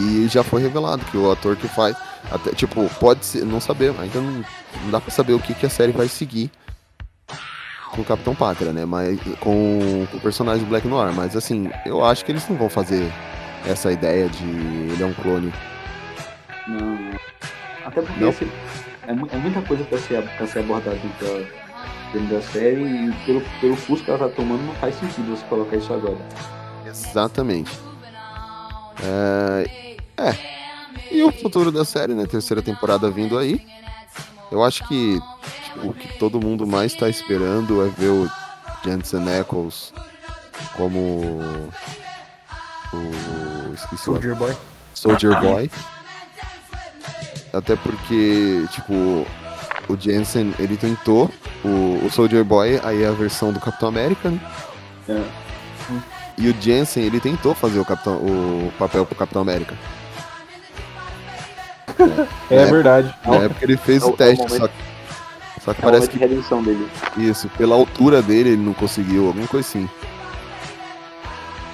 [0.00, 1.96] E já foi revelado que o ator que faz.
[2.30, 3.44] Até, tipo, pode ser.
[3.44, 4.44] Não saber, ainda não,
[4.82, 6.50] não dá pra saber o que, que a série vai seguir
[7.92, 8.84] com o Capitão Pátria, né?
[8.84, 11.12] Mas com, com o personagem do Black Noir.
[11.14, 13.10] Mas assim, eu acho que eles não vão fazer
[13.66, 15.52] essa ideia de ele é um clone.
[16.68, 17.18] Não.
[17.88, 18.28] Até porque Não?
[18.28, 18.50] assim,
[19.06, 21.48] é, é muita coisa pra ser, pra ser abordada dentro da,
[22.12, 25.44] dentro da série e pelo, pelo curso que ela tá tomando não faz sentido você
[25.46, 26.18] colocar isso agora.
[26.86, 27.72] Exatamente.
[29.02, 30.58] É, é.
[31.10, 32.26] E o futuro da série, né?
[32.26, 33.64] Terceira temporada vindo aí.
[34.52, 35.18] Eu acho que
[35.64, 38.30] tipo, o que todo mundo mais tá esperando é ver o
[38.84, 39.94] Jensen Ackles
[40.76, 40.98] como
[42.92, 43.74] o.
[43.74, 44.56] Esqueci o Soldier Boy.
[44.92, 45.70] Soldier Boy.
[47.52, 48.92] Até porque, tipo,
[49.88, 51.30] o Jensen, ele tentou
[51.64, 54.40] o, o Soldier Boy, aí é a versão do Capitão América, né?
[55.08, 55.22] É.
[56.36, 59.74] E o Jensen, ele tentou fazer o, Capitão, o papel pro Capitão América.
[62.50, 63.12] É verdade.
[63.26, 64.74] Na época ele fez É o- o teste, é só que,
[65.64, 66.88] só que É parece de redenção dele.
[67.14, 69.88] que isso, pela altura dele ele não conseguiu, alguma coisa assim.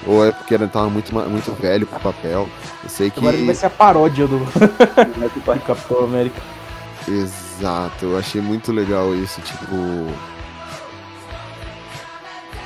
[0.07, 2.47] Ou é porque ele tava muito, muito velho pro papel.
[2.83, 3.19] Eu sei que.
[3.19, 4.39] Agora ele vai ser a paródia do,
[5.65, 6.41] Capitão América.
[7.07, 9.75] Exato, eu achei muito legal isso, tipo.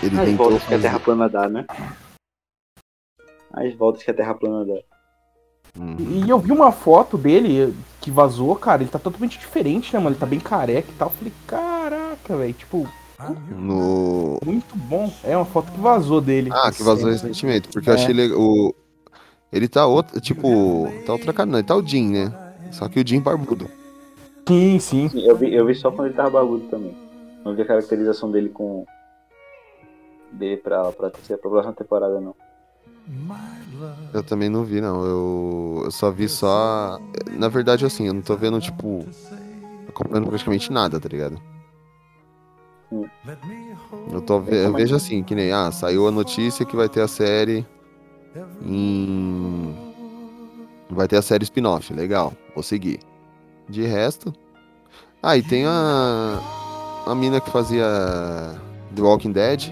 [0.02, 0.82] Ele As tentou voltas que a fazer.
[0.82, 1.66] Terra plana dá, né?
[3.52, 4.82] As voltas que a Terra plana dá.
[5.80, 5.96] Hum.
[6.00, 10.12] E eu vi uma foto dele que vazou, cara, ele tá totalmente diferente, né, mano?
[10.12, 11.10] Ele tá bem careca e tal.
[11.10, 12.88] Eu falei, caraca, velho, tipo,
[13.50, 14.40] No.
[14.46, 15.12] muito bom.
[15.24, 16.50] É uma foto que vazou dele.
[16.54, 17.14] Ah, que vazou É.
[17.14, 17.96] recentemente, porque eu É.
[17.98, 18.40] achei legal.
[18.40, 18.74] O...
[19.52, 20.20] Ele tá outro.
[20.22, 20.88] Tipo.
[21.06, 21.60] Tá outra cara, não.
[21.60, 22.34] Ele tá o Jim, né?
[22.72, 23.70] Só que o Jim barbudo.
[24.48, 25.10] Sim, sim.
[25.10, 26.96] Sim, eu vi, eu vi só quando ele tava bagudo também.
[27.44, 28.86] Não vi a caracterização dele com.
[30.32, 32.36] dele pra, pra, pra próxima temporada, não.
[34.14, 35.04] Eu também não vi, não.
[35.04, 37.00] Eu, eu só vi só.
[37.32, 39.06] Na verdade, assim, eu não tô vendo, tipo.
[39.88, 41.42] acompanhando praticamente nada, tá ligado?
[42.92, 43.06] Hum.
[44.12, 47.08] Eu, tô, eu vejo assim, que nem, ah, saiu a notícia que vai ter a
[47.08, 47.66] série
[48.66, 49.76] em.
[50.90, 53.00] Vai ter a série spin-off, legal, vou seguir.
[53.68, 54.34] De resto,
[55.22, 56.40] Ah, e tem a.
[57.06, 57.86] A mina que fazia
[58.96, 59.72] The Walking Dead.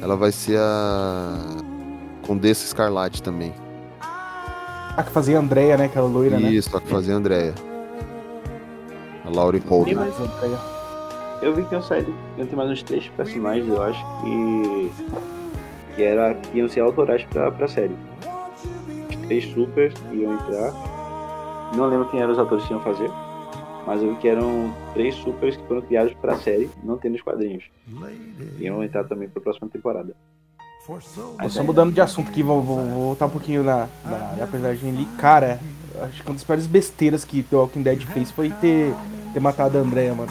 [0.00, 1.36] Ela vai ser a.
[2.26, 3.52] Condessa Escarlate também.
[4.96, 5.86] A que fazia a Andrea, né?
[5.86, 6.50] Aquela loira, né?
[6.50, 7.54] Isso, a que fazia a Andrea.
[9.24, 9.96] A Laurie Holden.
[11.42, 12.06] Eu vi que iam sair,
[12.38, 14.92] iam ter mais uns três personagens, eu acho, que,
[15.96, 17.96] que, era, que iam ser autorais pra, pra série.
[19.10, 20.72] Os três supers iam entrar.
[21.76, 23.10] Não lembro quem eram os atores que iam fazer,
[23.86, 27.22] mas eu vi que eram três supers que foram criados pra série, não tem nos
[27.22, 27.64] quadrinhos.
[28.60, 30.14] Iam entrar também pra próxima temporada.
[31.38, 34.46] Mas só mudando de assunto aqui, vou, vou- vou voltar um pouquinho na, na, na
[34.46, 35.06] personagem ali.
[35.18, 35.58] Cara,
[36.02, 38.92] acho que uma das piores besteiras que The Walking Dead fez foi ter,
[39.32, 40.30] ter matado a Andrea, mano.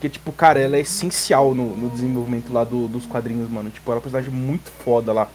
[0.00, 3.68] Porque, tipo, cara, ela é essencial no, no desenvolvimento lá do- dos quadrinhos, mano.
[3.68, 5.28] Tipo, ela é uma personagem muito foda lá.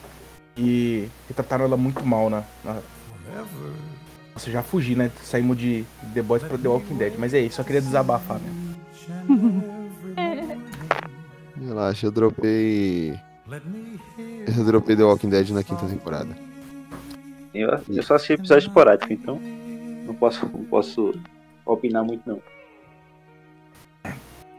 [0.57, 2.41] E retrataram ela muito mal na.
[2.63, 2.81] na...
[4.33, 5.11] Nossa, já fugi, né?
[5.23, 5.85] Saímos de
[6.15, 7.13] The Boys pra The Walking Dead.
[7.19, 8.49] Mas é isso, só queria desabafar, né?
[11.63, 13.19] Relaxa, eu dropei.
[14.57, 16.35] Eu dropei The Walking Dead na quinta temporada.
[17.53, 19.39] Eu, eu só assisti episódio esporádico, então
[20.07, 21.13] não posso, não posso
[21.65, 22.41] opinar muito não.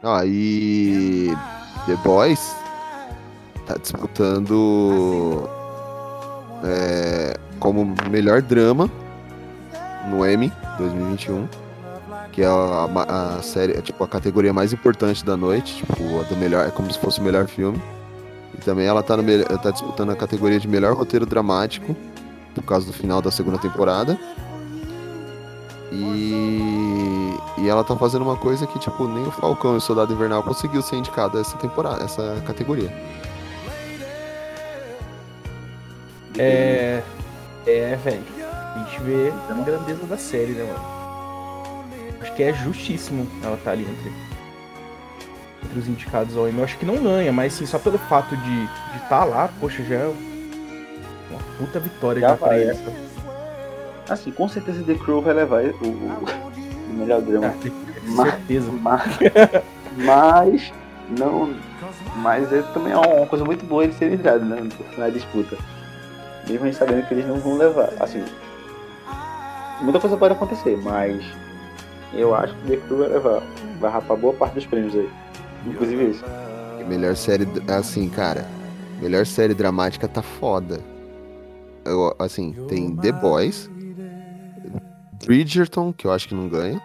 [0.07, 1.35] Ah, e.
[1.87, 2.55] The Boys
[3.67, 5.49] tá disputando.
[6.65, 8.89] é, como melhor drama
[10.09, 11.49] no Emmy 2021.
[12.33, 15.77] Que é a, a- série, é, tipo, a categoria mais importante da noite.
[15.77, 16.67] Tipo, a do melhor.
[16.67, 17.81] É como se fosse o melhor filme.
[18.55, 19.23] E também ela tá, no,
[19.59, 21.97] tá disputando a categoria de melhor roteiro dramático.
[22.55, 24.19] Por causa do final da segunda temporada.
[25.93, 27.06] E,
[27.59, 30.43] e ela tá fazendo uma coisa que, tipo, nem o Falcão e o Soldado Invernal
[30.43, 32.93] conseguiu ser indicado essa temporada, essa categoria.
[36.39, 37.03] É.
[37.67, 38.23] É, velho.
[38.75, 40.97] A gente vê a grandeza da série, né, mano?
[42.21, 44.13] Acho que é justíssimo ela tá ali entre,
[45.65, 46.59] entre os indicados ao Emmy.
[46.59, 49.49] Eu acho que não ganha, mas sim, só pelo fato de estar de tá lá,
[49.61, 50.15] poxa, já é
[51.31, 52.79] uma puta vitória Já pra vai, eles.
[52.87, 53.07] é.
[54.09, 56.25] Assim, com certeza The Crew vai levar o,
[56.89, 57.55] o- o melhor drama.
[58.09, 58.71] Mas- certeza.
[58.73, 59.03] Mas,
[59.97, 60.73] mas
[61.19, 61.55] não.
[62.17, 65.57] Mas é, também é uma coisa muito boa eles serem entrados né, na disputa.
[66.49, 67.91] Mesmo a gente sabendo que eles não vão levar.
[68.01, 68.25] Assim,
[69.83, 71.23] muita coisa pode acontecer, mas
[72.15, 73.43] eu acho que The Crew vai levar.
[73.81, 75.09] Vai rapar boa parte dos prêmios aí.
[75.67, 76.25] Inclusive esse.
[76.81, 78.47] E melhor série, assim, cara,
[79.01, 80.81] melhor série dramática tá foda.
[81.85, 83.69] Eu, assim, tem The Boys,
[85.25, 86.81] Bridgerton, que eu acho que não ganha,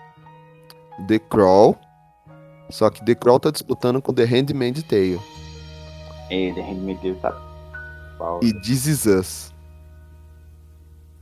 [1.07, 1.77] The Crawl,
[2.69, 5.19] só que The Crawl tá disputando com The Handmaid's Tale
[6.29, 8.39] E The Handmaid's Tale tá.
[8.41, 9.53] e This Is Us.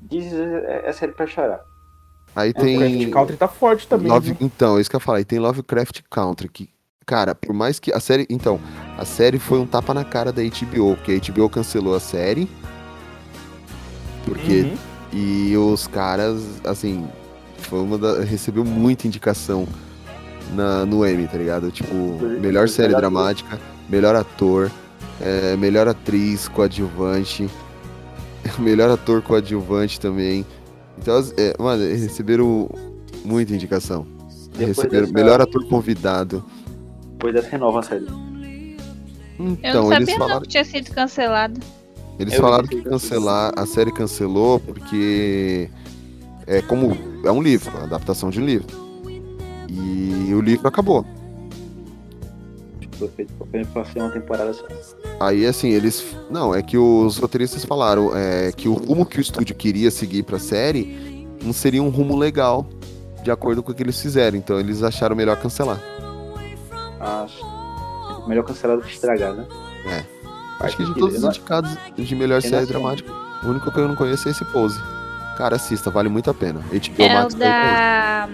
[0.02, 1.60] Diz é, é série pra chorar.
[2.36, 4.12] Aí Craft tem Country tá forte também.
[4.12, 5.20] Love- então, é isso que eu ia falar.
[5.20, 6.70] E tem Lovecraft Country, que,
[7.06, 8.26] cara, por mais que a série.
[8.30, 8.60] Então,
[8.98, 12.50] a série foi um tapa na cara da HBO, porque a HBO cancelou a série.
[14.24, 14.62] Porque.
[14.62, 14.78] Uhum.
[15.12, 17.08] E os caras, assim,
[17.58, 19.68] foi uma da, recebeu muita indicação
[20.54, 21.72] na, no Emmy, tá ligado?
[21.72, 21.94] Tipo,
[22.40, 23.60] melhor série melhor dramática,
[23.90, 24.72] melhor ator,
[25.22, 27.50] é, melhor atriz coadjuvante,
[28.60, 30.46] melhor ator coadjuvante também.
[30.98, 32.70] Então, é, mano, receberam
[33.26, 34.06] muita indicação.
[34.52, 36.44] Depois receberam dessa- melhor ator convidado.
[37.14, 38.06] Depois dessa renova a série.
[38.06, 41.60] Eu Então, não eles sabia não falaram, que tinha sido cancelado.
[42.20, 45.70] Eles Eu falaram que cancelar, a série cancelou porque
[46.46, 48.68] é como é um livro, a adaptação de um livro.
[49.70, 51.06] E o livro acabou.
[52.98, 53.32] Foi feito
[53.72, 54.66] pra ser uma temporada só.
[55.22, 59.22] Aí assim, eles não, é que os roteiristas falaram é, que o rumo que o
[59.22, 62.68] estúdio queria seguir pra série não seria um rumo legal,
[63.24, 64.38] de acordo com o que eles fizeram.
[64.38, 65.82] Então eles acharam melhor cancelar.
[67.00, 68.28] Acho.
[68.28, 69.48] Melhor cancelar do que estragar, né?
[69.86, 70.19] É.
[70.60, 73.12] Acho que de todos os indicados de melhor série dramática,
[73.44, 74.80] o único que eu não conheço é esse Pose.
[75.38, 76.60] Cara, assista, vale muito a pena.
[76.60, 78.30] HBO É o Max pra da.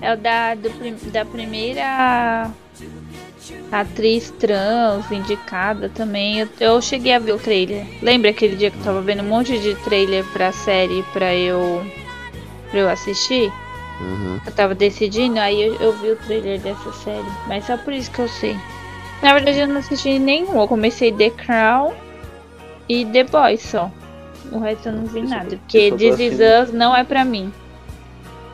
[0.00, 2.50] É o da, do prim- da primeira
[3.70, 6.40] atriz trans indicada também.
[6.40, 7.86] Eu, eu cheguei a ver o trailer.
[8.00, 11.84] Lembra aquele dia que eu tava vendo um monte de trailer pra série pra eu,
[12.70, 13.52] pra eu assistir?
[14.00, 14.40] Uhum.
[14.44, 17.28] Eu tava decidindo, aí eu, eu vi o trailer dessa série.
[17.46, 18.56] Mas só por isso que eu sei.
[19.22, 20.60] Na verdade, eu não assisti nenhum.
[20.60, 21.92] Eu comecei The Crown
[22.88, 23.90] e The Boys só.
[24.50, 25.54] O resto eu não vi Eu nada.
[25.54, 27.52] eu Porque This Is Us não é pra mim.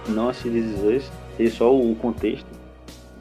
[0.08, 1.02] Não assisti This Is
[1.48, 2.46] Us, só o contexto.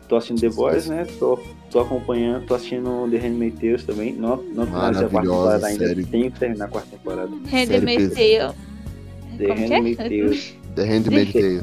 [0.07, 1.06] Tô assistindo The Boys, né?
[1.19, 4.14] Tô, tô acompanhando, tô assistindo The Handmaid's Tale também.
[4.14, 5.88] Não, não finalizei a quarta temporada ainda.
[5.88, 6.06] série.
[6.06, 7.30] Tenho que terminar a quarta temporada.
[7.52, 8.56] Handmaid's pesada.
[8.56, 9.38] Tale.
[9.38, 9.53] The é?
[9.53, 10.57] Handmaid's Tale.
[10.76, 11.61] The Handmaid's Tale.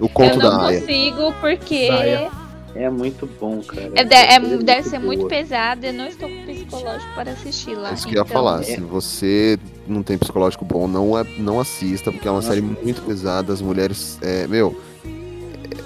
[0.00, 0.80] O conto eu não da Aya.
[0.80, 2.30] consigo porque Aya.
[2.74, 3.90] É muito bom, cara.
[3.94, 5.30] é, de- é- série deve ser muito boa.
[5.30, 5.84] pesado.
[5.86, 7.90] Eu não estou com psicológico para assistir lá.
[7.90, 8.62] É isso que eu ia então- falar.
[8.62, 12.48] Se você não tem psicológico bom, não, é, não assista, porque é uma Nossa.
[12.48, 13.52] série muito pesada.
[13.52, 14.18] As mulheres.
[14.22, 14.78] É, meu.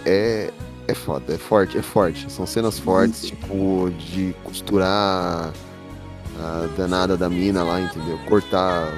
[0.05, 0.51] É.
[0.89, 2.31] É foda, é forte, é forte.
[2.31, 5.53] São cenas fortes, tipo, de costurar
[6.41, 8.19] a danada da mina lá, entendeu?
[8.29, 8.93] Cortar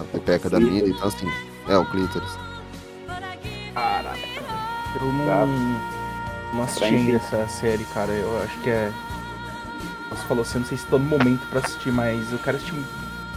[0.00, 0.88] a pepeca da mina.
[0.88, 1.26] Então, assim,
[1.68, 2.30] é o clítoris.
[3.74, 4.18] Caraca.
[5.00, 5.93] Eu não, Tá.
[6.54, 8.12] Não assisti ainda essa série, cara.
[8.12, 8.92] Eu acho que é.
[10.10, 12.56] Você falou assim, eu não sei se tô no momento pra assistir, mas eu quero
[12.56, 12.74] assistir.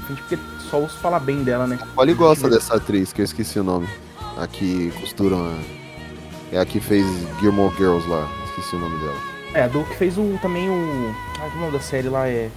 [0.06, 0.38] Porque
[0.70, 1.78] só ouço falar bem dela, né?
[1.82, 3.90] O Polly gosta dessa atriz, que eu esqueci o nome.
[4.38, 5.36] A que costura.
[6.52, 7.06] É a que fez
[7.40, 8.30] Gilmore Girls lá.
[8.46, 9.18] Esqueci o nome dela.
[9.54, 11.16] É, a do que fez o, também o.
[11.40, 12.50] Ah, o nome da série lá é.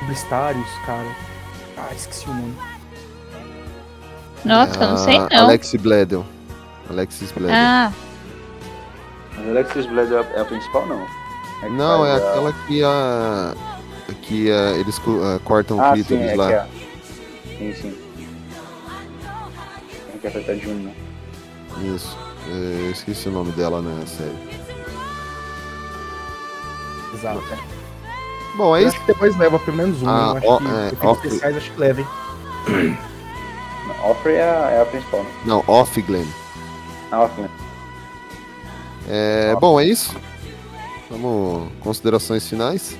[0.00, 1.08] Publicitários, cara.
[1.76, 2.54] Ah, esqueci o nome.
[4.44, 5.44] Nossa, eu não sei A não.
[5.44, 6.24] Alexis Bledel.
[6.90, 7.54] Alexis Bledel.
[7.56, 7.92] Ah,
[9.36, 11.06] Mas Alexis Bledel é a- é a principal, não?
[11.62, 13.54] É Não, é a- aquela que a.
[14.22, 16.46] que a, eles co- ah, cortam o Ah, sim, clítoris é lá.
[16.48, 16.66] que é.
[17.58, 17.98] Sim, sim.
[20.12, 20.94] Tem que apertar de um, né?
[21.94, 22.16] Isso.
[22.48, 24.48] É, eu esqueci o nome dela na série.
[27.14, 27.42] Exato.
[28.56, 28.88] Bom, é isso.
[28.90, 30.08] acho que depois leva pelo menos um.
[30.08, 32.06] Ah, eu acho ó, que é, especiais acho que levem.
[33.86, 35.30] Não, Offrey é a, é a principal, né?
[35.44, 36.26] Não, Off Glenn.
[37.10, 37.48] Ah, Offrey.
[39.08, 40.14] É, bom, é isso.
[41.10, 41.72] Vamos.
[41.80, 42.96] Considerações finais.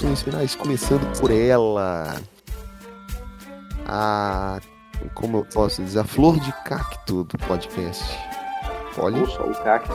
[0.00, 2.16] Considerações finais, começando por ela.
[3.86, 4.58] A.
[5.14, 6.00] Como eu posso dizer?
[6.00, 8.04] A flor de cacto do podcast.
[8.98, 9.26] Olha.
[9.26, 9.88] Só o CAC.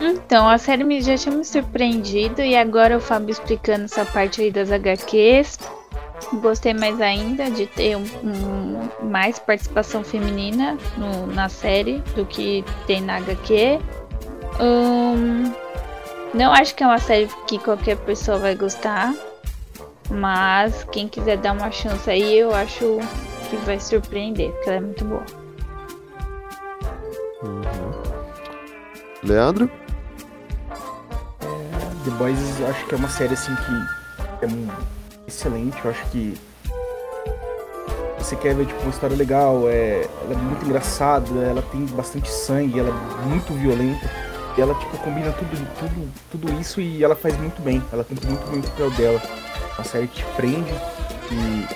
[0.00, 4.42] então, a série me- já tinha me surpreendido e agora o Fábio explicando essa parte
[4.42, 5.58] aí das HQs.
[6.34, 12.64] Gostei mais ainda de ter um, um- mais participação feminina no- na série do que
[12.86, 13.78] tem na HQ.
[14.60, 15.52] Hum,
[16.34, 19.14] não acho que é uma série que qualquer pessoa vai gostar.
[20.10, 22.98] Mas quem quiser dar uma chance aí, eu acho
[23.48, 25.24] que vai surpreender, porque ela é muito boa.
[29.22, 29.70] Leandro?
[32.04, 34.48] The Boys eu acho que é uma série assim que é
[35.28, 36.34] excelente, eu acho que
[38.18, 42.30] você quer ver tipo uma história legal, é, ela é muito engraçada, ela tem bastante
[42.30, 44.31] sangue, ela é muito violenta.
[44.56, 47.82] E ela tipo combina tudo, tudo, tudo isso e ela faz muito bem.
[47.92, 49.22] Ela cumpre muito bem o papel dela.
[49.78, 50.70] Uma série te prende
[51.30, 51.66] e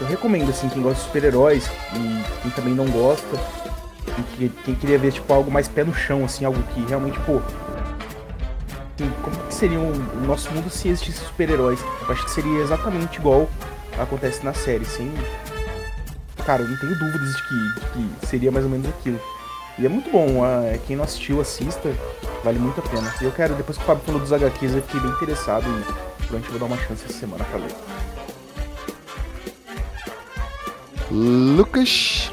[0.00, 3.36] eu recomendo assim quem gosta de super-heróis e quem também não gosta.
[4.18, 7.18] E que- quem queria ver tipo algo mais pé no chão, assim, algo que realmente,
[7.20, 7.40] pô,
[8.94, 9.92] assim, como que seria o,
[10.26, 11.80] nosso mundo se existisse super-heróis?
[12.06, 13.48] Eu acho que seria exatamente igual
[13.98, 15.12] acontece na série, sem.
[16.46, 17.80] Cara, eu não tenho dúvidas de que, de
[18.20, 19.20] que seria mais ou menos aquilo.
[19.80, 21.90] E é muito bom, ah, quem não assistiu, assista,
[22.44, 23.14] vale muito a pena.
[23.18, 25.82] E eu quero, depois que o Fábio falou dos HQs, eu fiquei bem interessado e
[26.18, 27.74] provavelmente eu vou dar uma chance essa semana pra ler.
[31.10, 32.30] Lucas.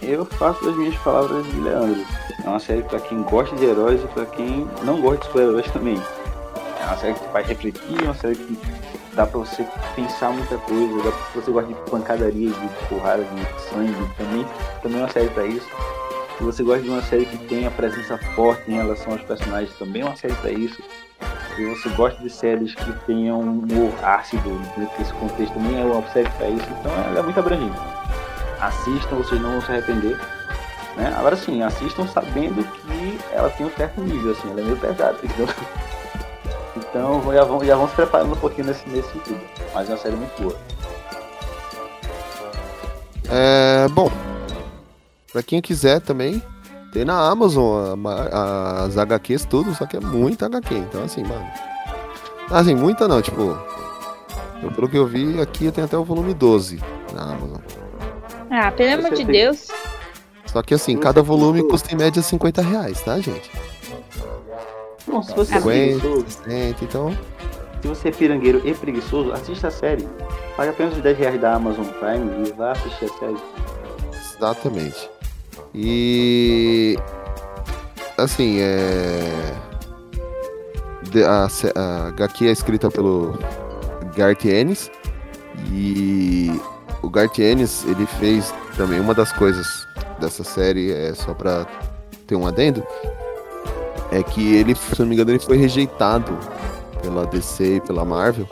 [0.00, 2.06] Eu faço das minhas palavras de Leandro.
[2.44, 5.68] É uma série pra quem gosta de heróis e pra quem não gosta de super-heróis
[5.72, 6.00] também.
[6.80, 8.56] É uma série que te faz refletir, é uma série que
[9.14, 13.62] dá pra você pensar muita coisa, dá pra você gosta de pancadaria, de porrada, de
[13.62, 14.46] sangue, também,
[14.80, 15.66] também é uma série pra isso.
[16.38, 19.76] Se você gosta de uma série que tem a presença forte em relação aos personagens,
[19.78, 20.80] também é uma série pra isso.
[21.54, 25.84] Se você gosta de séries que tenham um humor ácido, dentro desse contexto, também é
[25.84, 26.66] uma série pra isso.
[26.80, 27.76] Então ela é muito abrangente
[28.60, 30.18] assistam, vocês não vão se arrepender.
[30.96, 31.14] Né?
[31.16, 35.18] Agora sim, assistam sabendo que ela tem um certo nível, assim, ela é meio pesada,
[35.22, 35.48] entendeu?
[36.76, 39.40] Então já vão, já vão se preparando um pouquinho nesse, nesse sentido.
[39.74, 40.56] Mas é uma série muito boa.
[43.30, 44.10] É, bom,
[45.32, 46.42] pra quem quiser também,
[46.92, 51.46] tem na Amazon a as HQs tudo, só que é muita HQ, então assim, mano.
[52.50, 53.56] Assim, muita não, tipo.
[54.62, 56.82] Eu, pelo que eu vi, aqui tem até o volume 12
[57.14, 57.60] na Amazon.
[58.50, 59.68] Ah, pelo amor de Deus.
[60.46, 63.50] Só que assim, cada volume custa em média 50 reais, tá, gente?
[65.06, 67.18] Não, se você é 50, preguiçoso, 60, então.
[67.82, 70.08] se você é pirangueiro e preguiçoso, assista a série.
[70.56, 73.36] Paga apenas os 10 reais da Amazon Prime e vá assistir a série.
[74.36, 75.10] Exatamente.
[75.74, 76.96] E.
[78.16, 79.54] Assim, é.
[81.26, 81.48] A,
[81.80, 83.38] a HQ é escrita pelo
[84.16, 84.90] Garth Ennis.
[85.72, 86.60] E
[87.02, 89.86] o Garth Ennis, ele fez também uma das coisas
[90.20, 91.66] dessa série, é só pra
[92.26, 92.84] ter um adendo,
[94.12, 96.38] é que ele, se não me engano, ele foi rejeitado
[97.02, 98.46] pela DC e pela Marvel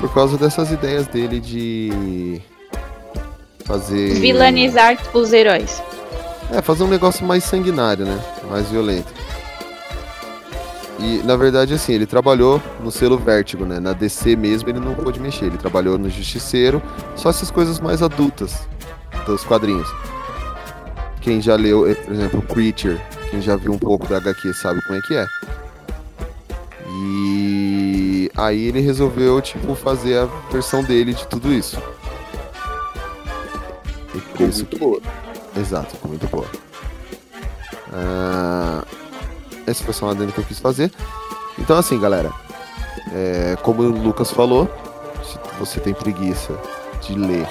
[0.00, 2.40] por causa dessas ideias dele de
[3.64, 5.82] fazer Vilanizar os heróis.
[6.50, 8.20] é, fazer um negócio mais sanguinário, né?
[8.50, 9.12] Mais violento.
[11.00, 13.80] E, na verdade, assim, ele trabalhou no selo Vértigo, né?
[13.80, 15.46] Na DC mesmo ele não pôde mexer.
[15.46, 16.80] Ele trabalhou no Justiceiro,
[17.16, 18.68] só essas coisas mais adultas
[19.26, 19.88] dos quadrinhos.
[21.20, 23.00] Quem já leu, eh, por exemplo, Creature,
[23.30, 25.26] quem já viu um pouco da HQ sabe como é que é.
[26.90, 31.78] E aí ele resolveu, tipo, fazer a versão dele de tudo isso.
[34.20, 35.00] Ficou isso muito boa.
[35.56, 36.46] Exato, ficou muito boa.
[37.92, 38.84] Ah,
[39.66, 40.90] esse foi só um adendo que eu quis fazer.
[41.58, 42.32] Então, assim, galera,
[43.12, 44.68] é, como o Lucas falou,
[45.22, 46.58] se você tem preguiça
[47.02, 47.46] de ler,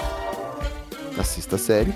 [1.18, 1.94] assista a série.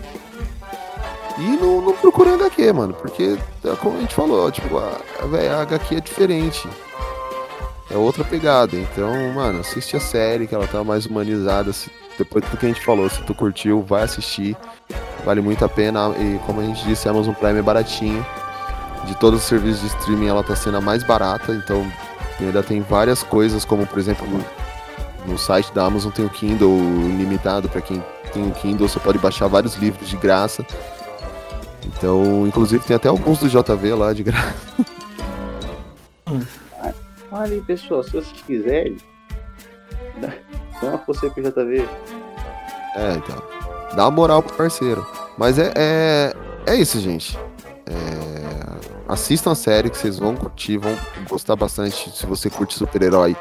[1.37, 5.57] E não, não procure HQ, mano, porque, é como a gente falou, tipo, a, a,
[5.57, 6.67] a HQ é diferente.
[7.91, 8.75] É outra pegada.
[8.75, 11.71] Então, mano, assiste a série, que ela tá mais humanizada.
[11.73, 14.55] se- depois do que a gente falou, se tu curtiu, vai assistir.
[15.23, 16.09] Vale muito a pena.
[16.17, 18.25] E como a gente disse, a Amazon Prime é baratinho.
[19.05, 21.53] De todos os serviços de streaming, ela tá sendo a mais barata.
[21.53, 21.85] Então,
[22.39, 24.27] ainda tem várias coisas, como por exemplo,
[25.25, 26.77] no, site da Amazon tem o Kindle
[27.17, 27.69] limitado.
[27.69, 28.03] para quem
[28.33, 30.65] tem o Kindle, você pode baixar vários livros de graça.
[31.85, 34.55] Então, inclusive, tem até alguns do JV lá de graça.
[37.31, 38.97] Olha aí, pessoal, se vocês quiserem,
[40.81, 41.87] dá uma força aí pro JV.
[42.97, 43.41] É, então.
[43.95, 45.05] Dá uma moral pro parceiro.
[45.37, 46.33] Mas é, é,
[46.65, 47.37] é isso, gente.
[47.85, 50.97] É, assistam a série que vocês vão curtir, vão
[51.29, 53.37] gostar bastante se você curte super-herói.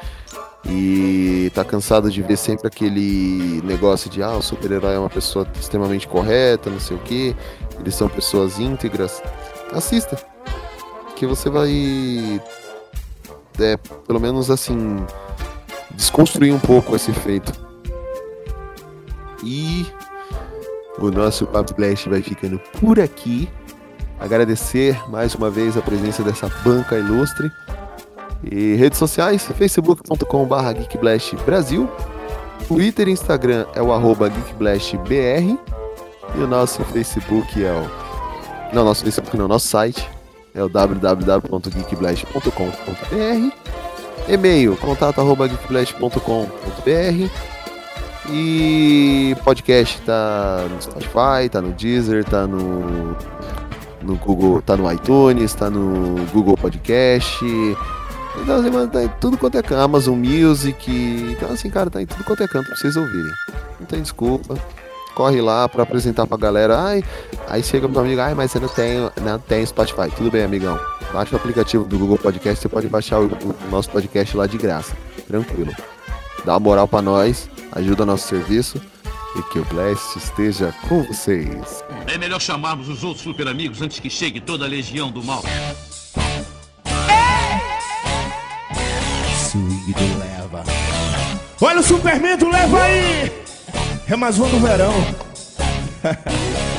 [0.68, 5.46] E tá cansado de ver sempre aquele negócio de ah, o super-herói é uma pessoa
[5.58, 7.36] extremamente correta, não sei o que,
[7.78, 9.22] eles são pessoas íntegras.
[9.72, 10.18] Assista.
[11.14, 12.40] Que você vai.
[13.58, 13.76] É,
[14.06, 15.04] pelo menos assim.
[15.92, 17.65] Desconstruir um pouco esse efeito.
[19.46, 19.86] E
[20.98, 23.48] o nosso Papo Blast vai ficando por aqui.
[24.18, 27.48] Agradecer mais uma vez a presença dessa banca ilustre.
[28.50, 31.88] E redes sociais, facebook.com.br geekblastbrasil.
[32.66, 35.56] Twitter e Instagram é o arroba geekblastbr.
[36.34, 37.88] E o nosso Facebook é o...
[38.74, 40.10] Não, nosso Facebook não, nosso site
[40.54, 43.52] é o www.geekblast.com.br.
[44.28, 47.55] E-mail, contato arroba geekblast.com.br.
[48.30, 53.16] E podcast tá no Spotify, tá no Deezer, tá no,
[54.02, 57.44] no Google, tá no iTunes, tá no Google Podcast.
[58.42, 60.90] Então, assim, mano, tá em tudo quanto é canto, Amazon Music.
[61.36, 63.32] Então, assim, cara, tá em tudo quanto é canto pra vocês ouvirem.
[63.78, 64.56] Não tem desculpa.
[65.14, 66.78] Corre lá pra apresentar pra galera.
[66.78, 67.02] Ai,
[67.48, 70.10] aí chega pro amigo, ai, mas você não tem, não tem Spotify.
[70.14, 70.78] Tudo bem, amigão.
[71.12, 74.58] Baixa o aplicativo do Google Podcast, você pode baixar o, o nosso podcast lá de
[74.58, 74.94] graça.
[75.26, 75.72] Tranquilo.
[76.44, 78.80] Dá uma moral pra nós, ajuda nosso serviço
[79.36, 81.84] e que o Blast esteja com vocês.
[82.06, 85.42] É melhor chamarmos os outros super amigos antes que chegue toda a legião do mal.
[89.50, 90.64] Swing do leva.
[91.60, 93.32] Olha o Superman do leva aí!
[94.08, 94.94] É mais um do verão.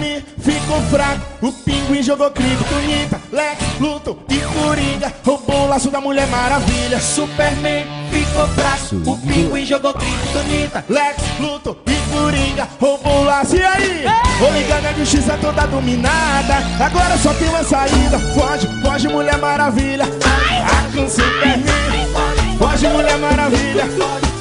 [0.00, 6.00] Superman ficou fraco, o pinguim jogou criptonita, Lex, Luthor e Coringa roubou o laço da
[6.00, 6.98] Mulher Maravilha.
[6.98, 13.56] Superman ficou fraco, o pinguim jogou criptonita, Lex, Luthor e Coringa roubou o laço.
[13.56, 14.04] E aí?
[14.38, 18.18] Vou ligar na justiça toda dominada, agora só tem uma saída.
[18.34, 22.56] Foge, foge Mulher Maravilha, ah, com Superman.
[22.58, 23.84] Foge Mulher Maravilha,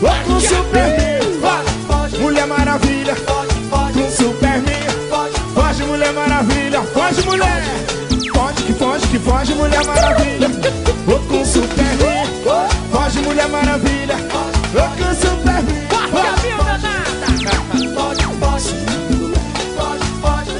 [0.01, 1.19] oh, com Superman.
[2.19, 3.15] Mulher Maravilha,
[7.39, 7.63] mulher.
[8.33, 10.49] Foge que foge que foge Mulher Maravilha.
[11.07, 12.27] Oh, com Superman.
[12.91, 15.65] Foge Mulher Maravilha, oh, com Superman.
[16.11, 16.49] Foge,
[18.39, 18.73] foge,
[19.77, 20.55] foge, foge.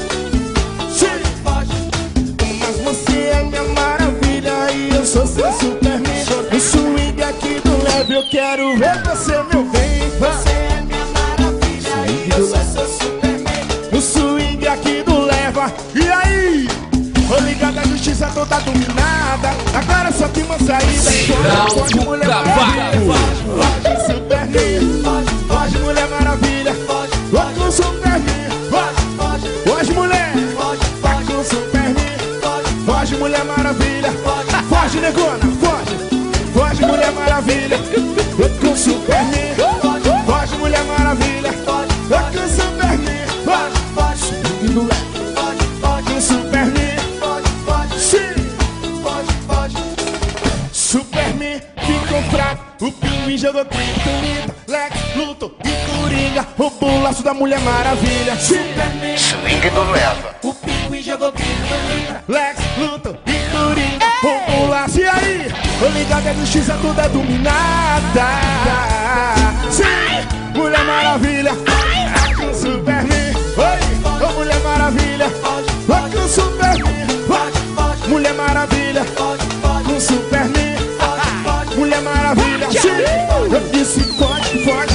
[0.91, 1.19] Sim.
[2.60, 6.26] Mas você é minha maravilha e eu sou seu Superman.
[6.51, 10.10] O swing aqui do leve eu quero ver você, meu bem.
[10.19, 10.80] Você é
[19.73, 21.11] Agora só tem uma saída.
[21.72, 23.15] Pode, pode, mulher maravilha.
[23.84, 25.03] Pode, seu perninho.
[25.48, 26.76] Pode, mulher maravilha.
[26.86, 28.49] Pode, com seu perninho.
[29.65, 30.34] Pode, mulher.
[31.02, 32.86] Tá com seu perninho.
[32.86, 34.11] Pode, mulher maravilha.
[34.69, 35.95] Foge, negona, foge.
[36.53, 37.77] Foge, mulher maravilha.
[38.38, 39.69] Pode, com seu perninho.
[56.60, 58.36] Roubou o laço da Mulher Maravilha.
[58.36, 60.36] Superman, Swing do leva.
[60.44, 64.99] o pinguim jogou criptonita, Lex, Luthor e Coringa, roubou o laço.
[64.99, 65.48] E aí,
[65.81, 68.26] o ligado é justiça toda dominada.
[69.72, 73.34] Sim, Mulher Maravilha, é com Superman.
[73.56, 77.07] Oi, ô Mulher Maravilha, é com Superman.
[78.10, 79.06] Mulher Maravilha,
[79.86, 80.76] com Superman.
[81.77, 82.90] Mulher Maravilha, sim.
[83.49, 84.89] Eu disse foge, foge,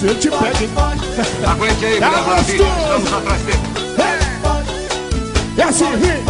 [0.00, 0.70] Se eu te pego, hein?
[1.46, 2.62] Aguente aí, Tá Mulher Maravilha.
[2.62, 3.16] Estamos gostoso.
[3.16, 3.58] atrás dele.
[5.58, 6.24] É assim, vem.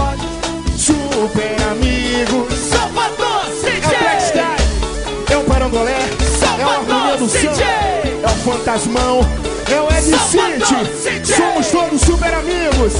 [0.76, 2.52] Super amigos.
[3.64, 5.32] É Black Sky.
[5.32, 6.00] É o Parangolé.
[6.58, 7.62] É o Harmonia do Som.
[7.62, 9.20] É o Fantasmão.
[9.70, 11.32] É o Ed City.
[11.32, 12.94] Somos todos super amigos.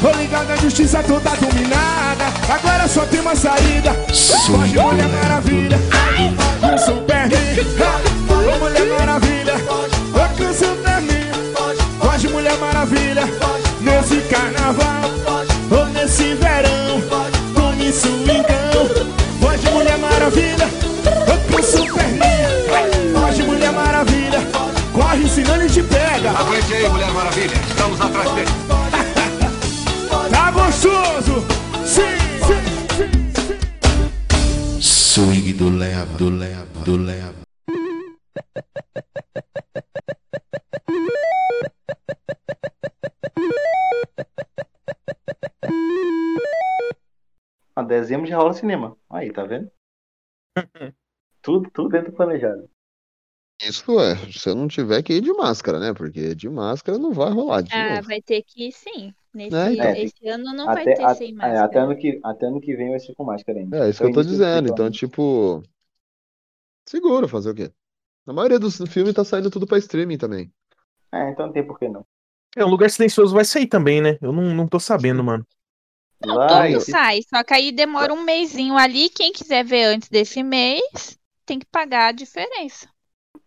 [0.00, 2.26] Tô ligado, a justiça toda dominada.
[2.48, 3.92] Agora só tem uma saída.
[4.46, 5.78] Foge, Mulher Maravilha.
[6.60, 7.30] Com Superman.
[8.28, 9.54] Ô, Mulher Maravilha.
[10.36, 11.30] Com Superman.
[12.00, 13.47] Foge, Mulher Maravilha.
[48.08, 48.96] Dezembro já rola cinema.
[49.10, 49.70] Aí, tá vendo?
[51.42, 52.70] tudo, tudo dentro do planejado.
[53.62, 55.92] Isso é, se eu não tiver que ir de máscara, né?
[55.94, 58.06] Porque de máscara não vai rolar de Ah, novo.
[58.06, 59.14] vai ter que ir sim.
[59.32, 59.92] Nesse, Né, então.
[60.02, 61.60] esse ano não vai Até, ter a- sem é, máscara.
[61.60, 63.72] até, ano que, até ano que vem vai ser com máscara ainda.
[63.72, 64.68] É, isso que eu tô Então, dizendo.
[64.68, 65.62] Então, tipo.
[66.88, 67.72] Segura, fazer o quê?
[68.26, 70.52] A maioria dos filmes tá saindo tudo pra streaming também.
[71.12, 72.06] É, então não tem por que não.
[72.56, 74.18] É, um lugar silencioso vai sair também, né?
[74.20, 75.46] Eu não, não tô sabendo, mano.
[76.20, 79.08] Vai, Tudo sai, só que aí demora um mêsinho ali.
[79.08, 81.16] Quem quiser ver antes desse mês,
[81.46, 82.88] tem que pagar a diferença.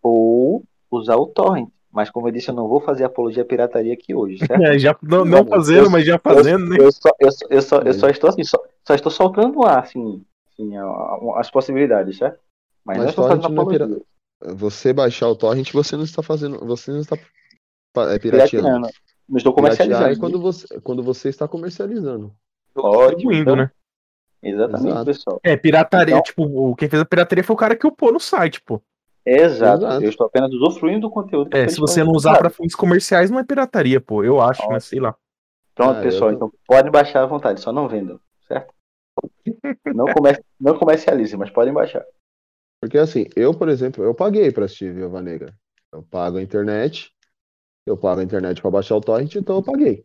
[0.02, 1.70] ou usar o torrent.
[1.92, 4.62] Mas como eu disse, eu não vou fazer apologia à pirataria aqui hoje, certo?
[4.64, 6.78] É, já, não, não fazendo, eu- mas já eu- fazendo, né?
[6.80, 8.58] Eu só, eu, só- eu, só, eu só estou assim, só,
[8.88, 12.40] só estou soltando no ar, assim, assim, a- a- as possibilidades, certo?
[12.86, 13.88] Mas, não Mas estou torrent fazendo não é apologia.
[13.88, 14.56] pirata.
[14.56, 16.66] Você baixar o torrent, você não está fazendo.
[16.66, 18.20] Você não está é, pirateando.
[18.20, 18.88] Pirateando.
[19.30, 20.10] Não estou comercializando.
[20.14, 22.34] é quando você, quando você está comercializando.
[22.76, 23.72] Distribuindo, né?
[24.44, 25.06] Exatamente, Exato.
[25.06, 25.40] pessoal.
[25.44, 28.20] É, pirataria, Então- tipo, o- quem fez a pirataria foi o cara que upou no
[28.20, 28.82] site, pô.
[29.26, 29.84] Exato.
[29.86, 30.04] Exato.
[30.04, 31.56] Eu estou apenas usufruindo do conteúdo.
[31.56, 34.24] É, se você não usar pra fins comerciais, não é pirataria, pô.
[34.24, 34.80] Eu acho, né?
[34.80, 35.16] Sei lá.
[35.76, 36.32] Pronto, Ah, pessoal.
[36.32, 38.74] eu- Então podem baixar à vontade, só não vendam, certo?
[39.96, 40.44] Não, comer...
[40.60, 42.04] não comercialize, mas podem baixar.
[42.82, 45.54] Porque assim, eu, por exemplo, eu paguei pra assistir Viúva Negra.
[45.94, 47.12] Eu pago a internet.
[47.86, 50.04] Eu pago a internet pra baixar o torrent, então eu paguei.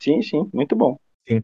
[0.00, 0.98] Sim, sim, muito bom.
[1.30, 1.42] E.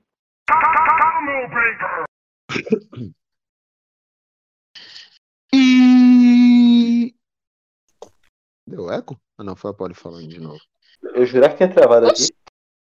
[8.66, 9.20] Deu eco?
[9.36, 10.60] Ah, não, foi a Polly falando de novo.
[11.02, 12.28] Eu jurava que tinha travado aqui.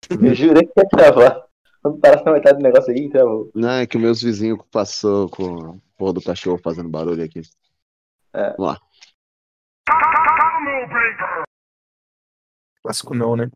[0.09, 1.45] Eu jurei que tinha travado.
[1.81, 3.51] Quando parasse na metade do negócio aí, travou.
[3.53, 7.41] Não, é que meus vizinhos passou com o porra do cachorro fazendo barulho aqui.
[8.34, 8.51] É.
[8.55, 8.80] Vamos lá.
[12.81, 13.49] Clássico não, né?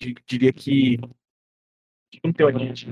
[0.00, 0.98] Di- Diria que.
[2.24, 2.86] Não tem uma gente.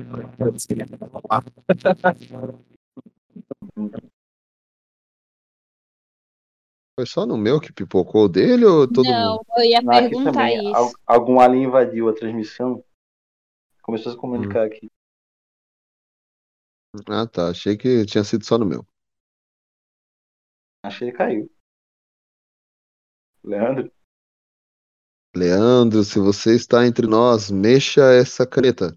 [6.96, 9.46] Foi só no meu que pipocou dele ou todo não, mundo?
[9.56, 10.74] eu ia Não, perguntar isso.
[10.74, 12.84] al- algum alien invadiu a transmissão.
[13.82, 14.88] Começou a se comunicar aqui.
[17.08, 17.50] Ah, tá.
[17.50, 18.86] Achei que tinha sido só no meu.
[20.84, 21.50] Acho que ele caiu.
[23.42, 23.92] Leandro?
[25.36, 28.96] Leandro, se você está entre nós, mexa essa caneta.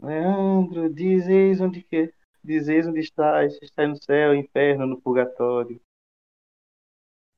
[0.00, 2.12] Leandro, dizeis onde que.
[2.42, 3.56] Dizeis onde estás.
[3.58, 5.80] Se estás no céu, inferno, no purgatório.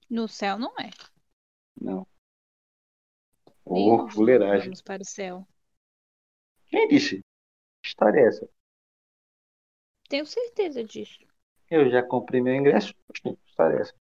[0.08, 0.90] No céu não é.
[1.80, 2.06] Não.
[3.66, 4.64] Nós fuleiragem.
[4.66, 5.46] Vamos para o céu.
[6.68, 7.20] Quem disse?
[7.82, 8.48] Que história é essa?
[10.08, 11.24] Tenho certeza disso.
[11.70, 12.94] Eu já comprei meu ingresso.
[13.14, 13.94] Que história é essa?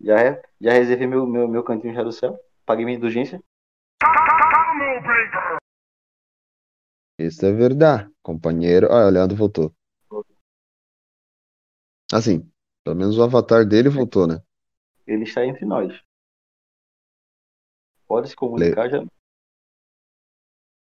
[0.00, 0.16] Já,
[0.60, 2.38] já reservei meu, meu, meu cantinho já do céu.
[2.64, 3.42] Paguei minha indulgência.
[7.18, 8.86] Isso é verdade, companheiro.
[8.92, 9.74] Ah, o Leandro voltou.
[12.12, 12.50] Assim,
[12.84, 14.40] pelo menos o avatar dele voltou, né?
[15.06, 16.00] Ele está entre nós.
[18.06, 19.04] Pode se comunicar já.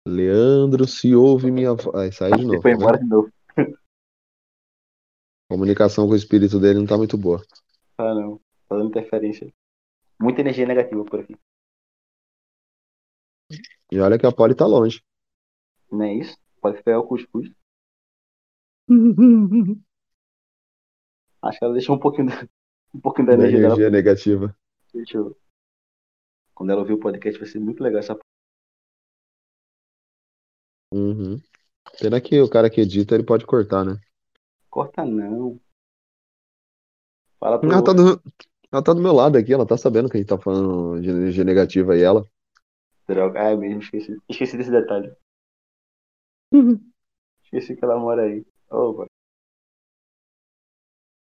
[0.08, 1.96] Leandro, se ouve minha voz.
[1.96, 2.62] Aí sai de Ele novo.
[2.62, 3.04] foi tá embora vendo?
[3.04, 3.34] de novo.
[5.50, 7.44] A comunicação com o espírito dele não tá muito boa.
[7.98, 8.38] Ah, não.
[8.68, 9.52] Tá dando interferência.
[10.22, 11.36] Muita energia negativa por aqui.
[13.92, 15.04] E olha que a Polly tá longe.
[15.92, 16.38] Não é isso?
[16.62, 17.50] Pode pegar o cuscuz.
[21.42, 22.48] Acho que ela deixou um pouquinho da,
[22.94, 23.98] um pouquinho da Da energia, energia dela.
[23.98, 24.56] negativa.
[24.94, 25.36] Deixou.
[26.54, 28.18] Quando ela ouvir o podcast vai ser muito legal essa
[30.94, 31.40] Uhum.
[32.00, 34.00] Pena que o cara que edita, ele pode cortar, né?
[34.70, 35.60] Corta não.
[37.40, 37.72] Fala pro.
[37.72, 38.22] Ela tá do,
[38.72, 41.10] ela tá do meu lado aqui, ela tá sabendo que a gente tá falando de
[41.10, 42.26] energia negativa e ela.
[43.08, 43.40] Droga.
[43.42, 44.18] Ah, é mesmo, esqueci.
[44.30, 45.12] Esqueci desse detalhe.
[47.44, 48.46] Esqueci que ela mora aí.
[48.70, 49.08] Ô, mano.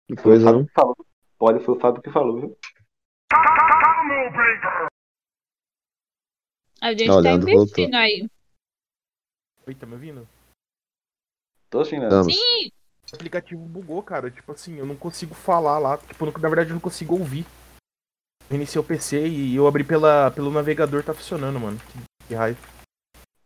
[0.09, 0.67] Que Foi o coisa, Fábio não?
[0.67, 0.97] que falou.
[1.39, 2.59] Pode, foi o Fábio que falou, viu?
[6.81, 8.01] A gente Ó, o tá Leandro investindo voltou.
[8.01, 8.31] aí.
[9.67, 10.29] Oi, tá me ouvindo?
[11.69, 12.09] Tô sim, né?
[12.23, 12.71] Sim!
[13.13, 14.31] O aplicativo bugou, cara.
[14.31, 15.99] Tipo assim, eu não consigo falar lá.
[15.99, 17.45] Tipo, na verdade eu não consigo ouvir.
[18.49, 21.79] Eu Iniciei o PC e eu abri pela, pelo navegador, tá funcionando, mano.
[21.79, 22.76] Que, que raiva.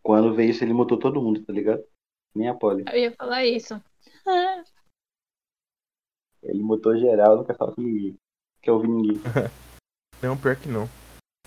[0.02, 1.84] Quando veio isso, ele mutou todo mundo, tá ligado?
[2.34, 2.84] Nem a Polly.
[2.88, 3.80] Eu ia falar isso.
[6.42, 8.16] Ele mutou geral, não quer falar com ninguém.
[8.62, 9.20] Quer ouvir ninguém.
[10.22, 10.86] Não, pior que não.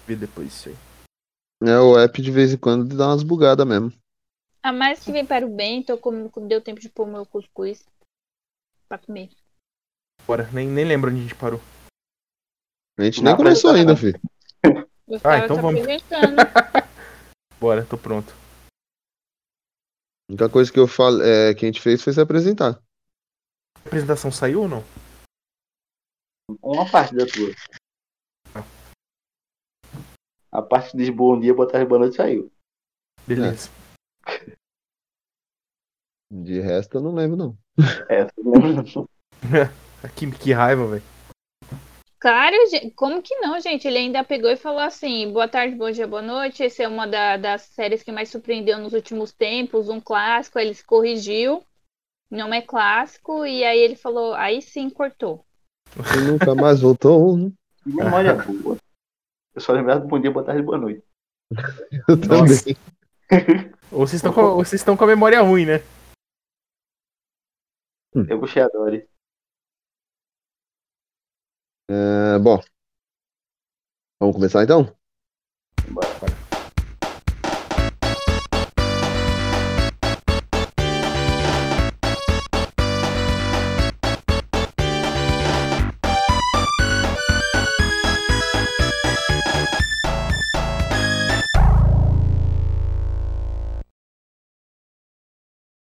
[0.08, 0.76] Vê depois isso aí.
[1.62, 3.94] É, o app de vez em quando dá umas bugadas mesmo.
[4.64, 6.28] A mais que vem para o bem, tô com...
[6.48, 7.86] deu tempo de pôr meu cuscuz
[8.90, 9.30] pra comer.
[10.26, 11.62] Bora, nem, nem lembro onde a gente parou.
[12.98, 14.20] A gente nem começou ainda, filho.
[15.08, 15.82] Eu Ah, então vamos.
[17.60, 18.34] Bora, tô pronto.
[20.30, 22.82] A única coisa que eu falo, é, que a gente fez foi se apresentar.
[23.76, 24.84] A apresentação saiu ou não?
[26.62, 27.54] Uma parte da tua.
[30.52, 32.52] A parte diz bom dia, boa tarde, boa noite saiu.
[33.28, 33.70] Beleza.
[36.32, 37.58] De resto, eu não lembro, não.
[38.10, 39.10] É, você não lembra não.
[40.16, 41.12] que, que raiva, velho.
[42.24, 43.86] Claro, gente, como que não, gente?
[43.86, 46.64] Ele ainda pegou e falou assim: boa tarde, bom dia, boa noite.
[46.64, 50.58] Essa é uma da- das séries que mais surpreendeu nos últimos tempos, um clássico.
[50.58, 51.62] Aí ele se corrigiu,
[52.32, 53.45] não é clássico.
[53.45, 55.45] E aí ele falou: aí sim cortou.
[55.98, 57.36] E nunca mais voltou.
[57.36, 57.52] né?
[57.86, 58.78] Memória boa.
[59.54, 61.04] Eu só lembrava do bom dia, boa tarde, boa noite.
[62.08, 62.78] Eu também.
[63.91, 65.84] Ou vocês estão com, ou vocês estão com a memória ruim, né?
[68.16, 69.10] Eu puxei a Dory.
[71.89, 72.61] É, bom.
[74.19, 74.95] Vamos começar então?
[75.89, 76.53] Bora.